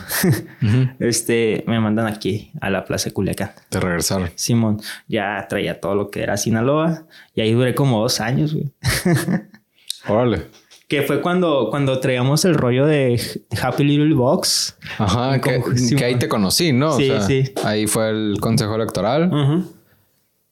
este, 0.99 1.63
me 1.65 1.79
mandan 1.79 2.05
aquí 2.05 2.51
a 2.61 2.69
la 2.69 2.85
Plaza 2.85 3.09
de 3.09 3.13
Culiacán. 3.13 3.51
Te 3.69 3.79
regresaron. 3.79 4.29
Simón, 4.35 4.79
ya 5.07 5.47
traía 5.49 5.79
todo 5.79 5.95
lo 5.95 6.11
que 6.11 6.21
era 6.21 6.37
Sinaloa 6.37 7.07
y 7.33 7.41
ahí 7.41 7.53
duré 7.53 7.73
como 7.73 8.01
dos 8.01 8.21
años, 8.21 8.53
güey. 8.53 8.71
Órale. 10.07 10.47
Que 10.87 11.01
fue 11.01 11.21
cuando, 11.21 11.69
cuando 11.71 11.99
traíamos 11.99 12.45
el 12.45 12.53
rollo 12.53 12.85
de 12.85 13.19
Happy 13.59 13.83
Little 13.83 14.13
Box. 14.13 14.77
Ajá, 14.97 15.39
que, 15.41 15.61
ahí 16.03 16.17
te 16.17 16.27
conocí, 16.27 16.73
¿no? 16.73 16.95
Sí, 16.95 17.11
sí. 17.25 17.53
Ahí 17.63 17.87
fue 17.87 18.09
el 18.09 18.37
consejo 18.39 18.75
electoral. 18.75 19.67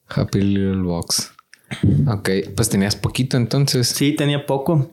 Happy 0.08 0.42
Little 0.42 0.84
Box. 0.84 1.34
Ok, 2.08 2.30
pues 2.56 2.70
tenías 2.70 2.96
poquito 2.96 3.38
entonces. 3.38 3.88
Sí, 3.88 4.14
tenía 4.14 4.46
poco. 4.46 4.92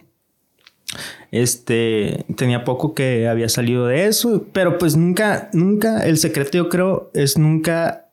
Este, 1.31 2.25
tenía 2.37 2.65
poco 2.65 2.95
que 2.95 3.29
había 3.29 3.49
salido 3.49 3.87
de 3.87 4.07
eso, 4.07 4.47
pero 4.53 4.79
pues 4.79 4.97
nunca, 4.97 5.51
nunca, 5.53 6.05
el 6.05 6.19
secreto 6.19 6.59
yo 6.59 6.69
creo 6.69 7.11
es 7.15 7.39
nunca 7.39 8.07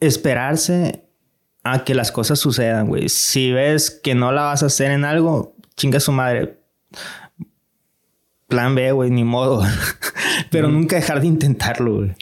esperarse 0.00 1.02
a 1.64 1.84
que 1.84 1.94
las 1.94 2.12
cosas 2.12 2.38
sucedan, 2.38 2.88
güey. 2.88 3.08
Si 3.08 3.52
ves 3.52 3.90
que 3.90 4.14
no 4.14 4.32
la 4.32 4.42
vas 4.42 4.62
a 4.62 4.66
hacer 4.66 4.90
en 4.90 5.04
algo, 5.04 5.54
chinga 5.76 6.00
su 6.00 6.12
madre. 6.12 6.58
Plan 8.48 8.74
B, 8.74 8.92
güey, 8.92 9.10
ni 9.10 9.24
modo. 9.24 9.62
pero 10.50 10.68
nunca 10.68 10.96
dejar 10.96 11.20
de 11.20 11.26
intentarlo, 11.26 11.96
güey. 11.96 12.14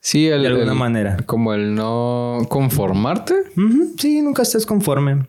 Sí, 0.00 0.26
de 0.26 0.46
alguna 0.46 0.74
manera. 0.74 1.16
Como 1.26 1.52
el 1.52 1.74
no 1.74 2.46
conformarte. 2.48 3.34
Sí, 3.98 4.22
nunca 4.22 4.42
estés 4.42 4.64
conforme. 4.64 5.26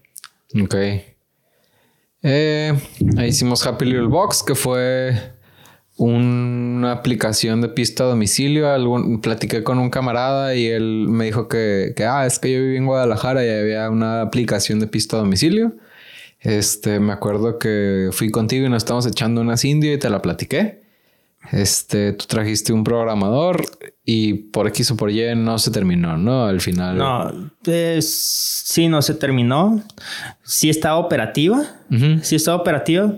Ok. 0.62 0.76
Eh, 2.30 2.74
ahí 3.18 3.30
hicimos 3.30 3.66
Happy 3.66 3.86
Little 3.86 4.08
Box, 4.08 4.44
que 4.44 4.54
fue 4.54 5.14
una 5.96 6.92
aplicación 6.92 7.62
de 7.62 7.70
pista 7.70 8.04
a 8.04 8.08
domicilio. 8.08 8.68
platiqué 9.22 9.64
con 9.64 9.80
un 9.80 9.90
camarada 9.90 10.54
y 10.54 10.66
él 10.68 11.06
me 11.08 11.24
dijo 11.24 11.48
que, 11.48 11.94
que, 11.96 12.04
ah, 12.04 12.26
es 12.26 12.38
que 12.38 12.52
yo 12.52 12.60
viví 12.60 12.76
en 12.76 12.86
Guadalajara 12.86 13.46
y 13.46 13.50
había 13.50 13.90
una 13.90 14.20
aplicación 14.20 14.82
de 14.82 14.88
pista 14.88 15.16
a 15.16 15.20
domicilio. 15.20 15.78
Este, 16.42 17.00
me 17.00 17.14
acuerdo 17.14 17.60
que 17.60 18.10
fui 18.12 18.30
contigo 18.30 18.66
y 18.66 18.70
nos 18.70 18.84
estamos 18.84 19.06
echando 19.06 19.40
unas 19.40 19.64
indio 19.64 19.94
y 19.94 19.98
te 19.98 20.10
la 20.10 20.22
platiqué. 20.22 20.82
Este, 21.54 22.12
tú 22.12 22.26
trajiste 22.28 22.74
un 22.74 22.84
programador 22.84 23.64
y 24.10 24.36
por 24.36 24.68
X 24.68 24.92
o 24.92 24.96
por 24.96 25.12
Y 25.12 25.36
no 25.36 25.60
se 25.60 25.70
terminó, 25.70 26.18
¿no? 26.18 26.46
Al 26.46 26.62
final. 26.62 26.98
No, 26.98 27.50
pues, 27.62 28.64
sí, 28.64 28.88
no 28.88 29.02
se 29.02 29.14
terminó. 29.14 29.84
Sí 30.44 30.70
estaba 30.70 30.96
operativa, 30.96 31.62
sí 32.22 32.38
estaba 32.38 32.56
operativa, 32.56 33.16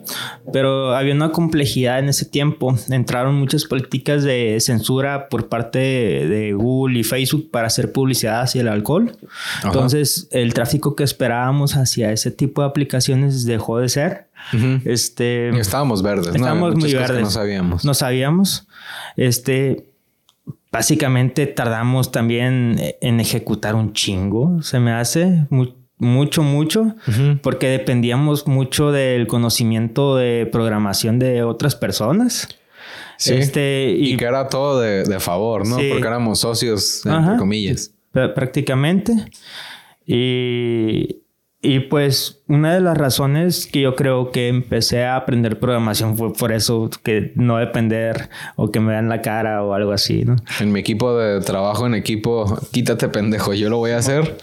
pero 0.52 0.96
había 0.96 1.14
una 1.14 1.32
complejidad 1.32 2.00
en 2.00 2.10
ese 2.10 2.26
tiempo. 2.26 2.76
Entraron 2.90 3.36
muchas 3.36 3.66
políticas 3.66 4.24
de 4.24 4.58
censura 4.62 5.30
por 5.30 5.48
parte 5.48 5.78
de 5.78 6.54
Google 6.54 7.02
y 7.02 7.04
Facebook 7.04 7.52
para 7.52 7.68
hacer 7.68 7.92
publicidad 7.92 8.42
hacia 8.42 8.62
el 8.62 8.68
alcohol. 8.68 9.16
Entonces, 9.64 10.28
el 10.32 10.56
tráfico 10.56 10.96
que 10.96 11.04
esperábamos 11.04 11.76
hacia 11.76 12.12
ese 12.12 12.32
tipo 12.32 12.64
de 12.64 12.68
aplicaciones 12.68 13.46
dejó 13.46 13.78
de 13.78 13.90
ser. 13.90 14.30
Este. 14.86 15.50
estábamos 15.60 16.02
verdes, 16.02 16.34
estábamos 16.34 16.74
muy 16.78 16.92
verdes. 16.96 17.22
No 17.22 17.30
sabíamos. 17.30 17.86
No 17.86 17.94
sabíamos. 17.94 18.68
Este. 19.18 19.89
Básicamente 20.72 21.48
tardamos 21.48 22.12
también 22.12 22.80
en 23.02 23.20
ejecutar 23.20 23.74
un 23.76 23.94
chingo, 23.94 24.62
se 24.62 24.80
me 24.80 24.92
hace 24.92 25.48
mucho, 25.98 26.44
mucho, 26.44 26.96
porque 27.42 27.68
dependíamos 27.68 28.48
mucho 28.48 28.92
del 28.92 29.26
conocimiento 29.26 30.16
de 30.16 30.48
programación 30.52 31.18
de 31.18 31.44
otras 31.44 31.76
personas. 31.76 32.48
Sí. 33.18 33.34
Este, 33.34 33.96
y, 33.98 34.16
que 34.16 34.26
era 34.26 34.48
todo 34.48 34.80
de, 34.80 35.20
favor, 35.20 35.68
¿no? 35.68 35.76
Porque 35.76 36.08
éramos 36.08 36.40
socios, 36.40 37.06
entre 37.06 37.38
comillas. 37.38 37.92
Prácticamente. 38.12 39.14
Y, 40.06 41.19
y 41.62 41.82
pues 41.82 42.42
una 42.48 42.74
de 42.74 42.80
las 42.80 42.98
razones 42.98 43.68
que 43.68 43.82
yo 43.82 43.96
creo 43.96 44.32
que 44.32 44.48
empecé 44.48 45.04
a 45.04 45.18
aprender 45.18 45.60
programación 45.60 46.18
fue 46.18 46.32
por 46.32 46.54
eso, 46.54 46.90
que 47.04 47.34
no 47.36 47.58
depender 47.58 48.30
o 48.56 48.72
que 48.72 48.80
me 48.80 48.94
dan 48.94 49.10
la 49.10 49.22
cara 49.22 49.62
o 49.64 49.74
algo 49.74 49.92
así, 49.92 50.24
¿no? 50.24 50.38
En 50.62 50.72
mi 50.72 50.80
equipo 50.80 51.18
de 51.18 51.42
trabajo 51.42 51.86
en 51.86 51.96
equipo, 51.96 52.58
quítate 52.72 53.10
pendejo, 53.10 53.54
yo 53.54 53.70
lo 53.70 53.78
voy 53.78 53.92
a 53.92 53.98
hacer. 53.98 54.38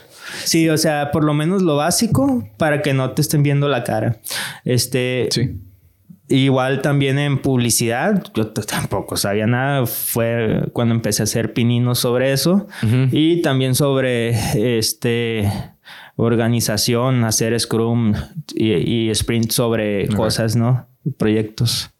Sí, 0.44 0.68
o 0.68 0.76
sea, 0.76 1.10
por 1.10 1.24
lo 1.24 1.32
menos 1.32 1.62
lo 1.62 1.76
básico 1.76 2.46
para 2.58 2.82
que 2.82 2.92
no 2.92 3.12
te 3.12 3.22
estén 3.22 3.42
viendo 3.42 3.68
la 3.68 3.84
cara. 3.84 4.20
Este. 4.64 5.28
Sí. 5.30 5.60
Igual 6.28 6.82
también 6.82 7.20
en 7.20 7.38
publicidad, 7.38 8.24
yo 8.34 8.48
tampoco 8.48 9.16
sabía 9.16 9.46
nada, 9.46 9.86
fue 9.86 10.64
cuando 10.72 10.92
empecé 10.92 11.22
a 11.22 11.24
hacer 11.24 11.52
pininos 11.52 12.00
sobre 12.00 12.32
eso 12.32 12.66
y 13.12 13.42
también 13.42 13.76
sobre 13.76 14.78
este 14.78 15.48
organización, 16.16 17.24
hacer 17.24 17.58
Scrum 17.58 18.14
y, 18.54 19.10
sprint 19.10 19.50
sobre 19.50 20.08
cosas, 20.08 20.56
¿no? 20.56 20.86
Proyectos. 21.18 21.90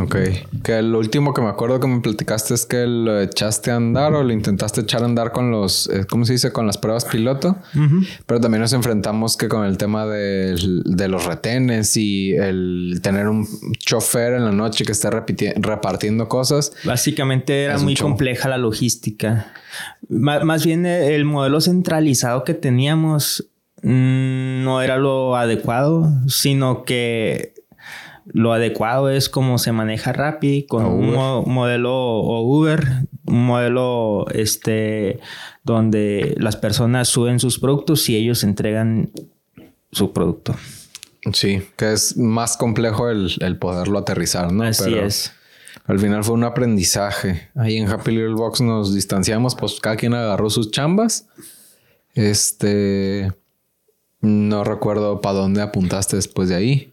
Ok. 0.00 0.16
Que 0.62 0.82
lo 0.82 0.98
último 0.98 1.34
que 1.34 1.40
me 1.40 1.48
acuerdo 1.48 1.80
que 1.80 1.86
me 1.86 2.00
platicaste 2.00 2.54
es 2.54 2.66
que 2.66 2.86
lo 2.86 3.20
echaste 3.20 3.70
a 3.70 3.76
andar 3.76 4.14
o 4.14 4.22
lo 4.22 4.32
intentaste 4.32 4.82
echar 4.82 5.02
a 5.02 5.06
andar 5.06 5.32
con 5.32 5.50
los, 5.50 5.88
eh, 5.88 6.04
¿cómo 6.08 6.24
se 6.24 6.34
dice? 6.34 6.52
Con 6.52 6.66
las 6.66 6.78
pruebas 6.78 7.04
piloto. 7.04 7.56
Pero 8.26 8.40
también 8.40 8.60
nos 8.60 8.72
enfrentamos 8.72 9.36
que 9.36 9.48
con 9.48 9.64
el 9.64 9.76
tema 9.76 10.06
de, 10.06 10.56
los 11.08 11.24
retenes 11.24 11.96
y 11.96 12.32
el 12.34 13.00
tener 13.02 13.28
un 13.28 13.46
chofer 13.78 14.34
en 14.34 14.44
la 14.44 14.52
noche 14.52 14.84
que 14.84 14.92
esté 14.92 15.10
repartiendo 15.10 16.28
cosas. 16.28 16.72
Básicamente 16.84 17.64
era 17.64 17.78
muy 17.78 17.96
compleja 17.96 18.48
la 18.48 18.58
logística. 18.58 19.52
más 20.08 20.64
bien 20.64 20.86
el 20.86 21.24
modelo 21.24 21.60
centralizado 21.60 22.44
que 22.44 22.54
teníamos 22.54 23.48
no 23.82 24.82
era 24.82 24.96
lo 24.96 25.36
adecuado, 25.36 26.08
sino 26.26 26.84
que 26.84 27.54
lo 28.26 28.52
adecuado 28.52 29.10
es 29.10 29.28
como 29.28 29.58
se 29.58 29.72
maneja 29.72 30.12
Rappi 30.12 30.64
con 30.64 30.84
un 30.84 31.14
modelo 31.52 31.94
o 31.94 32.42
Uber, 32.42 32.84
un 33.26 33.46
modelo 33.46 34.26
este 34.32 35.20
donde 35.64 36.34
las 36.38 36.56
personas 36.56 37.08
suben 37.08 37.40
sus 37.40 37.58
productos 37.58 38.08
y 38.08 38.16
ellos 38.16 38.44
entregan 38.44 39.10
su 39.92 40.12
producto. 40.12 40.54
Sí, 41.32 41.62
que 41.76 41.92
es 41.92 42.16
más 42.16 42.56
complejo 42.56 43.08
el, 43.08 43.58
poderlo 43.58 43.98
aterrizar, 43.98 44.52
¿no? 44.52 44.64
Así 44.64 44.94
es. 44.94 45.32
Al 45.86 45.98
final 45.98 46.22
fue 46.22 46.34
un 46.34 46.44
aprendizaje. 46.44 47.48
Ahí 47.54 47.78
en 47.78 47.88
Happy 47.88 48.10
Little 48.10 48.34
Box 48.34 48.60
nos 48.60 48.94
distanciamos, 48.94 49.54
pues 49.54 49.80
cada 49.80 49.96
quien 49.96 50.14
agarró 50.14 50.50
sus 50.50 50.70
chambas. 50.70 51.26
Este. 52.14 53.32
No 54.20 54.64
recuerdo 54.64 55.20
para 55.20 55.38
dónde 55.38 55.62
apuntaste 55.62 56.16
después 56.16 56.48
de 56.48 56.56
ahí. 56.56 56.92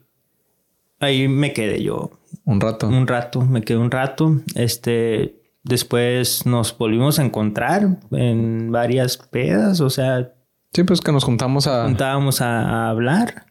Ahí 0.99 1.27
me 1.27 1.53
quedé 1.53 1.81
yo. 1.81 2.11
Un 2.45 2.61
rato. 2.61 2.87
Un 2.87 3.07
rato, 3.07 3.41
me 3.41 3.61
quedé 3.61 3.77
un 3.77 3.91
rato. 3.91 4.41
Este. 4.55 5.41
Después 5.63 6.45
nos 6.45 6.77
volvimos 6.77 7.17
a 7.17 7.25
encontrar 7.25 7.97
en 8.11 8.71
varias 8.71 9.17
pedas, 9.17 9.81
o 9.81 9.89
sea. 9.89 10.31
Sí, 10.73 10.83
pues 10.83 11.01
que 11.01 11.11
nos 11.11 11.23
juntamos 11.23 11.65
a. 11.67 11.85
Juntábamos 11.85 12.41
a 12.41 12.89
hablar. 12.89 13.47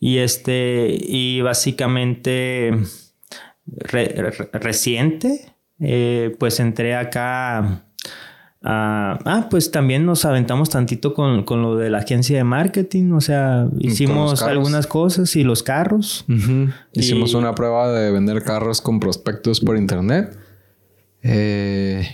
Y 0.00 0.18
este, 0.18 0.96
y 1.00 1.40
básicamente 1.40 2.72
reciente, 4.52 5.52
eh, 5.80 6.36
pues 6.38 6.60
entré 6.60 6.94
acá 6.94 7.84
a, 8.62 9.18
ah, 9.24 9.46
pues 9.50 9.70
también 9.70 10.04
nos 10.04 10.24
aventamos 10.24 10.70
tantito 10.70 11.14
con, 11.14 11.44
con, 11.44 11.62
lo 11.62 11.76
de 11.76 11.90
la 11.90 11.98
agencia 11.98 12.36
de 12.36 12.44
marketing, 12.44 13.12
o 13.12 13.20
sea, 13.20 13.68
hicimos 13.78 14.42
algunas 14.42 14.86
cosas 14.86 15.34
y 15.36 15.44
los 15.44 15.62
carros. 15.62 16.24
Hicimos 16.92 17.34
una 17.34 17.54
prueba 17.54 17.92
de 17.92 18.10
vender 18.10 18.42
carros 18.42 18.80
con 18.80 18.98
prospectos 18.98 19.60
por 19.60 19.76
internet. 19.76 20.36
Eh, 21.22 22.06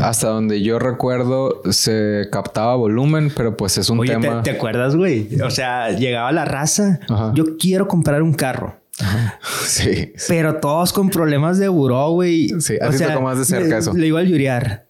hasta 0.00 0.28
donde 0.28 0.62
yo 0.62 0.78
recuerdo 0.78 1.62
se 1.70 2.28
captaba 2.32 2.74
volumen, 2.74 3.30
pero 3.36 3.56
pues 3.56 3.78
es 3.78 3.90
un 3.90 4.04
tema. 4.04 4.42
¿te, 4.42 4.50
¿te, 4.50 4.56
acuerdas, 4.56 4.96
güey? 4.96 5.40
O 5.40 5.50
sea, 5.50 5.90
llegaba 5.90 6.32
la 6.32 6.44
raza. 6.44 7.00
Yo 7.34 7.56
quiero 7.58 7.86
comprar 7.86 8.22
un 8.22 8.34
carro. 8.34 8.79
Sí, 9.66 10.12
Pero 10.28 10.56
todos 10.56 10.92
con 10.92 11.10
problemas 11.10 11.58
de 11.58 11.68
buró, 11.68 12.10
güey. 12.10 12.48
Sí, 12.60 12.76
así 12.80 12.98
sea, 12.98 13.18
más 13.20 13.38
de 13.38 13.44
cerca 13.44 13.78
eso. 13.78 13.94
Le 13.94 14.04
digo 14.04 14.18
al 14.18 14.26
Yuriar, 14.26 14.86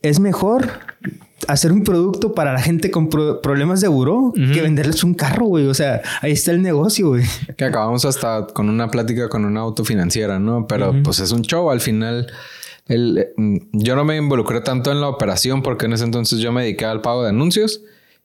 es 0.00 0.20
mejor 0.20 0.68
hacer 1.48 1.72
un 1.72 1.82
producto 1.84 2.34
para 2.34 2.52
la 2.52 2.60
gente 2.60 2.90
con 2.90 3.08
problemas 3.08 3.80
de 3.80 3.88
buró 3.88 4.32
que 4.34 4.62
venderles 4.62 5.04
un 5.04 5.14
carro, 5.14 5.46
güey. 5.46 5.66
O 5.66 5.74
sea, 5.74 6.02
ahí 6.20 6.32
está 6.32 6.52
el 6.52 6.62
negocio, 6.62 7.08
güey. 7.08 7.24
Que 7.56 7.64
acabamos 7.64 8.04
hasta 8.04 8.46
con 8.46 8.68
una 8.68 8.90
plática 8.90 9.28
con 9.28 9.44
una 9.44 9.60
autofinanciera, 9.60 10.38
¿no? 10.38 10.66
Pero 10.66 10.94
pues 11.02 11.20
es 11.20 11.32
un 11.32 11.42
show 11.42 11.70
al 11.70 11.80
final 11.80 12.26
el, 12.88 13.28
mm, 13.36 13.56
yo 13.72 13.96
no 13.96 14.04
me 14.04 14.16
involucré 14.16 14.60
tanto 14.60 14.90
en 14.90 15.00
la 15.00 15.08
operación 15.08 15.62
porque 15.62 15.86
en 15.86 15.92
ese 15.92 16.04
entonces 16.04 16.40
yo 16.40 16.52
me 16.52 16.62
dediqué 16.62 16.84
al 16.84 17.00
pago 17.00 17.22
de 17.22 17.30
anuncios 17.30 17.82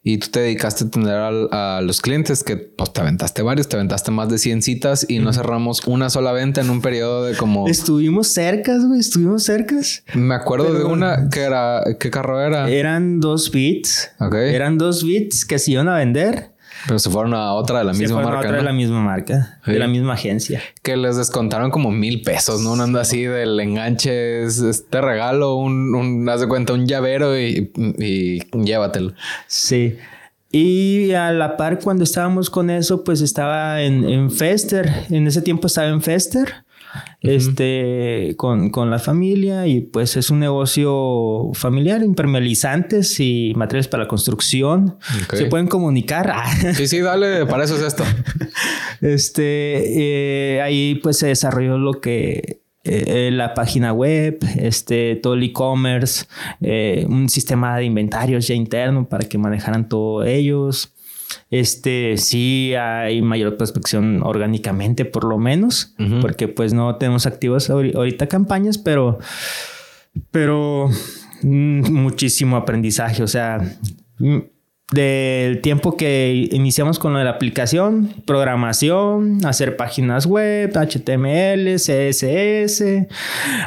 y 0.10 0.20
tú 0.20 0.30
te 0.32 0.40
dedicaste 0.40 0.86
a 0.86 0.88
atender 0.88 1.16
a, 1.16 1.82
los 1.82 2.00
clientes 2.00 2.42
que 2.42 2.56
pues 2.56 2.94
te 2.94 3.02
aventaste 3.02 3.42
varios, 3.42 3.68
te 3.68 3.76
aventaste 3.76 4.10
más 4.10 4.30
de 4.30 4.38
100 4.38 4.62
citas 4.62 5.06
y 5.10 5.20
no 5.20 5.34
cerramos 5.34 5.86
una 5.86 6.10
sola 6.10 6.32
venta 6.32 6.62
en 6.62 6.70
un 6.70 6.82
periodo 6.82 7.26
de 7.26 7.36
como... 7.36 7.68
Estuvimos 7.68 8.30
cercas, 8.30 8.86
güey, 8.86 9.02
estuvimos 9.02 9.44
cercas. 9.44 10.06
Me 10.14 10.34
acuerdo 10.34 10.74
de 10.74 10.86
una 10.86 11.28
que 11.30 11.42
era... 11.42 11.84
¿Qué 12.00 12.10
carro 12.10 12.40
era? 12.40 12.70
Eran 12.70 13.20
dos 13.20 13.52
bits. 13.52 14.12
Ok. 14.22 14.36
Eran 14.36 14.78
dos 14.78 15.04
bits 15.04 15.44
que 15.44 15.60
se 15.60 15.72
iban 15.72 15.90
a 15.90 15.98
vender. 15.98 16.52
Pero 16.86 17.00
se 17.00 17.10
fueron 17.10 17.34
a 17.34 17.54
otra 17.54 17.80
de 17.80 17.86
la 17.86 17.94
misma 17.94 18.22
marca. 18.22 18.38
A 18.38 18.40
otra 18.40 18.58
de 18.58 18.64
la 18.64 18.74
misma 18.74 19.02
marca, 19.02 19.60
de 19.66 19.80
la 19.80 19.88
misma 19.88 20.14
agencia. 20.14 20.62
Que 20.84 20.96
les 20.96 21.18
descontaron 21.18 21.72
como 21.72 21.92
mil 21.92 22.22
pesos, 22.22 22.62
¿no? 22.62 22.74
Un 22.74 22.82
anda 22.82 23.02
así 23.02 23.24
del 23.24 23.60
enganche, 23.60 24.44
es 24.44 24.60
este 24.60 25.02
regalo, 25.02 25.56
un, 25.56 25.96
un, 25.96 26.30
haz 26.30 26.42
de 26.42 26.48
cuenta, 26.48 26.74
un 26.74 26.86
llavero 26.86 27.38
y, 27.40 27.72
y 27.98 28.40
llévatelo. 28.58 29.14
Sí. 29.48 29.98
Y 30.52 31.12
a 31.12 31.32
la 31.32 31.58
par, 31.58 31.80
cuando 31.80 32.04
estábamos 32.04 32.50
con 32.50 32.70
eso, 32.70 33.04
pues 33.04 33.22
estaba 33.22 33.82
en, 33.82 34.08
en 34.08 34.32
Fester. 34.32 34.90
En 35.10 35.28
ese 35.28 35.42
tiempo 35.42 35.68
estaba 35.68 35.88
en 35.88 36.02
Fester 36.02 36.67
este, 37.22 38.36
con, 38.38 38.70
con, 38.70 38.90
la 38.90 39.00
familia 39.00 39.68
y 39.68 39.82
pues 39.82 40.18
es 40.18 40.30
un 40.30 40.40
negocio 40.40 41.52
familiar, 41.54 42.04
impermeabilizantes 42.04 43.20
y 43.20 43.54
materiales 43.56 43.88
para 43.88 44.04
la 44.04 44.10
construcción. 44.10 44.98
Se 45.34 45.46
pueden 45.46 45.68
comunicar. 45.68 46.34
sí, 46.74 46.88
sí, 46.88 47.00
dale, 47.00 47.46
para 47.46 47.64
eso 47.64 47.76
es 47.76 47.82
esto. 47.82 48.04
Este, 49.00 50.56
eh, 50.56 50.62
ahí 50.64 50.96
pues 50.96 51.20
se 51.20 51.28
desarrolló 51.28 51.78
lo 51.78 52.02
que 52.02 52.62
eh, 52.90 53.32
la 53.34 53.54
página 53.54 53.92
web, 53.92 54.40
este, 54.58 55.18
todo 55.18 55.34
el 55.34 55.44
e-commerce, 55.44 56.26
eh, 56.62 57.06
un 57.10 57.28
sistema 57.28 57.78
de 57.78 57.84
inventarios 57.84 58.48
ya 58.48 58.56
interno 58.56 59.10
para 59.10 59.28
que 59.28 59.38
manejaran 59.38 59.90
todo 59.90 60.24
ellos. 60.24 60.94
Este, 61.50 62.18
sí 62.18 62.74
hay 62.76 63.22
mayor 63.22 63.58
prospección 63.58 64.22
orgánicamente, 64.24 65.06
por 65.06 65.24
lo 65.24 65.38
menos, 65.38 65.96
porque 66.22 66.48
pues 66.48 66.74
no 66.74 66.96
tenemos 66.98 67.26
activos 67.26 67.70
ahorita 67.70 68.28
campañas, 68.28 68.78
pero, 68.78 69.20
pero 70.32 70.90
mm, 71.44 71.92
muchísimo 71.92 72.58
aprendizaje. 72.58 73.24
O 73.24 73.28
sea, 73.28 73.60
mm, 74.20 74.40
del 74.92 75.60
tiempo 75.60 75.98
que 75.98 76.48
iniciamos 76.52 76.98
con 76.98 77.14
la 77.14 77.30
aplicación, 77.30 78.14
programación, 78.26 79.46
hacer 79.46 79.76
páginas 79.76 80.26
web, 80.26 80.72
HTML, 80.74 81.76
CSS, 81.76 83.06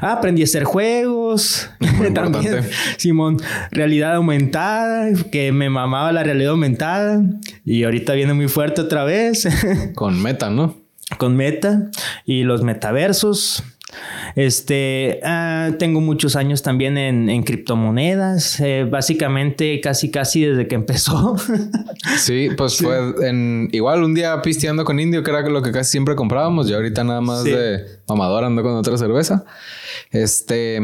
aprendí 0.01 0.41
a 0.41 0.45
hacer 0.45 0.65
juegos, 0.65 1.71
también, 2.15 2.63
Simón, 2.97 3.37
realidad 3.71 4.15
aumentada, 4.15 5.11
que 5.31 5.53
me 5.53 5.69
mamaba 5.69 6.11
la 6.11 6.23
realidad 6.23 6.53
aumentada 6.53 7.23
y 7.65 7.85
ahorita 7.85 8.15
viene 8.15 8.35
muy 8.35 8.49
fuerte 8.49 8.81
otra 8.81 9.05
vez. 9.05 9.49
con 9.95 10.21
Meta, 10.23 10.51
¿no? 10.51 10.77
Con 11.19 11.37
Meta 11.37 11.91
y 12.25 12.43
los 12.45 12.63
metaversos. 12.63 13.63
Este, 14.37 15.21
ah, 15.25 15.71
tengo 15.79 16.01
muchos 16.01 16.37
años 16.37 16.63
también 16.63 16.97
en, 16.97 17.43
criptomonedas, 17.43 18.61
eh, 18.61 18.87
básicamente 18.89 19.81
casi 19.81 20.11
casi 20.11 20.45
desde 20.45 20.69
que 20.69 20.77
empezó. 20.77 21.37
sí, 22.19 22.49
pues 22.57 22.79
fue 22.79 23.29
en 23.29 23.69
igual 23.73 24.05
un 24.05 24.15
día 24.15 24.41
pisteando 24.43 24.85
con 24.85 25.01
Indio, 25.01 25.23
que 25.23 25.31
era 25.31 25.49
lo 25.49 25.63
que 25.63 25.73
casi 25.73 25.91
siempre 25.91 26.15
comprábamos, 26.15 26.71
y 26.71 26.75
ahorita 26.75 27.05
nada 27.05 27.21
más 27.21 27.45
de 27.45 27.85
mamador 28.09 28.45
ando 28.45 28.63
con 28.63 28.75
otra 28.75 28.97
cerveza. 28.97 29.45
Este, 30.13 30.81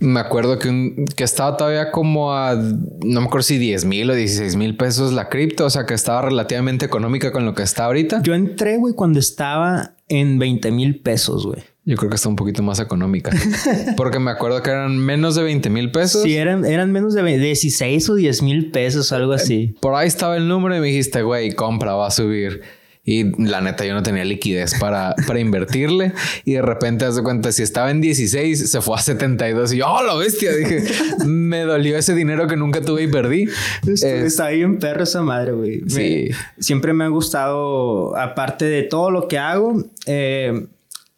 me 0.00 0.20
acuerdo 0.20 0.58
que, 0.58 1.04
que 1.16 1.24
estaba 1.24 1.56
todavía 1.56 1.90
como 1.90 2.32
a, 2.32 2.54
no 2.54 3.20
me 3.20 3.26
acuerdo 3.26 3.42
si 3.42 3.58
10 3.58 3.84
mil 3.84 4.10
o 4.10 4.14
16 4.14 4.56
mil 4.56 4.76
pesos 4.76 5.12
la 5.12 5.28
cripto, 5.28 5.66
o 5.66 5.70
sea 5.70 5.86
que 5.86 5.94
estaba 5.94 6.22
relativamente 6.22 6.86
económica 6.86 7.32
con 7.32 7.44
lo 7.44 7.54
que 7.54 7.62
está 7.62 7.86
ahorita. 7.86 8.22
Yo 8.22 8.34
entré, 8.34 8.76
güey, 8.76 8.94
cuando 8.94 9.18
estaba 9.18 9.94
en 10.08 10.38
20 10.38 10.70
mil 10.70 11.00
pesos, 11.00 11.46
güey. 11.46 11.62
Yo 11.84 11.96
creo 11.96 12.10
que 12.10 12.16
está 12.16 12.28
un 12.28 12.36
poquito 12.36 12.62
más 12.62 12.80
económica. 12.80 13.30
Porque 13.96 14.18
me 14.18 14.30
acuerdo 14.30 14.62
que 14.62 14.70
eran 14.70 14.98
menos 14.98 15.34
de 15.36 15.42
20 15.42 15.70
mil 15.70 15.90
pesos. 15.90 16.22
Sí, 16.22 16.36
eran, 16.36 16.66
eran 16.66 16.92
menos 16.92 17.14
de 17.14 17.22
16 17.22 18.10
o 18.10 18.14
10 18.14 18.42
mil 18.42 18.70
pesos, 18.70 19.10
algo 19.12 19.32
así. 19.32 19.74
por 19.80 19.94
ahí 19.94 20.06
estaba 20.06 20.36
el 20.36 20.48
número 20.48 20.76
y 20.76 20.80
me 20.80 20.88
dijiste, 20.88 21.22
güey, 21.22 21.52
compra, 21.52 21.94
va 21.94 22.08
a 22.08 22.10
subir. 22.10 22.60
Y 23.08 23.24
la 23.42 23.62
neta, 23.62 23.86
yo 23.86 23.94
no 23.94 24.02
tenía 24.02 24.22
liquidez 24.22 24.78
para, 24.78 25.14
para 25.26 25.40
invertirle. 25.40 26.12
Y 26.44 26.52
de 26.52 26.62
repente, 26.62 27.06
haz 27.06 27.16
de 27.16 27.22
cuenta, 27.22 27.50
si 27.52 27.62
estaba 27.62 27.90
en 27.90 28.02
16, 28.02 28.70
se 28.70 28.80
fue 28.82 28.96
a 28.96 28.98
72. 28.98 29.72
Y 29.72 29.78
yo, 29.78 29.86
¡oh, 29.88 30.02
la 30.02 30.14
bestia! 30.14 30.52
Dije, 30.54 30.84
me 31.24 31.60
dolió 31.62 31.96
ese 31.96 32.14
dinero 32.14 32.46
que 32.46 32.56
nunca 32.56 32.82
tuve 32.82 33.04
y 33.04 33.06
perdí. 33.06 33.48
Está 33.86 34.46
ahí 34.46 34.60
en 34.60 34.78
perro 34.78 35.04
esa 35.04 35.22
madre, 35.22 35.52
güey. 35.52 35.80
Sí. 35.88 36.28
siempre 36.58 36.92
me 36.92 37.04
ha 37.04 37.08
gustado, 37.08 38.14
aparte 38.14 38.66
de 38.66 38.82
todo 38.82 39.10
lo 39.10 39.26
que 39.26 39.38
hago, 39.38 39.82
eh, 40.04 40.66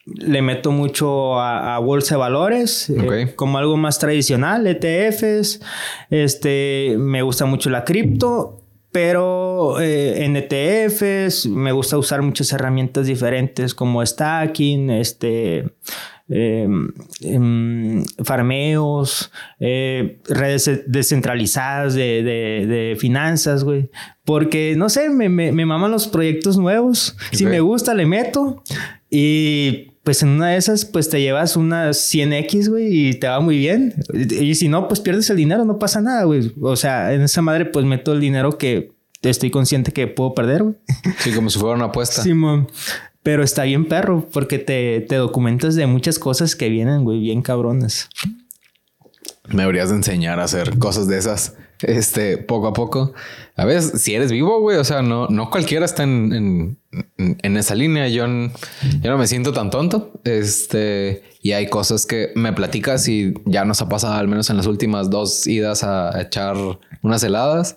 le 0.07 0.43
meto 0.43 0.71
mucho 0.71 1.41
a, 1.41 1.77
bolsa 1.81 2.15
de 2.15 2.19
valores, 2.21 2.89
eh, 2.89 3.33
como 3.35 3.59
algo 3.59 3.77
más 3.77 3.99
tradicional, 3.99 4.65
ETFs. 4.65 5.61
Este, 6.09 6.95
me 6.99 7.23
gusta 7.23 7.47
mucho 7.47 7.69
la 7.69 7.85
cripto 7.85 8.60
pero 8.93 9.81
eh, 9.81 10.25
en 10.25 10.37
ETFs 10.37 11.47
me 11.47 11.73
gusta 11.73 11.97
usar 11.97 12.23
muchas 12.23 12.53
herramientas 12.53 13.07
diferentes 13.07 13.75
como 13.75 14.05
stacking, 14.05 14.91
este, 14.91 15.73
em, 16.29 16.89
em, 17.21 18.05
farmeos, 18.25 19.31
eh, 19.61 20.19
redes 20.29 20.83
descentralizadas 20.87 21.95
de, 21.95 22.97
finanzas, 22.99 23.63
güey. 23.63 23.91
Porque, 24.25 24.75
no 24.77 24.89
sé, 24.89 25.09
me, 25.11 25.29
me, 25.29 25.53
maman 25.53 25.91
los 25.91 26.09
proyectos 26.09 26.59
nuevos. 26.59 27.17
Si 27.33 27.47
me 27.47 27.61
gusta, 27.61 27.95
le 27.95 28.07
meto. 28.07 28.63
Y 29.09 29.91
pues 30.11 30.25
en 30.25 30.31
una 30.31 30.49
de 30.49 30.57
esas, 30.57 30.87
pues 30.87 31.09
te 31.09 31.21
llevas 31.21 31.55
unas 31.55 32.13
100X, 32.13 32.69
güey, 32.69 33.11
y 33.11 33.15
te 33.15 33.29
va 33.29 33.39
muy 33.39 33.59
bien. 33.59 33.95
Y 34.13 34.57
si 34.57 34.69
no, 34.69 34.89
pues 34.89 34.99
pierdes 34.99 35.31
el 35.31 35.37
dinero, 35.37 35.65
no 35.65 35.79
pasa 35.79 36.01
nada, 36.01 36.25
güey. 36.25 36.53
O 36.61 36.75
sea, 36.75 37.13
en 37.13 37.23
esa 37.23 37.43
madre, 37.43 37.67
pues 37.67 37.87
meto 37.87 38.13
el 38.13 38.19
dinero 38.19 38.59
que 38.59 38.91
estoy 39.23 39.53
consciente 39.53 39.93
que 39.93 40.09
puedo 40.09 40.35
perder, 40.35 40.65
güey. 40.65 40.75
Sí, 41.21 41.31
como 41.31 41.49
si 41.49 41.61
fuera 41.61 41.77
una 41.77 41.85
apuesta. 41.85 42.25
Simón. 42.25 42.67
Pero 43.23 43.45
está 43.45 43.63
bien 43.63 43.87
perro, 43.87 44.29
porque 44.33 44.59
te, 44.59 45.01
te 45.03 45.15
documentas 45.15 45.77
de 45.77 45.87
muchas 45.87 46.19
cosas 46.19 46.57
que 46.57 46.69
vienen, 46.69 47.05
güey, 47.05 47.21
bien 47.21 47.41
cabronas. 47.41 48.09
Me 49.47 49.63
deberías 49.63 49.91
de 49.91 49.95
enseñar 49.95 50.41
a 50.41 50.43
hacer 50.43 50.77
cosas 50.81 51.07
de 51.07 51.19
esas, 51.19 51.55
este, 51.83 52.39
poco 52.39 52.69
a 52.69 52.73
poco. 52.73 53.13
A 53.57 53.65
veces, 53.65 54.01
si 54.03 54.15
eres 54.15 54.33
vivo, 54.33 54.61
güey, 54.61 54.79
o 54.79 54.85
sea, 54.85 55.03
no, 55.03 55.27
no 55.29 55.51
cualquiera 55.51 55.85
está 55.85 56.03
en, 56.05 56.77
en, 57.19 57.39
en 57.43 57.57
esa 57.57 57.75
línea. 57.75 58.09
Yo, 58.09 58.27
yo 58.27 59.11
no 59.11 59.19
me 59.19 59.27
siento 59.27 59.53
tan 59.53 59.71
tonto. 59.71 60.13
Este, 60.25 61.23
y 61.43 61.53
hay 61.53 61.69
cosas 61.69 62.07
que 62.07 62.33
me 62.37 62.53
platicas 62.53 63.07
y 63.09 63.35
ya 63.45 63.65
nos 63.65 63.83
ha 63.83 63.89
pasado, 63.89 64.15
al 64.15 64.29
menos 64.29 64.49
en 64.51 64.57
las 64.57 64.67
últimas 64.67 65.11
dos 65.11 65.47
idas 65.47 65.83
a 65.85 66.21
echar 66.21 66.57
unas 67.03 67.23
heladas. 67.23 67.77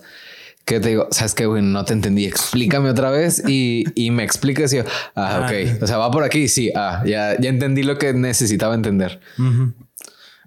Que 0.66 0.80
te 0.80 0.90
digo, 0.90 1.10
sabes 1.12 1.34
que, 1.36 1.46
güey, 1.46 1.62
no 1.62 1.84
te 1.84 1.92
entendí. 1.92 2.26
Explícame 2.26 2.90
otra 2.90 3.12
vez 3.12 3.44
y, 3.46 3.84
y 3.96 4.12
me 4.12 4.24
explicas 4.24 4.72
y 4.72 4.78
yo, 4.78 4.84
ah, 5.14 5.42
Ah. 5.42 5.46
ok. 5.50 5.84
O 5.84 5.88
sea, 5.88 5.98
va 5.98 6.10
por 6.10 6.24
aquí. 6.24 6.48
Sí, 6.48 6.72
ah, 6.74 7.04
ya, 7.06 7.38
ya 7.38 7.50
entendí 7.50 7.84
lo 7.84 7.98
que 7.98 8.14
necesitaba 8.14 8.74
entender. 8.74 9.20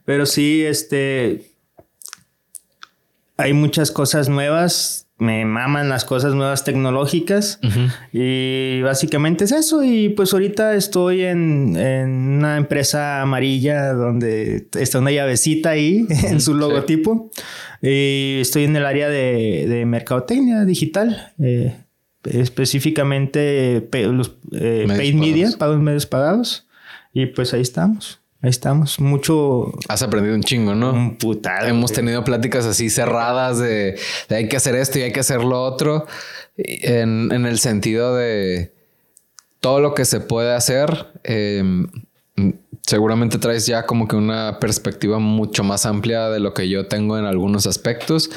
Pero 0.06 0.24
sí, 0.24 0.64
este. 0.64 1.50
Hay 3.36 3.52
muchas 3.52 3.90
cosas 3.90 4.28
nuevas. 4.28 5.02
Me 5.18 5.46
maman 5.46 5.88
las 5.88 6.04
cosas 6.04 6.34
nuevas 6.34 6.64
tecnológicas. 6.64 7.58
Y 8.12 8.82
básicamente 8.82 9.44
es 9.44 9.52
eso. 9.52 9.82
Y 9.82 10.10
pues 10.10 10.32
ahorita 10.34 10.74
estoy 10.74 11.22
en, 11.22 11.74
en 11.76 12.10
una 12.10 12.58
empresa 12.58 13.22
amarilla 13.22 13.94
donde 13.94 14.68
está 14.78 14.98
una 14.98 15.10
llavecita 15.12 15.70
ahí 15.70 16.06
en 16.28 16.40
su 16.42 16.54
logotipo. 16.54 17.30
Y 17.80 18.38
estoy 18.40 18.64
en 18.64 18.76
el 18.76 18.84
área 18.84 19.08
de, 19.08 19.66
de 19.68 19.86
mercadotecnia 19.86 20.64
digital. 20.66 21.32
eh, 21.38 21.74
específicamente 22.24 23.80
pe- 23.90 24.06
los, 24.08 24.36
eh, 24.52 24.84
paid 24.88 25.14
media, 25.14 25.34
pagados. 25.44 25.56
pagos 25.56 25.80
medios 25.80 26.06
pagados. 26.06 26.66
Y 27.12 27.26
pues 27.26 27.54
ahí 27.54 27.60
estamos. 27.62 28.20
Ahí 28.46 28.50
estamos. 28.50 29.00
Mucho. 29.00 29.72
Has 29.88 30.04
aprendido 30.04 30.36
un 30.36 30.44
chingo, 30.44 30.76
¿no? 30.76 30.92
Un 30.92 31.16
putal. 31.16 31.66
Hemos 31.66 31.90
tenido 31.90 32.22
pláticas 32.22 32.64
así 32.64 32.90
cerradas 32.90 33.58
de, 33.58 33.98
de 34.28 34.36
hay 34.36 34.48
que 34.48 34.56
hacer 34.56 34.76
esto 34.76 35.00
y 35.00 35.02
hay 35.02 35.10
que 35.10 35.18
hacer 35.18 35.42
lo 35.42 35.60
otro. 35.60 36.06
En, 36.56 37.32
en 37.32 37.44
el 37.44 37.58
sentido 37.58 38.14
de 38.14 38.72
todo 39.58 39.80
lo 39.80 39.94
que 39.94 40.04
se 40.04 40.20
puede 40.20 40.54
hacer. 40.54 41.08
eh, 41.24 41.60
seguramente 42.86 43.38
traes 43.38 43.66
ya 43.66 43.84
como 43.84 44.06
que 44.06 44.14
una 44.14 44.60
perspectiva 44.60 45.18
mucho 45.18 45.64
más 45.64 45.84
amplia 45.84 46.28
de 46.28 46.38
lo 46.38 46.54
que 46.54 46.68
yo 46.68 46.86
tengo 46.86 47.18
en 47.18 47.24
algunos 47.24 47.66
aspectos. 47.66 48.30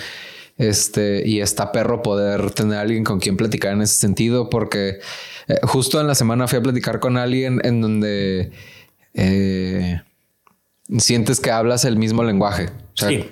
Este, 0.57 1.21
y 1.23 1.39
está 1.39 1.71
perro 1.71 2.01
poder 2.01 2.49
tener 2.49 2.79
a 2.79 2.81
alguien 2.81 3.03
con 3.03 3.19
quien 3.19 3.37
platicar 3.37 3.73
en 3.73 3.83
ese 3.83 3.97
sentido, 3.97 4.49
porque 4.49 5.01
eh, 5.47 5.59
justo 5.61 6.01
en 6.01 6.07
la 6.07 6.15
semana 6.15 6.47
fui 6.47 6.57
a 6.57 6.63
platicar 6.63 6.99
con 6.99 7.15
alguien 7.15 7.61
en 7.63 7.79
donde 7.79 8.51
eh, 9.13 10.01
sientes 10.97 11.39
que 11.39 11.51
hablas 11.51 11.85
el 11.85 11.97
mismo 11.97 12.23
lenguaje. 12.23 12.65
O 12.65 12.97
sea, 12.97 13.09
Sí. 13.09 13.25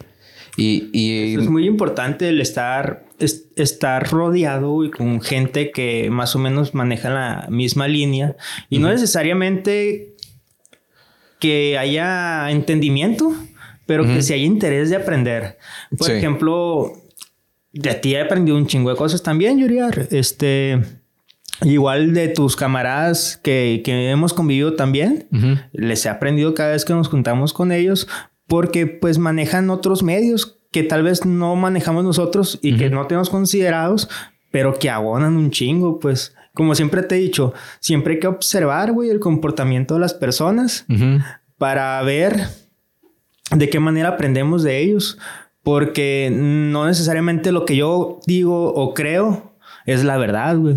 Y, 0.60 0.90
y 0.92 1.36
Es 1.36 1.48
muy 1.50 1.68
importante 1.68 2.30
el 2.30 2.42
estar, 2.42 3.06
es- 3.20 3.46
estar 3.56 4.10
rodeado 4.10 4.80
con 4.96 5.22
gente 5.22 5.70
que 5.72 6.10
más 6.10 6.36
o 6.36 6.40
menos 6.40 6.74
maneja 6.74 7.12
la 7.12 7.48
misma 7.52 7.88
línea 7.88 8.36
y 8.68 8.80
no 8.80 8.90
necesariamente 8.90 10.16
que 11.40 11.78
haya 11.78 12.50
entendimiento, 12.50 13.32
pero 13.86 14.04
que 14.04 14.24
si 14.24 14.34
haya 14.34 14.46
interés 14.46 14.90
de 14.90 14.96
aprender. 14.96 15.58
Por 15.96 16.08
Sí. 16.08 16.14
ejemplo, 16.14 16.92
de 17.72 17.94
ti 17.94 18.16
he 18.16 18.22
aprendido 18.22 18.58
un 18.58 18.66
chingo 18.66 18.90
de 18.90 18.96
cosas 18.96 19.22
también, 19.22 19.60
Yuriar. 19.60 20.08
Este, 20.10 20.82
igual 21.64 22.14
de 22.14 22.28
tus 22.28 22.56
camaradas 22.56 23.40
que, 23.44 23.82
que 23.84 24.10
hemos 24.12 24.34
convivido 24.34 24.74
también 24.76 25.28
Ujú. 25.32 25.60
les 25.74 26.06
he 26.06 26.10
aprendido 26.10 26.54
cada 26.54 26.72
vez 26.72 26.86
que 26.86 26.94
nos 26.94 27.08
juntamos 27.10 27.54
con 27.54 27.72
ellos 27.72 28.08
porque 28.48 28.86
pues 28.88 29.18
manejan 29.18 29.70
otros 29.70 30.04
medios 30.04 30.60
que 30.72 30.84
tal 30.84 31.04
vez 31.04 31.26
no 31.26 31.56
manejamos 31.56 32.04
nosotros 32.04 32.60
y 32.62 32.78
que 32.78 32.90
no 32.90 33.08
tenemos 33.08 33.30
considerados, 33.30 34.10
pero 34.52 34.78
que 34.78 34.90
abonan 34.90 35.36
un 35.38 35.50
chingo, 35.52 36.00
pues 36.00 36.36
como 36.54 36.76
siempre 36.76 37.04
te 37.04 37.16
he 37.16 37.20
dicho, 37.20 37.54
siempre 37.80 38.16
hay 38.16 38.20
que 38.20 38.28
observar, 38.28 38.92
güey, 38.92 39.10
el 39.10 39.20
comportamiento 39.20 39.94
de 39.96 40.00
las 40.02 40.14
personas 40.14 40.86
Ujú. 40.90 41.20
para 41.58 42.02
ver 42.04 42.38
de 43.56 43.70
qué 43.70 43.80
manera 43.80 44.10
aprendemos 44.10 44.62
de 44.64 44.80
ellos, 44.80 45.18
porque 45.64 46.30
no 46.34 46.86
necesariamente 46.86 47.52
lo 47.52 47.66
que 47.66 47.76
yo 47.78 48.20
digo 48.28 48.74
o 48.74 48.94
creo 48.94 49.56
es 49.86 50.04
la 50.04 50.18
verdad, 50.18 50.58
güey. 50.58 50.76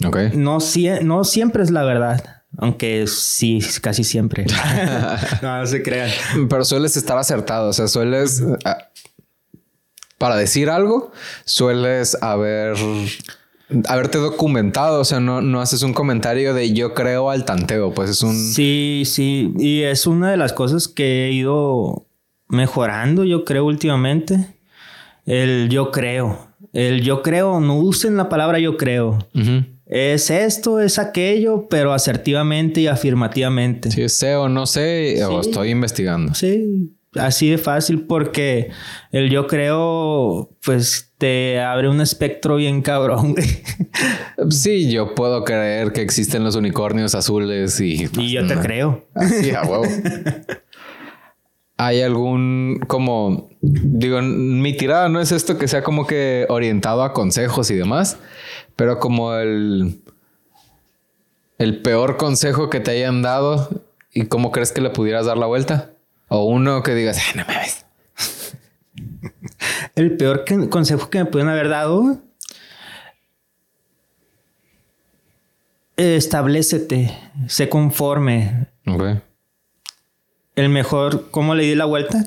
No, 0.00 0.58
no 1.02 1.24
siempre 1.24 1.62
es 1.62 1.70
la 1.70 1.84
verdad. 1.84 2.42
Aunque 2.58 3.06
sí, 3.06 3.60
casi 3.80 4.04
siempre. 4.04 4.46
no, 5.42 5.58
no 5.58 5.66
se 5.66 5.82
crean. 5.82 6.10
Pero 6.48 6.64
sueles 6.64 6.96
estar 6.96 7.18
acertado, 7.18 7.68
o 7.68 7.72
sea, 7.72 7.88
sueles... 7.88 8.42
ah, 8.64 8.78
para 10.18 10.36
decir 10.36 10.68
algo, 10.68 11.12
sueles 11.44 12.16
haber... 12.20 12.76
Haberte 13.88 14.18
documentado, 14.18 15.00
o 15.00 15.04
sea, 15.04 15.20
no, 15.20 15.40
no 15.40 15.60
haces 15.60 15.82
un 15.82 15.94
comentario 15.94 16.54
de 16.54 16.72
yo 16.72 16.92
creo 16.92 17.30
al 17.30 17.44
tanteo, 17.44 17.94
pues 17.94 18.10
es 18.10 18.22
un... 18.22 18.34
Sí, 18.34 19.04
sí. 19.06 19.54
Y 19.58 19.82
es 19.82 20.08
una 20.08 20.32
de 20.32 20.36
las 20.36 20.52
cosas 20.52 20.88
que 20.88 21.26
he 21.26 21.32
ido 21.32 22.08
mejorando, 22.48 23.24
yo 23.24 23.44
creo, 23.44 23.64
últimamente. 23.64 24.56
El 25.24 25.68
yo 25.70 25.92
creo. 25.92 26.48
El 26.72 27.02
yo 27.02 27.22
creo, 27.22 27.60
no 27.60 27.78
usen 27.78 28.16
la 28.16 28.28
palabra 28.28 28.58
yo 28.58 28.76
creo. 28.76 29.18
Es 29.90 30.30
esto, 30.30 30.80
es 30.80 31.00
aquello, 31.00 31.66
pero 31.68 31.92
asertivamente 31.92 32.80
y 32.80 32.86
afirmativamente. 32.86 33.90
Si 33.90 34.08
sé 34.08 34.36
o 34.36 34.48
no 34.48 34.66
sé, 34.66 35.22
o 35.24 35.40
estoy 35.40 35.70
investigando. 35.70 36.32
Sí, 36.34 36.94
así 37.16 37.50
de 37.50 37.58
fácil 37.58 38.06
porque 38.06 38.70
el 39.10 39.30
yo 39.30 39.48
creo, 39.48 40.50
pues 40.64 41.12
te 41.18 41.60
abre 41.60 41.88
un 41.88 42.00
espectro 42.00 42.56
bien 42.56 42.82
cabrón. 42.82 43.34
Sí, 44.48 44.90
yo 44.90 45.14
puedo 45.14 45.44
creer 45.44 45.92
que 45.92 46.00
existen 46.00 46.44
los 46.44 46.56
unicornios 46.56 47.14
azules 47.14 47.78
y... 47.80 48.08
Y 48.18 48.32
yo 48.32 48.46
te 48.46 48.54
No. 48.56 48.62
creo. 48.62 49.04
Así, 49.14 49.50
a 49.50 49.62
huevo. 49.64 49.84
¿Hay 51.76 52.00
algún 52.00 52.80
como... 52.86 53.50
Digo, 53.60 54.22
mi 54.22 54.74
tirada 54.74 55.10
no 55.10 55.20
es 55.20 55.32
esto 55.32 55.58
que 55.58 55.68
sea 55.68 55.82
como 55.82 56.06
que 56.06 56.46
orientado 56.48 57.02
a 57.02 57.12
consejos 57.12 57.70
y 57.70 57.74
demás, 57.74 58.16
pero 58.76 58.98
como 58.98 59.34
el... 59.34 60.00
El 61.58 61.82
peor 61.82 62.16
consejo 62.16 62.70
que 62.70 62.80
te 62.80 62.92
hayan 62.92 63.20
dado 63.20 63.68
y 64.14 64.26
cómo 64.26 64.50
crees 64.50 64.72
que 64.72 64.80
le 64.80 64.88
pudieras 64.90 65.26
dar 65.26 65.36
la 65.36 65.44
vuelta. 65.46 65.90
O 66.28 66.44
uno 66.44 66.82
que 66.82 66.94
digas, 66.94 67.18
"Ay, 67.18 67.34
no 67.36 67.44
mames. 67.46 67.84
El 69.94 70.16
peor 70.16 70.44
que- 70.44 70.68
consejo 70.70 71.10
que 71.10 71.18
me 71.18 71.24
pudieron 71.26 71.52
haber 71.52 71.68
dado, 71.68 72.18
establecete, 75.96 77.16
sé 77.46 77.68
conforme. 77.68 78.66
El 80.56 80.68
mejor, 80.68 81.30
¿cómo 81.30 81.54
le 81.54 81.64
di 81.64 81.74
la 81.74 81.84
vuelta? 81.84 82.24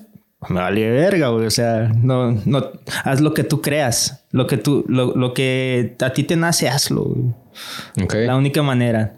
Me 0.50 0.60
vale 0.60 0.90
verga, 0.90 1.30
güey. 1.30 1.46
O 1.46 1.52
sea, 1.52 1.92
no, 2.02 2.32
no, 2.46 2.72
haz 3.04 3.22
lo 3.22 3.34
que 3.34 3.44
tú 3.44 3.62
creas. 3.62 4.26
Lo 4.32 4.48
que 4.48 4.58
tú, 4.58 4.86
lo, 4.88 5.16
lo 5.16 5.34
que 5.34 5.96
a 6.02 6.12
ti 6.12 6.24
te 6.24 6.36
nace, 6.36 6.70
hazlo. 6.70 7.04
güey. 7.04 8.26
La 8.26 8.36
única 8.36 8.64
manera. 8.64 9.16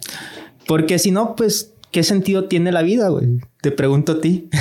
Porque 0.67 0.99
si 0.99 1.11
no, 1.11 1.35
pues, 1.35 1.73
¿qué 1.91 2.03
sentido 2.03 2.45
tiene 2.45 2.71
la 2.71 2.81
vida, 2.81 3.09
güey? 3.09 3.39
Te 3.61 3.71
pregunto 3.71 4.13
a 4.13 4.21
ti. 4.21 4.49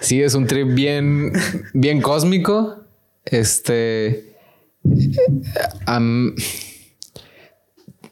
Sí, 0.00 0.22
es 0.22 0.34
un 0.34 0.46
trip 0.46 0.74
bien, 0.74 1.32
bien 1.72 2.00
cósmico. 2.00 2.84
Este. 3.24 4.34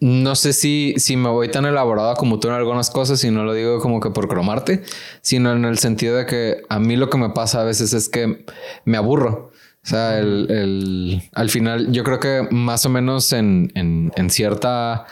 No 0.00 0.34
sé 0.34 0.52
si, 0.52 0.94
si 0.98 1.16
me 1.16 1.28
voy 1.28 1.48
tan 1.50 1.64
elaborada 1.66 2.14
como 2.14 2.38
tú 2.40 2.48
en 2.48 2.54
algunas 2.54 2.90
cosas 2.90 3.22
y 3.24 3.30
no 3.30 3.44
lo 3.44 3.52
digo 3.54 3.80
como 3.80 4.00
que 4.00 4.10
por 4.10 4.28
cromarte, 4.28 4.82
sino 5.22 5.52
en 5.52 5.64
el 5.64 5.78
sentido 5.78 6.16
de 6.16 6.26
que 6.26 6.62
a 6.68 6.78
mí 6.78 6.96
lo 6.96 7.08
que 7.10 7.18
me 7.18 7.30
pasa 7.30 7.60
a 7.60 7.64
veces 7.64 7.92
es 7.92 8.08
que 8.08 8.44
me 8.84 8.96
aburro. 8.96 9.50
O 9.84 9.88
sea, 9.88 10.18
el, 10.18 10.46
el- 10.50 11.22
al 11.32 11.48
final 11.48 11.92
yo 11.92 12.02
creo 12.02 12.18
que 12.18 12.48
más 12.50 12.84
o 12.86 12.88
menos 12.88 13.32
en, 13.32 13.70
en- 13.74 14.12
en 14.16 14.30
cierta... 14.30 15.06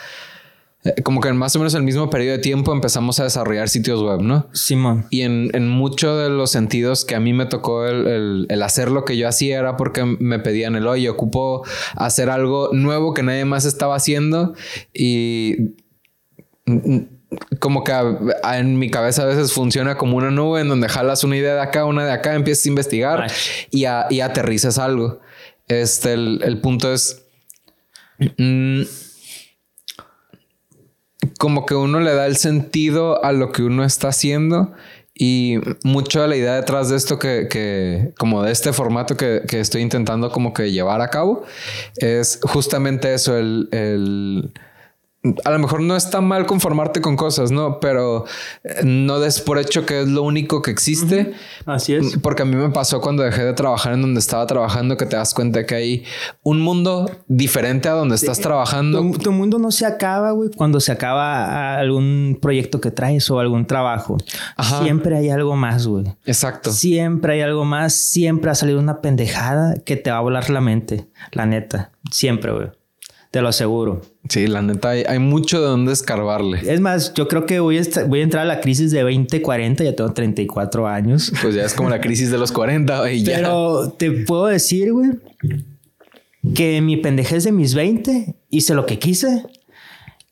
eh, 0.84 1.02
Como 1.02 1.20
que 1.20 1.28
en 1.28 1.36
más 1.36 1.54
o 1.56 1.58
menos 1.58 1.74
el 1.74 1.82
mismo 1.82 2.10
periodo 2.10 2.36
de 2.36 2.42
tiempo 2.42 2.72
empezamos 2.72 3.18
a 3.20 3.24
desarrollar 3.24 3.68
sitios 3.68 4.02
web, 4.02 4.20
¿no? 4.20 4.48
Simón. 4.52 5.06
Y 5.10 5.22
en, 5.22 5.50
en 5.54 5.68
muchos 5.68 6.22
de 6.22 6.28
los 6.30 6.50
sentidos 6.50 7.04
que 7.04 7.14
a 7.14 7.20
mí 7.20 7.32
me 7.32 7.46
tocó 7.46 7.86
el, 7.86 8.06
el- 8.06 8.46
el 8.48 8.62
hacer 8.62 8.90
lo 8.90 9.04
que 9.04 9.16
yo 9.16 9.26
hacía 9.28 9.58
era 9.58 9.76
porque 9.76 10.04
me 10.04 10.38
pedían 10.38 10.76
el 10.76 10.86
oye, 10.86 11.08
ocupo 11.08 11.64
hacer 11.96 12.30
algo 12.30 12.70
nuevo 12.72 13.14
que 13.14 13.22
nadie 13.22 13.44
más 13.44 13.64
estaba 13.64 13.96
haciendo 13.96 14.54
y 14.92 15.74
como 17.58 17.82
que 17.84 17.92
en 18.54 18.78
mi 18.78 18.90
cabeza 18.90 19.22
a 19.22 19.26
veces 19.26 19.52
funciona 19.52 19.96
como 19.96 20.16
una 20.16 20.30
nube 20.30 20.60
en 20.60 20.68
donde 20.68 20.88
jalas 20.88 21.24
una 21.24 21.36
idea 21.36 21.54
de 21.54 21.60
acá, 21.60 21.84
una 21.84 22.04
de 22.04 22.12
acá, 22.12 22.34
empiezas 22.34 22.66
a 22.66 22.68
investigar 22.68 23.26
y, 23.70 23.84
y, 24.10 24.20
aterrizas 24.20 24.78
algo. 24.78 25.20
Este, 25.68 26.12
el, 26.12 26.60
punto 26.60 26.92
es... 26.92 27.24
Mm, 28.38 28.82
como 31.38 31.66
que 31.66 31.74
uno 31.74 32.00
le 32.00 32.14
da 32.14 32.26
el 32.26 32.36
sentido 32.36 33.24
a 33.24 33.32
lo 33.32 33.52
que 33.52 33.62
uno 33.62 33.84
está 33.84 34.08
haciendo 34.08 34.72
y 35.14 35.58
mucho 35.84 36.22
de 36.22 36.28
la 36.28 36.36
idea 36.36 36.54
detrás 36.54 36.88
de 36.88 36.96
esto 36.96 37.18
que, 37.18 37.46
que 37.48 38.12
como 38.18 38.42
de 38.42 38.50
este 38.50 38.72
formato 38.72 39.16
que, 39.16 39.42
que, 39.48 39.60
estoy 39.60 39.82
intentando 39.82 40.30
como 40.30 40.52
que 40.52 40.72
llevar 40.72 41.00
a 41.00 41.08
cabo, 41.08 41.44
es 41.96 42.40
justamente 42.42 43.14
eso, 43.14 43.38
el, 43.38 43.68
el 43.70 44.52
a 45.44 45.50
lo 45.50 45.58
mejor 45.58 45.80
no 45.80 45.96
está 45.96 46.20
mal 46.20 46.44
conformarte 46.44 47.00
con 47.00 47.16
cosas, 47.16 47.50
¿no? 47.50 47.80
Pero 47.80 48.26
eh, 48.62 48.82
no 48.84 49.20
des 49.20 49.40
por 49.40 49.58
hecho 49.58 49.86
que 49.86 50.02
es 50.02 50.08
lo 50.08 50.22
único 50.22 50.60
que 50.60 50.70
existe. 50.70 51.32
Así 51.64 51.94
es. 51.94 52.18
Porque 52.18 52.42
a 52.42 52.44
mí 52.44 52.56
me 52.56 52.68
pasó 52.70 53.00
cuando 53.00 53.22
dejé 53.22 53.42
de 53.42 53.54
trabajar 53.54 53.94
en 53.94 54.02
donde 54.02 54.20
estaba 54.20 54.46
trabajando 54.46 54.98
que 54.98 55.06
te 55.06 55.16
das 55.16 55.32
cuenta 55.32 55.64
que 55.64 55.74
hay 55.74 56.04
un 56.42 56.60
mundo 56.60 57.10
diferente 57.26 57.88
a 57.88 57.92
donde 57.92 58.16
estás 58.16 58.38
trabajando. 58.40 59.02
Tu, 59.18 59.32
mundo 59.32 59.58
no 59.58 59.70
se 59.70 59.86
acaba, 59.86 60.32
güey, 60.32 60.50
cuando 60.54 60.78
se 60.78 60.92
acaba 60.92 61.76
algún 61.76 62.38
proyecto 62.40 62.80
que 62.80 62.90
traes 62.90 63.30
o 63.30 63.40
algún 63.40 63.66
trabajo. 63.66 64.18
Siempre 64.82 65.16
hay 65.16 65.30
algo 65.30 65.56
más, 65.56 65.86
güey. 65.86 66.04
Exacto. 66.26 66.70
Siempre 66.70 67.34
hay 67.34 67.40
algo 67.40 67.64
más. 67.64 67.94
Siempre 67.94 68.50
ha 68.50 68.54
salido 68.54 68.78
una 68.78 69.00
pendejada 69.00 69.74
que 69.84 69.96
te 69.96 70.10
va 70.10 70.18
a 70.18 70.20
volar 70.20 70.50
la 70.50 70.60
mente. 70.60 71.08
La 71.32 71.46
neta. 71.46 71.92
Siempre, 72.10 72.52
güey. 72.52 72.83
Te 73.34 73.42
lo 73.42 73.48
aseguro. 73.48 74.00
Sí, 74.28 74.46
la 74.46 74.62
neta, 74.62 74.90
hay, 74.90 75.18
mucho 75.18 75.60
de 75.60 75.66
dónde 75.66 75.92
escarbarle. 75.92 76.60
Es 76.72 76.78
más, 76.78 77.14
yo 77.14 77.26
creo 77.26 77.46
que 77.46 77.58
voy 77.58 77.78
a, 77.78 77.82
voy 78.06 78.20
a 78.20 78.22
entrar 78.22 78.44
a 78.44 78.46
la 78.46 78.60
crisis 78.60 78.92
de 78.92 79.02
2040, 79.02 79.82
ya 79.82 79.96
tengo 79.96 80.12
34 80.12 80.86
años. 80.86 81.32
Pues 81.42 81.56
ya 81.56 81.64
es 81.64 81.74
como 81.74 81.90
la 81.90 82.00
crisis 82.00 82.30
de 82.30 82.38
los 82.38 82.52
40 82.52 83.10
y 83.10 83.24
ya. 83.24 83.38
Pero 83.38 83.92
te 83.98 84.12
puedo 84.12 84.46
decir, 84.46 84.92
güey, 84.92 85.10
que 86.54 86.80
mi 86.80 86.96
pendejez 86.96 87.42
de 87.42 87.50
mis 87.50 87.74
20 87.74 88.36
hice 88.50 88.74
lo 88.74 88.86
que 88.86 89.00
quise 89.00 89.44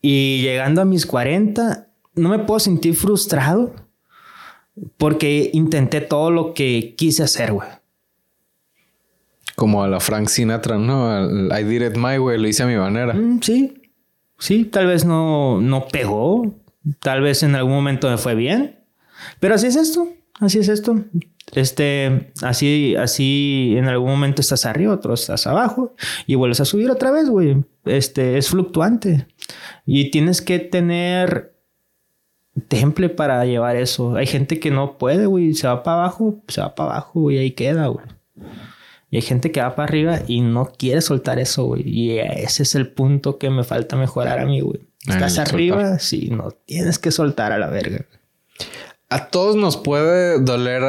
y 0.00 0.40
llegando 0.42 0.80
a 0.80 0.84
mis 0.84 1.04
40 1.04 1.88
no 2.14 2.28
me 2.28 2.38
puedo 2.38 2.60
sentir 2.60 2.94
frustrado 2.94 3.74
porque 4.96 5.50
intenté 5.52 6.02
todo 6.02 6.30
lo 6.30 6.54
que 6.54 6.94
quise 6.96 7.24
hacer, 7.24 7.52
güey. 7.52 7.68
Como 9.56 9.82
a 9.82 9.88
la 9.88 10.00
Frank 10.00 10.28
Sinatra, 10.28 10.78
¿no? 10.78 11.50
I 11.56 11.64
did 11.64 11.82
it 11.82 11.96
my 11.96 12.18
way, 12.18 12.38
lo 12.38 12.48
hice 12.48 12.62
a 12.62 12.66
mi 12.66 12.76
manera. 12.76 13.12
Mm, 13.12 13.40
sí, 13.42 13.90
sí, 14.38 14.64
tal 14.64 14.86
vez 14.86 15.04
no, 15.04 15.60
no 15.60 15.88
pegó, 15.88 16.54
tal 17.00 17.22
vez 17.22 17.42
en 17.42 17.54
algún 17.54 17.72
momento 17.72 18.10
me 18.10 18.18
fue 18.18 18.34
bien, 18.34 18.80
pero 19.40 19.54
así 19.54 19.66
es 19.66 19.76
esto, 19.76 20.08
así 20.40 20.58
es 20.58 20.68
esto. 20.68 21.04
Este, 21.52 22.32
así, 22.42 22.94
así 22.96 23.74
en 23.76 23.86
algún 23.86 24.10
momento 24.10 24.40
estás 24.40 24.64
arriba, 24.64 24.94
otro 24.94 25.14
estás 25.14 25.46
abajo 25.46 25.94
y 26.26 26.34
vuelves 26.34 26.60
a 26.60 26.64
subir 26.64 26.90
otra 26.90 27.10
vez, 27.10 27.28
güey. 27.28 27.64
Este, 27.84 28.38
es 28.38 28.48
fluctuante 28.48 29.26
y 29.84 30.10
tienes 30.10 30.40
que 30.40 30.60
tener 30.60 31.52
temple 32.68 33.08
para 33.08 33.44
llevar 33.44 33.76
eso. 33.76 34.14
Hay 34.14 34.26
gente 34.26 34.60
que 34.60 34.70
no 34.70 34.98
puede, 34.98 35.26
güey, 35.26 35.54
se 35.54 35.66
va 35.66 35.82
para 35.82 35.98
abajo, 35.98 36.42
se 36.48 36.60
va 36.60 36.74
para 36.74 36.92
abajo 36.92 37.30
y 37.30 37.38
ahí 37.38 37.50
queda, 37.52 37.88
güey. 37.88 38.06
Y 39.12 39.16
hay 39.16 39.22
gente 39.22 39.52
que 39.52 39.60
va 39.60 39.76
para 39.76 39.86
arriba 39.86 40.20
y 40.26 40.40
no 40.40 40.72
quiere 40.72 41.02
soltar 41.02 41.38
eso, 41.38 41.64
güey. 41.64 41.82
Y 41.86 42.18
ese 42.18 42.62
es 42.62 42.74
el 42.74 42.88
punto 42.88 43.36
que 43.38 43.50
me 43.50 43.62
falta 43.62 43.94
mejorar 43.94 44.38
a 44.38 44.46
mí, 44.46 44.62
güey. 44.62 44.80
Estás 45.06 45.38
arriba, 45.38 45.98
sí, 45.98 46.30
no 46.30 46.52
tienes 46.64 46.98
que 46.98 47.10
soltar 47.10 47.52
a 47.52 47.58
la 47.58 47.66
verga. 47.66 48.06
A 49.10 49.26
todos 49.28 49.54
nos 49.54 49.76
puede 49.76 50.40
doler 50.40 50.82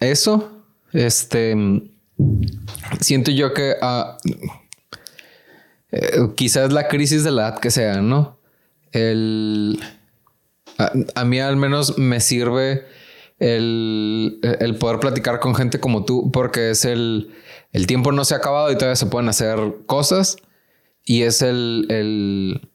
eso. 0.00 0.62
Este. 0.94 1.54
Siento 3.00 3.30
yo 3.30 3.52
que 3.52 3.74
uh, 3.82 4.16
quizás 6.34 6.72
la 6.72 6.88
crisis 6.88 7.22
de 7.22 7.32
la 7.32 7.48
edad 7.48 7.58
que 7.58 7.70
sea, 7.70 8.00
¿no? 8.00 8.38
El. 8.92 9.78
a 10.78 11.24
mí 11.26 11.38
al 11.38 11.56
menos 11.56 11.98
me 11.98 12.18
sirve 12.20 12.86
el, 13.42 14.38
el, 14.60 14.76
poder 14.76 15.00
platicar 15.00 15.40
con 15.40 15.56
gente 15.56 15.80
como 15.80 16.04
tú, 16.04 16.30
porque 16.30 16.70
es 16.70 16.84
el, 16.84 17.34
el 17.72 17.88
tiempo 17.88 18.12
no 18.12 18.24
se 18.24 18.34
ha 18.34 18.36
acabado 18.36 18.70
y 18.70 18.76
todavía 18.76 18.94
se 18.94 19.06
pueden 19.06 19.28
hacer 19.28 19.58
cosas. 19.86 20.36
Y 21.04 21.22
es 21.22 21.42
el, 21.42 21.86
el, 21.88 22.70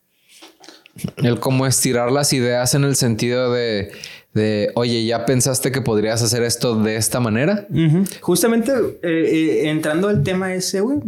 el 1.24 1.40
cómo 1.40 1.66
estirar 1.66 2.12
las 2.12 2.34
ideas 2.34 2.76
en 2.76 2.84
el 2.84 2.98
sentido 2.98 3.54
de, 3.54 3.92
de, 4.34 4.72
oye, 4.76 5.06
¿ya 5.06 5.26
pensaste 5.26 5.72
que 5.72 5.82
podrías 5.82 6.22
hacer 6.22 6.44
esto 6.44 6.76
de 6.76 6.98
esta 6.98 7.22
manera? 7.22 7.66
Justamente 8.20 8.74
eh, 8.74 9.00
eh, 9.04 9.70
entrando 9.70 10.10
al 10.10 10.22
tema 10.22 10.54
ese, 10.54 10.82
güey. 10.82 11.00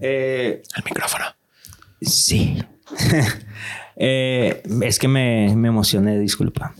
Eh, 0.00 0.62
el 0.74 0.84
micrófono. 0.84 1.26
Sí. 2.00 2.56
es 3.96 4.98
que 4.98 5.08
me, 5.08 5.54
me 5.56 5.68
emocioné, 5.68 6.18
disculpa. 6.18 6.74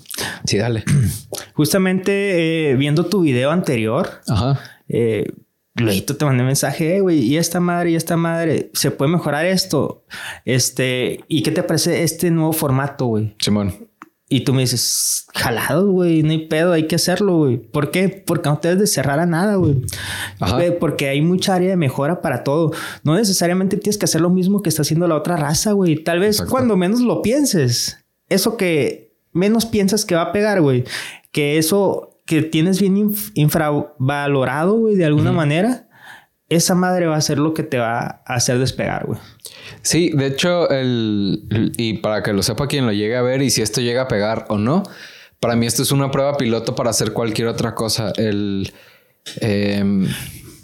Sí, 0.44 0.58
dale. 0.58 0.84
Justamente 1.54 2.70
eh, 2.70 2.76
viendo 2.76 3.06
tu 3.06 3.22
video 3.22 3.50
anterior, 3.50 4.20
Ajá. 4.28 4.60
Eh, 4.88 5.32
te 5.74 6.24
mandé 6.24 6.42
un 6.42 6.46
mensaje, 6.46 7.00
güey, 7.00 7.18
y 7.18 7.36
esta 7.36 7.60
madre, 7.60 7.90
y 7.90 7.96
esta 7.96 8.16
madre, 8.16 8.70
¿se 8.72 8.90
puede 8.90 9.10
mejorar 9.10 9.44
esto? 9.44 10.04
Este, 10.44 11.20
¿y 11.28 11.42
qué 11.42 11.50
te 11.50 11.62
parece 11.62 12.02
este 12.02 12.30
nuevo 12.30 12.52
formato, 12.52 13.06
güey? 13.06 13.34
Simón. 13.38 13.74
Y 14.28 14.40
tú 14.40 14.52
me 14.52 14.62
dices, 14.62 15.26
jalado, 15.34 15.88
güey, 15.88 16.24
no 16.24 16.32
hay 16.32 16.48
pedo, 16.48 16.72
hay 16.72 16.88
que 16.88 16.96
hacerlo, 16.96 17.36
güey. 17.36 17.58
¿Por 17.58 17.92
qué? 17.92 18.08
Porque 18.08 18.48
no 18.48 18.58
te 18.58 18.66
debes 18.68 18.80
de 18.80 18.86
cerrar 18.88 19.20
a 19.20 19.26
nada, 19.26 19.54
güey. 19.54 19.82
Porque 20.80 21.08
hay 21.08 21.22
mucha 21.22 21.54
área 21.54 21.70
de 21.70 21.76
mejora 21.76 22.22
para 22.22 22.42
todo. 22.42 22.72
No 23.04 23.14
necesariamente 23.14 23.76
tienes 23.76 23.98
que 23.98 24.06
hacer 24.06 24.20
lo 24.20 24.30
mismo 24.30 24.62
que 24.62 24.68
está 24.68 24.82
haciendo 24.82 25.06
la 25.06 25.14
otra 25.14 25.36
raza, 25.36 25.72
güey. 25.72 26.02
Tal 26.02 26.18
vez 26.18 26.42
cuando 26.42 26.76
menos 26.76 27.00
lo 27.00 27.22
pienses, 27.22 28.04
eso 28.28 28.56
que 28.56 29.16
menos 29.32 29.64
piensas 29.64 30.04
que 30.04 30.16
va 30.16 30.22
a 30.22 30.32
pegar, 30.32 30.60
güey. 30.60 30.82
Que 31.30 31.58
eso 31.58 32.20
que 32.26 32.42
tienes 32.42 32.80
bien 32.80 33.14
infravalorado, 33.34 34.74
güey, 34.74 34.96
de 34.96 35.04
alguna 35.04 35.30
manera, 35.30 35.85
esa 36.48 36.74
madre 36.74 37.06
va 37.06 37.16
a 37.16 37.20
ser 37.20 37.38
lo 37.38 37.54
que 37.54 37.62
te 37.62 37.78
va 37.78 38.22
a 38.24 38.34
hacer 38.34 38.58
despegar, 38.58 39.06
güey. 39.06 39.18
Sí, 39.82 40.10
de 40.10 40.26
hecho, 40.26 40.70
el, 40.70 41.72
y 41.76 41.94
para 41.94 42.22
que 42.22 42.32
lo 42.32 42.42
sepa 42.42 42.68
quien 42.68 42.86
lo 42.86 42.92
llegue 42.92 43.16
a 43.16 43.22
ver 43.22 43.42
y 43.42 43.50
si 43.50 43.62
esto 43.62 43.80
llega 43.80 44.02
a 44.02 44.08
pegar 44.08 44.46
o 44.48 44.58
no, 44.58 44.84
para 45.40 45.56
mí 45.56 45.66
esto 45.66 45.82
es 45.82 45.92
una 45.92 46.10
prueba 46.10 46.36
piloto 46.36 46.74
para 46.74 46.90
hacer 46.90 47.12
cualquier 47.12 47.48
otra 47.48 47.74
cosa. 47.74 48.12
El... 48.16 48.72
Em, 49.40 50.06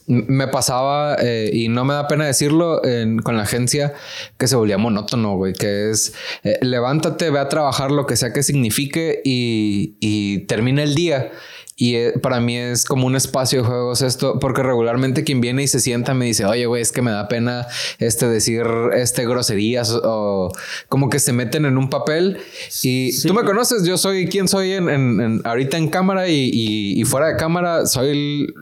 me 0.06 0.48
pasaba, 0.48 1.16
eh, 1.20 1.50
y 1.52 1.68
no 1.68 1.84
me 1.84 1.94
da 1.94 2.08
pena 2.08 2.26
decirlo, 2.26 2.82
con 3.22 3.36
la 3.36 3.44
agencia, 3.44 3.94
que 4.36 4.48
se 4.48 4.56
volvía 4.56 4.76
monótono, 4.76 5.36
güey, 5.36 5.52
que 5.52 5.90
es 5.90 6.12
eh, 6.42 6.58
levántate, 6.60 7.30
ve 7.30 7.38
a 7.38 7.48
trabajar 7.48 7.90
lo 7.90 8.06
que 8.06 8.16
sea 8.16 8.32
que 8.32 8.42
signifique 8.42 9.22
y, 9.24 9.96
y 10.00 10.40
termina 10.40 10.82
el 10.82 10.94
día. 10.94 11.30
Y 11.74 11.94
eh, 11.96 12.12
para 12.22 12.38
mí 12.40 12.56
es 12.56 12.84
como 12.84 13.06
un 13.06 13.16
espacio 13.16 13.62
de 13.62 13.68
juegos 13.68 14.02
esto, 14.02 14.38
porque 14.38 14.62
regularmente 14.62 15.24
quien 15.24 15.40
viene 15.40 15.62
y 15.62 15.68
se 15.68 15.80
sienta 15.80 16.12
me 16.12 16.26
dice, 16.26 16.44
oye, 16.44 16.66
güey, 16.66 16.82
es 16.82 16.92
que 16.92 17.00
me 17.00 17.10
da 17.10 17.28
pena 17.28 17.66
este 17.98 18.28
decir 18.28 18.66
este 18.94 19.26
groserías 19.26 19.90
o 20.04 20.52
como 20.88 21.08
que 21.08 21.18
se 21.18 21.32
meten 21.32 21.64
en 21.64 21.78
un 21.78 21.88
papel. 21.88 22.38
Y 22.82 23.18
tú 23.22 23.32
me 23.32 23.42
conoces, 23.44 23.84
yo 23.84 23.96
soy 23.96 24.28
quien 24.28 24.48
soy 24.48 24.72
en, 24.72 25.40
ahorita 25.44 25.78
en 25.78 25.88
cámara 25.88 26.28
y, 26.28 27.02
fuera 27.04 27.28
de 27.28 27.36
cámara, 27.36 27.86
soy, 27.86 28.52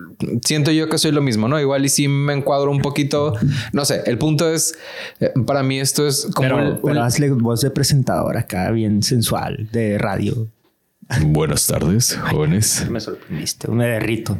siento 0.45 0.71
yo 0.71 0.89
que 0.89 0.99
soy 0.99 1.13
lo 1.13 1.21
mismo, 1.21 1.49
¿no? 1.49 1.61
Igual 1.61 1.85
y 1.85 1.89
si 1.89 2.07
me 2.07 2.33
encuadro 2.33 2.71
un 2.71 2.81
poquito, 2.81 3.35
no 3.73 3.85
sé, 3.85 4.03
el 4.07 4.19
punto 4.19 4.53
es, 4.53 4.75
eh, 5.21 5.33
para 5.47 5.63
mí 5.63 5.81
esto 5.81 6.07
es 6.07 6.29
como... 6.35 6.49
Pero, 6.49 6.81
pero 6.83 7.03
hazle 7.03 7.31
voz 7.31 7.61
de 7.61 7.71
presentador 7.71 8.37
acá, 8.37 8.71
bien 8.71 9.03
sensual, 9.03 9.69
de 9.73 9.99
radio. 9.99 10.49
Buenas 11.19 11.67
tardes, 11.67 12.19
jóvenes. 12.31 12.89
me 12.89 13.01
sorprendiste, 13.01 13.69
me 13.71 13.87
derrito. 13.87 14.39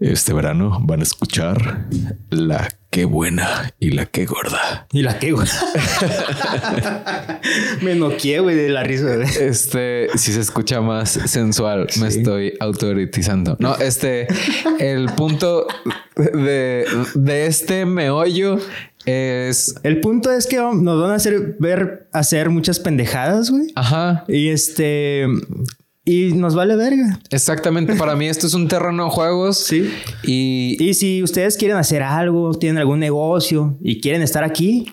Este 0.00 0.32
verano 0.32 0.78
van 0.82 1.00
a 1.00 1.02
escuchar 1.04 1.86
la 2.30 2.68
qué 2.96 3.04
buena 3.04 3.74
y 3.78 3.90
la 3.90 4.06
qué 4.06 4.24
gorda. 4.24 4.86
Y 4.90 5.02
la 5.02 5.18
qué 5.18 5.32
gorda. 5.32 5.52
me 7.82 7.94
noqué, 7.94 8.40
güey, 8.40 8.56
de 8.56 8.70
la 8.70 8.84
risa. 8.84 9.22
Este, 9.22 10.08
si 10.14 10.32
se 10.32 10.40
escucha 10.40 10.80
más 10.80 11.10
sensual, 11.10 11.88
me 12.00 12.08
estoy 12.08 12.54
autoritizando. 12.58 13.58
No, 13.60 13.76
este, 13.76 14.28
el 14.78 15.10
punto 15.10 15.66
de, 16.16 16.86
de 17.14 17.46
este 17.46 17.84
meollo 17.84 18.56
es. 19.04 19.74
El 19.82 20.00
punto 20.00 20.32
es 20.32 20.46
que 20.46 20.56
nos 20.56 21.02
van 21.02 21.10
a 21.10 21.16
hacer 21.16 21.54
ver 21.58 22.08
hacer 22.14 22.48
muchas 22.48 22.80
pendejadas, 22.80 23.50
güey. 23.50 23.72
Ajá. 23.74 24.24
Y 24.26 24.48
este. 24.48 25.26
Y 26.06 26.32
nos 26.32 26.54
vale 26.54 26.76
verga. 26.76 27.20
Exactamente. 27.30 27.94
Para 27.96 28.16
mí 28.16 28.28
esto 28.28 28.46
es 28.46 28.54
un 28.54 28.68
terreno 28.68 29.04
de 29.04 29.10
juegos. 29.10 29.58
Sí. 29.58 29.92
Y... 30.22 30.76
y 30.82 30.94
si 30.94 31.22
ustedes 31.22 31.58
quieren 31.58 31.76
hacer 31.76 32.02
algo, 32.02 32.54
tienen 32.54 32.78
algún 32.78 33.00
negocio 33.00 33.76
y 33.82 34.00
quieren 34.00 34.22
estar 34.22 34.44
aquí, 34.44 34.86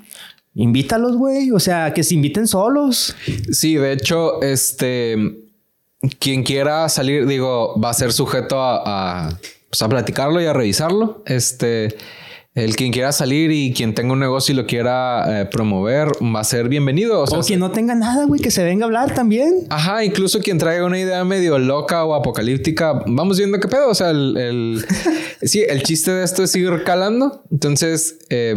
Invítalos, 0.55 1.17
güey. 1.17 1.51
O 1.51 1.59
sea, 1.59 1.93
que 1.93 2.03
se 2.03 2.13
inviten 2.15 2.47
solos. 2.47 3.15
Sí, 3.51 3.75
de 3.75 3.93
hecho, 3.93 4.41
este. 4.41 5.17
Quien 6.19 6.43
quiera 6.43 6.89
salir, 6.89 7.25
digo, 7.25 7.79
va 7.79 7.89
a 7.89 7.93
ser 7.93 8.11
sujeto 8.11 8.59
a, 8.59 9.29
a, 9.29 9.39
pues, 9.69 9.81
a 9.81 9.89
platicarlo 9.89 10.41
y 10.41 10.45
a 10.45 10.53
revisarlo. 10.53 11.23
Este. 11.25 11.97
El 12.55 12.75
quien 12.75 12.91
quiera 12.91 13.11
salir 13.11 13.51
y 13.51 13.73
quien 13.73 13.95
tenga 13.95 14.13
un 14.13 14.19
negocio 14.19 14.53
y 14.53 14.55
lo 14.55 14.67
quiera 14.67 15.41
eh, 15.41 15.45
promover 15.45 16.09
va 16.21 16.41
a 16.41 16.43
ser 16.43 16.69
bienvenido. 16.69 17.21
O, 17.21 17.27
sea, 17.27 17.39
quien 17.39 17.59
no 17.59 17.71
tenga 17.71 17.95
nada, 17.95 18.25
güey, 18.25 18.39
que 18.39 18.51
se 18.51 18.63
venga 18.63 18.83
a 18.83 18.85
hablar 18.85 19.15
también. 19.15 19.65
Ajá, 19.71 20.03
incluso 20.03 20.39
quien 20.39 20.59
traiga 20.59 20.85
una 20.85 20.99
idea 20.99 21.23
medio 21.23 21.57
loca 21.57 22.05
o 22.05 22.13
apocalíptica, 22.13 23.01
vamos 23.07 23.39
viendo 23.39 23.59
qué 23.59 23.67
pedo. 23.67 23.89
O 23.89 23.95
sea, 23.95 24.11
el, 24.11 24.37
el 24.37 24.85
sí, 25.41 25.63
el 25.67 25.81
chiste 25.81 26.11
de 26.11 26.23
esto 26.23 26.43
es 26.43 26.55
ir 26.55 26.83
calando. 26.83 27.43
Entonces, 27.49 28.19
eh, 28.29 28.55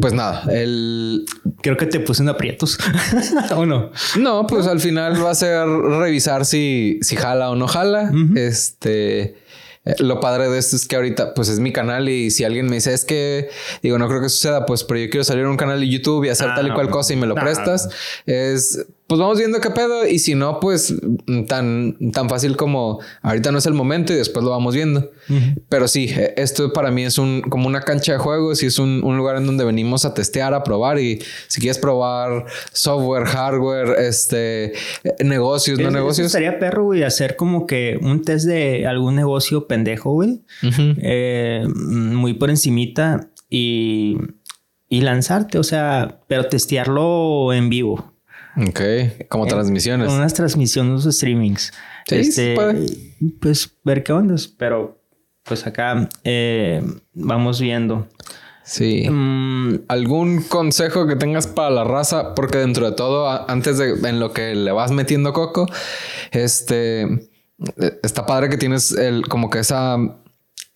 pues 0.00 0.12
nada, 0.12 0.44
el... 0.52 1.24
Creo 1.62 1.78
que 1.78 1.86
te 1.86 1.98
puse 1.98 2.22
en 2.22 2.28
aprietos. 2.28 2.78
¿O 3.56 3.64
no? 3.64 3.90
No, 4.18 4.46
pues 4.46 4.66
al 4.66 4.80
final 4.80 5.24
va 5.24 5.30
a 5.30 5.34
ser 5.34 5.66
revisar 5.66 6.44
si, 6.44 6.98
si 7.00 7.16
jala 7.16 7.50
o 7.50 7.56
no 7.56 7.66
jala. 7.66 8.10
Uh 8.12 8.16
-huh. 8.16 8.38
Este... 8.38 9.47
Lo 9.98 10.20
padre 10.20 10.48
de 10.48 10.58
esto 10.58 10.76
es 10.76 10.86
que 10.86 10.96
ahorita 10.96 11.34
pues 11.34 11.48
es 11.48 11.60
mi 11.60 11.72
canal 11.72 12.08
y 12.08 12.30
si 12.30 12.44
alguien 12.44 12.66
me 12.66 12.76
dice 12.76 12.92
es 12.92 13.04
que 13.04 13.48
digo 13.82 13.98
no 13.98 14.08
creo 14.08 14.20
que 14.20 14.28
suceda 14.28 14.66
pues 14.66 14.84
pero 14.84 15.00
yo 15.00 15.10
quiero 15.10 15.24
salir 15.24 15.44
a 15.44 15.50
un 15.50 15.56
canal 15.56 15.80
de 15.80 15.88
YouTube 15.88 16.24
y 16.24 16.28
hacer 16.28 16.48
ah, 16.50 16.54
tal 16.54 16.68
y 16.68 16.72
cual 16.72 16.90
cosa 16.90 17.12
y 17.12 17.16
me 17.16 17.26
lo 17.26 17.34
nah, 17.34 17.42
prestas 17.42 17.88
es 18.26 18.86
pues 19.08 19.18
vamos 19.18 19.38
viendo 19.38 19.58
qué 19.60 19.70
pedo 19.70 20.06
y 20.06 20.18
si 20.18 20.34
no 20.34 20.60
pues 20.60 20.94
tan 21.48 21.96
tan 22.12 22.28
fácil 22.28 22.56
como 22.56 23.00
ahorita 23.22 23.50
no 23.50 23.56
es 23.56 23.64
el 23.64 23.72
momento 23.72 24.12
y 24.12 24.16
después 24.16 24.44
lo 24.44 24.50
vamos 24.50 24.74
viendo 24.74 25.00
uh 25.00 25.32
-huh. 25.32 25.62
pero 25.70 25.88
sí 25.88 26.10
esto 26.36 26.74
para 26.74 26.90
mí 26.90 27.04
es 27.04 27.16
un 27.16 27.40
como 27.40 27.66
una 27.68 27.80
cancha 27.80 28.12
de 28.12 28.18
juegos 28.18 28.62
y 28.62 28.66
es 28.66 28.78
un, 28.78 29.02
un, 29.02 29.16
lugar 29.16 29.36
en 29.38 29.46
donde 29.46 29.64
venimos 29.64 30.04
a 30.04 30.12
testear 30.12 30.52
a 30.52 30.62
probar 30.62 30.98
y 30.98 31.20
si 31.46 31.58
quieres 31.58 31.78
probar 31.78 32.44
software 32.72 33.24
hardware 33.24 33.98
este 33.98 34.74
negocios 35.24 35.78
no 35.78 35.90
negocios 35.90 36.30
sería 36.30 36.58
perro 36.58 36.84
güey 36.84 37.02
hacer 37.02 37.36
como 37.36 37.66
que 37.66 37.98
un 38.02 38.22
test 38.22 38.44
de 38.44 38.86
algún 38.86 39.14
negocio 39.16 39.66
pendejo 39.66 40.12
güey 40.12 40.42
uh 40.62 40.66
-huh. 40.66 40.96
eh, 41.00 41.66
muy 41.74 42.34
por 42.34 42.50
encimita 42.50 43.30
y 43.48 44.18
y 44.90 45.00
lanzarte 45.00 45.58
o 45.58 45.62
sea 45.64 46.20
pero 46.28 46.46
testearlo 46.46 47.54
en 47.54 47.70
vivo 47.70 48.17
Ok, 48.56 48.80
como 49.28 49.46
eh, 49.46 49.48
transmisiones. 49.48 50.12
Unas 50.12 50.34
transmisiones, 50.34 51.04
unos 51.04 51.16
streamings. 51.16 51.72
Sí, 52.06 52.16
este, 52.16 52.56
Pues 53.40 53.78
ver 53.84 54.02
qué 54.02 54.12
onda. 54.12 54.36
Pero 54.56 55.00
pues 55.44 55.66
acá 55.66 56.08
eh, 56.24 56.82
vamos 57.14 57.60
viendo. 57.60 58.06
Sí. 58.64 59.08
Mm, 59.08 59.84
¿Algún 59.88 60.42
consejo 60.42 61.06
que 61.06 61.16
tengas 61.16 61.46
para 61.46 61.70
la 61.70 61.84
raza? 61.84 62.34
Porque 62.34 62.58
dentro 62.58 62.90
de 62.90 62.96
todo, 62.96 63.28
antes 63.50 63.78
de 63.78 63.94
en 64.08 64.20
lo 64.20 64.32
que 64.32 64.54
le 64.54 64.72
vas 64.72 64.90
metiendo 64.90 65.32
coco, 65.32 65.66
este 66.32 67.30
está 68.02 68.26
padre 68.26 68.50
que 68.50 68.56
tienes 68.56 68.92
el 68.92 69.26
como 69.26 69.50
que 69.50 69.60
esa 69.60 69.96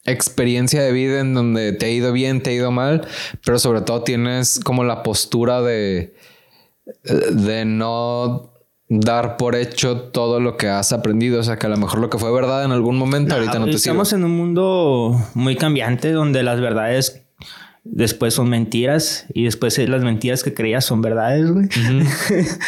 experiencia 0.04 0.82
de 0.82 0.92
vida 0.92 1.20
en 1.20 1.34
donde 1.34 1.72
te 1.72 1.86
ha 1.86 1.90
ido 1.90 2.12
bien, 2.12 2.42
te 2.42 2.50
ha 2.50 2.54
ido 2.54 2.70
mal, 2.70 3.06
pero 3.44 3.58
sobre 3.58 3.82
todo 3.82 4.02
tienes 4.02 4.58
como 4.58 4.84
la 4.84 5.02
postura 5.02 5.60
de 5.60 6.14
de 7.04 7.64
no 7.64 8.52
dar 8.88 9.36
por 9.36 9.54
hecho 9.56 9.96
todo 10.10 10.40
lo 10.40 10.56
que 10.56 10.68
has 10.68 10.92
aprendido. 10.92 11.40
O 11.40 11.42
sea, 11.42 11.58
que 11.58 11.66
a 11.66 11.70
lo 11.70 11.76
mejor 11.76 12.00
lo 12.00 12.10
que 12.10 12.18
fue 12.18 12.32
verdad 12.32 12.64
en 12.64 12.72
algún 12.72 12.96
momento, 12.96 13.34
ahorita 13.34 13.58
no 13.58 13.66
te 13.66 13.72
Estamos 13.72 14.08
sirve. 14.08 14.20
en 14.20 14.26
un 14.26 14.36
mundo 14.36 15.20
muy 15.34 15.56
cambiante 15.56 16.12
donde 16.12 16.42
las 16.42 16.60
verdades 16.60 17.22
después 17.84 18.34
son 18.34 18.48
mentiras 18.48 19.26
y 19.34 19.44
después 19.44 19.76
las 19.78 20.02
mentiras 20.02 20.42
que 20.42 20.54
creías 20.54 20.84
son 20.84 21.02
verdades, 21.02 21.50
güey. 21.50 21.66
Uh 21.66 21.68
-huh. 21.68 22.58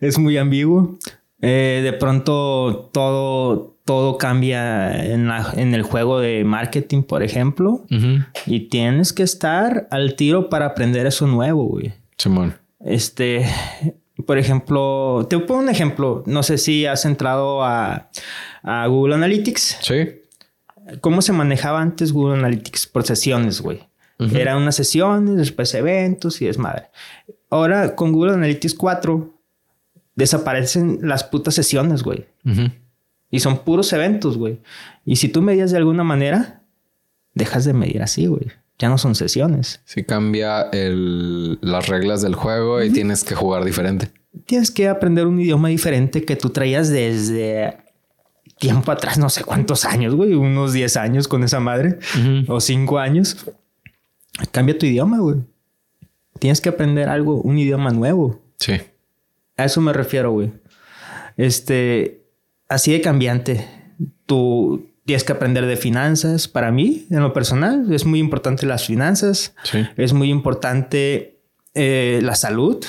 es 0.00 0.18
muy 0.18 0.36
ambiguo. 0.38 0.98
Eh, 1.40 1.80
de 1.82 1.92
pronto 1.92 2.90
todo, 2.92 3.76
todo 3.84 4.16
cambia 4.16 5.04
en, 5.04 5.26
la, 5.26 5.52
en, 5.56 5.74
el 5.74 5.82
juego 5.82 6.20
de 6.20 6.44
marketing, 6.44 7.02
por 7.02 7.24
ejemplo. 7.24 7.82
Uh 7.90 7.94
-huh. 7.94 8.26
Y 8.46 8.68
tienes 8.68 9.12
que 9.12 9.24
estar 9.24 9.88
al 9.90 10.14
tiro 10.14 10.48
para 10.48 10.66
aprender 10.66 11.06
eso 11.06 11.26
nuevo, 11.26 11.64
güey. 11.64 11.92
Simón. 12.16 12.61
Este, 12.84 13.46
por 14.26 14.38
ejemplo, 14.38 15.26
te 15.28 15.38
pongo 15.38 15.60
un 15.60 15.68
ejemplo. 15.68 16.22
No 16.26 16.42
sé 16.42 16.58
si 16.58 16.86
has 16.86 17.04
entrado 17.04 17.62
a, 17.62 18.10
a 18.62 18.86
Google 18.86 19.14
Analytics. 19.14 19.78
Sí. 19.80 20.08
¿Cómo 21.00 21.22
se 21.22 21.32
manejaba 21.32 21.80
antes 21.80 22.12
Google 22.12 22.38
Analytics? 22.38 22.86
Por 22.86 23.04
sesiones, 23.04 23.60
güey. 23.60 23.80
Uh 24.18 24.24
-huh. 24.24 24.36
Eran 24.36 24.58
unas 24.58 24.76
sesiones, 24.76 25.36
después 25.36 25.74
eventos 25.74 26.42
y 26.42 26.46
desmadre. 26.46 26.90
Ahora 27.50 27.94
con 27.94 28.12
Google 28.12 28.34
Analytics 28.34 28.74
4 28.74 29.30
desaparecen 30.14 30.98
las 31.02 31.24
putas 31.24 31.54
sesiones, 31.54 32.02
güey. 32.02 32.26
Uh 32.44 32.50
-huh. 32.50 32.72
Y 33.30 33.40
son 33.40 33.58
puros 33.58 33.92
eventos, 33.92 34.36
güey. 34.36 34.60
Y 35.04 35.16
si 35.16 35.28
tú 35.28 35.40
medías 35.40 35.70
de 35.70 35.78
alguna 35.78 36.04
manera, 36.04 36.62
dejas 37.34 37.64
de 37.64 37.72
medir 37.72 38.02
así, 38.02 38.26
güey 38.26 38.50
ya 38.78 38.88
no 38.88 38.98
son 38.98 39.14
sesiones. 39.14 39.80
Sí 39.84 40.04
cambia 40.04 40.62
el, 40.72 41.58
las 41.60 41.88
reglas 41.88 42.22
del 42.22 42.34
juego 42.34 42.76
uh 42.76 42.80
-huh. 42.80 42.86
y 42.86 42.90
tienes 42.92 43.24
que 43.24 43.34
jugar 43.34 43.64
diferente. 43.64 44.10
Tienes 44.46 44.70
que 44.70 44.88
aprender 44.88 45.26
un 45.26 45.40
idioma 45.40 45.68
diferente 45.68 46.24
que 46.24 46.36
tú 46.36 46.50
traías 46.50 46.88
desde 46.88 47.76
tiempo 48.58 48.92
atrás, 48.92 49.18
no 49.18 49.28
sé 49.28 49.44
cuántos 49.44 49.84
años, 49.84 50.14
güey, 50.14 50.34
unos 50.34 50.72
10 50.72 50.96
años 50.96 51.28
con 51.28 51.42
esa 51.42 51.60
madre 51.60 51.98
uh 52.14 52.18
-huh. 52.18 52.44
o 52.48 52.60
5 52.60 52.98
años. 52.98 53.36
Cambia 54.50 54.78
tu 54.78 54.86
idioma, 54.86 55.18
güey. 55.18 55.36
Tienes 56.38 56.60
que 56.60 56.68
aprender 56.68 57.08
algo, 57.08 57.40
un 57.42 57.58
idioma 57.58 57.90
nuevo. 57.90 58.40
Sí. 58.58 58.74
A 59.56 59.64
eso 59.64 59.80
me 59.80 59.92
refiero, 59.92 60.32
güey. 60.32 60.50
Este, 61.36 62.24
así 62.68 62.92
de 62.92 63.00
cambiante. 63.00 63.66
Tu, 64.26 64.91
tienes 65.04 65.24
que 65.24 65.32
aprender 65.32 65.66
de 65.66 65.76
finanzas. 65.76 66.48
Para 66.48 66.70
mí, 66.70 67.06
en 67.10 67.20
lo 67.20 67.32
personal, 67.32 67.92
es 67.92 68.04
muy 68.04 68.18
importante 68.18 68.66
las 68.66 68.86
finanzas. 68.86 69.54
Sí. 69.64 69.86
Es 69.96 70.12
muy 70.12 70.30
importante 70.30 71.40
eh, 71.74 72.20
la 72.22 72.34
salud. 72.34 72.84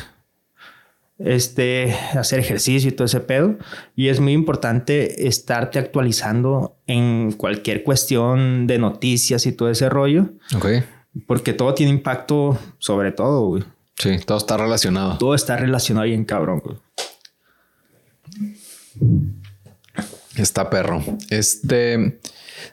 Este, 1.19 1.95
hacer 2.13 2.39
ejercicio 2.39 2.89
y 2.89 2.91
todo 2.91 3.05
ese 3.05 3.21
pedo. 3.21 3.57
Y 3.95 4.09
es 4.09 4.19
muy 4.19 4.33
importante 4.33 5.27
estarte 5.27 5.79
actualizando 5.79 6.75
en 6.87 7.31
cualquier 7.33 7.83
cuestión 7.83 8.67
de 8.67 8.79
noticias 8.79 9.45
y 9.45 9.51
todo 9.53 9.69
ese 9.69 9.89
rollo. 9.89 10.29
Ok. 10.55 10.67
Porque 11.27 11.53
todo 11.53 11.73
tiene 11.75 11.91
impacto 11.91 12.59
sobre 12.79 13.11
todo, 13.11 13.47
güey. 13.47 13.63
Sí, 13.97 14.17
todo 14.25 14.37
está 14.37 14.57
relacionado. 14.57 15.17
Todo 15.17 15.35
está 15.35 15.55
relacionado 15.55 16.07
bien 16.07 16.25
cabrón, 16.25 16.61
güey. 16.63 16.77
Está 20.37 20.69
perro. 20.69 21.03
Este, 21.29 22.19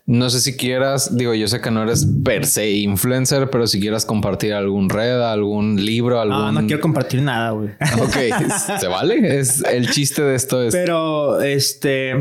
no 0.07 0.31
sé 0.31 0.41
si 0.41 0.57
quieras, 0.57 1.17
digo, 1.17 1.35
yo 1.35 1.47
sé 1.49 1.61
que 1.61 1.71
no 1.71 1.83
eres 1.83 2.07
per 2.25 2.47
se 2.47 2.71
influencer, 2.71 3.51
pero 3.51 3.67
si 3.67 3.81
quieras 3.81 4.07
compartir 4.07 4.55
algún 4.55 4.89
red, 4.89 5.21
algún 5.21 5.85
libro, 5.85 6.21
algún. 6.21 6.39
No, 6.39 6.53
no 6.53 6.67
quiero 6.67 6.81
compartir 6.81 7.23
nada, 7.23 7.51
güey. 7.51 7.71
Ok, 8.01 8.17
se 8.81 8.87
vale. 8.89 9.39
Es 9.39 9.63
el 9.65 9.91
chiste 9.91 10.23
de 10.23 10.35
esto 10.35 10.63
es. 10.63 10.73
Pero 10.73 11.41
este, 11.43 12.15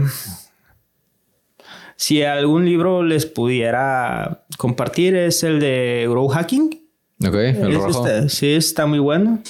si 1.96 2.24
algún 2.24 2.66
libro 2.66 3.04
les 3.04 3.26
pudiera 3.26 4.46
compartir 4.58 5.16
es 5.16 5.44
el 5.44 5.60
de 5.60 6.06
Grow 6.10 6.28
Hacking. 6.28 6.70
Ok, 7.26 7.36
el 7.36 7.72
es 7.72 7.78
rojo. 7.78 8.08
Sí, 8.30 8.54
está 8.54 8.86
muy 8.86 9.00
bueno. 9.00 9.42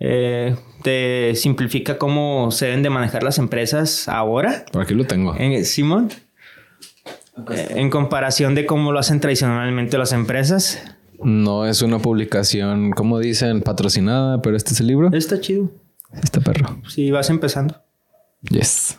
Eh, 0.00 0.56
te 0.84 1.34
simplifica 1.34 1.96
cómo 1.96 2.50
se 2.50 2.66
deben 2.66 2.82
de 2.82 2.90
manejar 2.90 3.22
las 3.22 3.38
empresas 3.38 4.06
ahora. 4.06 4.66
Por 4.70 4.82
aquí 4.82 4.92
lo 4.92 5.06
tengo. 5.06 5.34
En, 5.34 5.64
Simón. 5.64 6.10
Okay. 7.38 7.66
En 7.70 7.88
comparación 7.88 8.54
de 8.54 8.66
cómo 8.66 8.92
lo 8.92 8.98
hacen 8.98 9.18
tradicionalmente 9.18 9.96
las 9.96 10.12
empresas. 10.12 10.78
No 11.22 11.66
es 11.66 11.80
una 11.80 12.00
publicación, 12.00 12.90
como 12.90 13.18
dicen, 13.18 13.62
patrocinada, 13.62 14.42
pero 14.42 14.58
este 14.58 14.74
es 14.74 14.80
el 14.80 14.88
libro. 14.88 15.08
Está 15.14 15.40
chido. 15.40 15.72
Está 16.22 16.40
perro. 16.40 16.78
Si 16.86 17.10
vas 17.10 17.30
empezando. 17.30 17.82
Yes. 18.42 18.98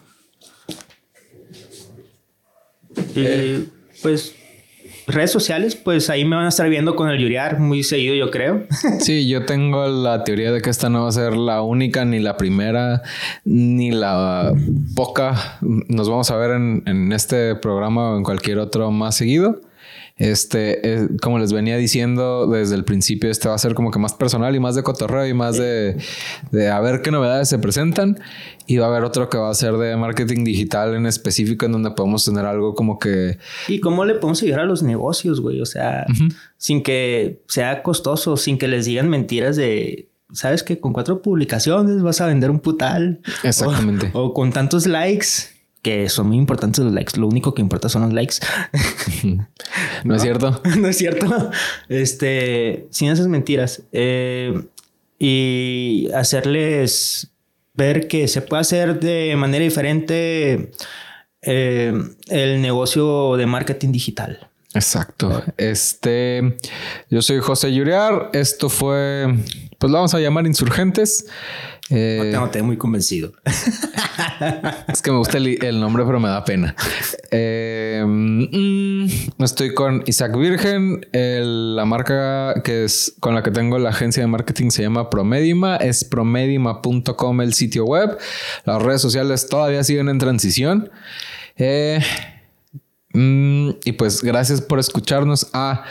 Y 3.14 3.24
eh. 3.24 3.66
pues 4.02 4.34
redes 5.08 5.32
sociales, 5.32 5.76
pues 5.76 6.10
ahí 6.10 6.26
me 6.26 6.36
van 6.36 6.45
a 6.45 6.49
estar 6.49 6.70
viendo 6.70 6.95
con 6.95 7.10
el 7.10 7.20
Yuriar 7.20 7.60
muy 7.60 7.84
seguido, 7.84 8.16
yo 8.16 8.32
creo. 8.32 8.64
Sí, 8.99 9.28
yo 9.28 9.45
tengo 9.45 9.88
la 9.88 10.24
teoría 10.24 10.51
de 10.51 10.62
que 10.62 10.70
esta 10.70 10.89
no 10.89 11.03
va 11.03 11.10
a 11.10 11.12
ser 11.12 11.36
la 11.36 11.62
única, 11.62 12.06
ni 12.06 12.20
la 12.20 12.38
primera, 12.38 13.03
ni 13.43 13.91
la 13.91 14.51
poca. 14.95 15.58
Nos 15.62 16.10
vamos 16.10 16.32
a 16.32 16.38
ver 16.38 16.51
en, 16.51 16.84
en 16.86 17.12
este 17.12 17.56
programa 17.56 18.12
o 18.12 18.18
en 18.18 18.24
cualquier 18.24 18.58
otro 18.60 18.89
más 18.91 19.16
seguido. 19.16 19.62
Este, 20.18 20.93
eh, 20.93 21.07
como 21.22 21.39
les 21.39 21.51
venía 21.51 21.76
diciendo 21.76 22.47
desde 22.47 22.76
el 22.76 22.86
principio, 22.86 23.30
este 23.30 23.49
va 23.49 23.55
a 23.55 23.57
ser 23.57 23.74
como 23.74 23.91
que 23.91 23.99
más 23.99 24.13
personal 24.13 24.55
y 24.55 24.61
más 24.61 24.74
de 24.74 24.82
cotorreo 24.82 25.28
y 25.28 25.34
más 25.34 25.57
de, 25.57 25.97
de 26.51 26.70
a 26.70 26.80
ver 26.80 27.01
qué 27.01 27.11
novedades 27.11 27.49
se 27.49 27.59
presentan. 27.59 28.18
Y 28.66 28.78
va 28.78 28.86
a 28.86 28.89
haber 28.89 29.03
otro 29.03 29.30
que 29.30 29.38
va 29.38 29.49
a 29.49 29.53
ser 29.53 29.74
de 29.74 29.97
marketing 29.97 30.45
digital 30.45 30.95
en 30.95 31.05
específico, 31.05 31.66
en 31.66 31.74
donde 31.74 31.91
podemos 31.91 32.24
tener 32.24 32.45
algo 32.45 32.76
como 32.76 32.97
que. 32.97 33.38
¿Y 33.68 33.82
cómo 33.82 34.05
le 34.05 34.16
podemos 34.16 34.41
ayudar 34.41 34.61
a 34.61 34.66
los 34.66 34.84
negocios, 34.84 35.41
güey? 35.41 35.59
O 35.59 35.66
sea, 35.66 36.05
sin 36.57 36.82
que 36.82 37.43
sea 37.49 37.84
costoso, 37.84 38.38
sin 38.38 38.57
que 38.57 38.70
les 38.70 38.86
digan 38.86 39.09
mentiras 39.09 39.57
de. 39.57 40.09
¿Sabes 40.32 40.63
que 40.63 40.80
con 40.80 40.93
cuatro 40.93 41.22
publicaciones 41.22 42.01
vas 42.01 42.22
a 42.22 42.28
vender 42.28 42.49
un 42.49 42.59
putal? 42.59 43.22
Exactamente. 43.43 44.09
o 44.13 44.34
con 44.34 44.51
tantos 44.51 44.88
likes 44.88 45.55
que 45.86 46.10
son 46.10 46.30
muy 46.30 46.38
importantes 46.38 46.84
los 46.84 46.92
likes. 46.92 47.16
Lo 47.20 47.28
único 47.28 47.54
que 47.54 47.62
importa 47.62 47.90
son 47.90 48.02
los 48.02 48.12
likes. 48.12 48.38
no, 50.04 50.16
es 50.16 50.24
cierto. 50.24 50.60
no 50.80 50.88
es 50.88 50.98
cierto. 50.98 51.52
Este, 51.90 52.88
sin 52.90 53.12
esas 53.12 53.28
mentiras. 53.28 53.84
Eh, 53.92 54.64
y 55.20 56.10
hacerles 56.16 57.30
ver 57.76 58.08
que 58.08 58.28
se 58.28 58.42
puede 58.42 58.62
hacer 58.62 59.00
de 59.00 59.36
manera 59.36 59.64
diferente 59.64 60.72
eh, 61.44 61.94
el 62.30 62.62
negocio 62.64 63.38
de 63.38 63.46
marketing 63.46 63.92
digital. 63.92 64.50
Exacto. 64.74 65.44
Este, 65.58 66.58
yo 67.12 67.22
soy 67.22 67.42
José 67.42 67.72
Yuriar. 67.72 68.32
Esto 68.34 68.70
fue, 68.70 69.36
pues 69.86 69.92
lo 69.92 70.00
vamos 70.00 70.16
a 70.16 70.20
llamar 70.20 70.48
Insurgentes. 70.48 71.28
Eh, 71.92 72.32
no 72.34 72.50
te 72.50 72.64
muy 72.64 72.76
convencido. 72.76 73.34
es 74.88 75.00
que 75.04 75.12
me 75.12 75.18
gusta 75.20 75.38
el, 75.38 75.80
nombre, 75.80 76.04
pero 76.04 76.20
me 76.20 76.28
da 76.28 76.44
pena. 76.44 76.76
Eh, 77.30 78.04
mm, 78.04 79.44
estoy 79.44 79.76
con 79.76 80.02
Isaac 80.08 80.36
Virgen. 80.40 81.06
la 81.14 81.86
marca 81.86 82.64
que 82.64 82.86
es 82.86 83.14
con 83.20 83.36
la 83.36 83.44
que 83.44 83.52
tengo 83.52 83.78
la 83.78 83.90
agencia 83.90 84.24
de 84.24 84.28
marketing 84.28 84.72
se 84.72 84.82
llama 84.82 85.12
Promedima. 85.12 85.76
Es 85.76 86.04
promedima.com 86.04 87.42
el 87.42 87.54
sitio 87.54 87.86
web. 87.86 88.18
Las 88.64 88.82
redes 88.82 89.02
sociales 89.02 89.48
todavía 89.48 89.84
siguen 89.84 90.10
en 90.10 90.18
transición. 90.18 90.90
Eh, 91.58 92.00
mm, 93.16 93.70
y 93.86 93.91
pues 93.93 94.22
gracias 94.22 94.61
por 94.61 94.80
escucharnos. 94.80 95.47
Ah, 95.53 95.86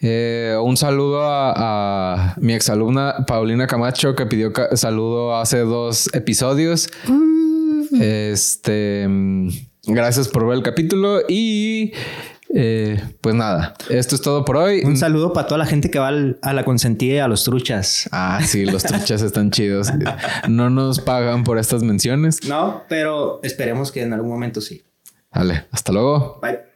eh, 0.00 0.56
un 0.62 0.76
saludo 0.76 1.20
a, 1.24 2.34
mi 2.38 2.54
exalumna 2.54 3.24
Paulina 3.26 3.66
Camacho 3.66 4.14
que 4.14 4.26
pidió 4.26 4.52
saludo 4.74 5.36
hace 5.36 5.60
dos 5.60 6.08
episodios. 6.14 6.88
Este, 8.00 9.06
gracias 9.84 10.28
por 10.28 10.46
ver 10.46 10.56
el 10.56 10.62
capítulo 10.62 11.20
y 11.28 11.92
eh, 12.54 13.02
pues 13.22 13.34
nada, 13.34 13.74
esto 13.88 14.14
es 14.14 14.20
todo 14.20 14.44
por 14.44 14.56
hoy. 14.56 14.82
Un 14.84 14.96
saludo 14.96 15.32
para 15.32 15.46
toda 15.46 15.58
la 15.58 15.66
gente 15.66 15.90
que 15.90 15.98
va 15.98 16.08
a 16.08 16.52
la 16.52 16.64
consentida 16.64 17.14
y 17.14 17.18
a 17.18 17.28
los 17.28 17.44
truchas. 17.44 18.08
Ah, 18.12 18.40
sí, 18.44 18.66
los 18.66 18.82
truchas 18.82 19.22
están 19.22 19.50
chidos. 19.50 19.88
No 20.48 20.68
nos 20.68 21.00
pagan 21.00 21.44
por 21.44 21.58
estas 21.58 21.82
menciones. 21.82 22.44
No, 22.46 22.82
pero 22.88 23.40
esperemos 23.42 23.90
que 23.90 24.02
en 24.02 24.12
algún 24.12 24.30
momento 24.30 24.60
sí. 24.60 24.82
Vale, 25.34 25.66
hasta 25.72 25.92
luego. 25.92 26.38
Bye. 26.40 26.71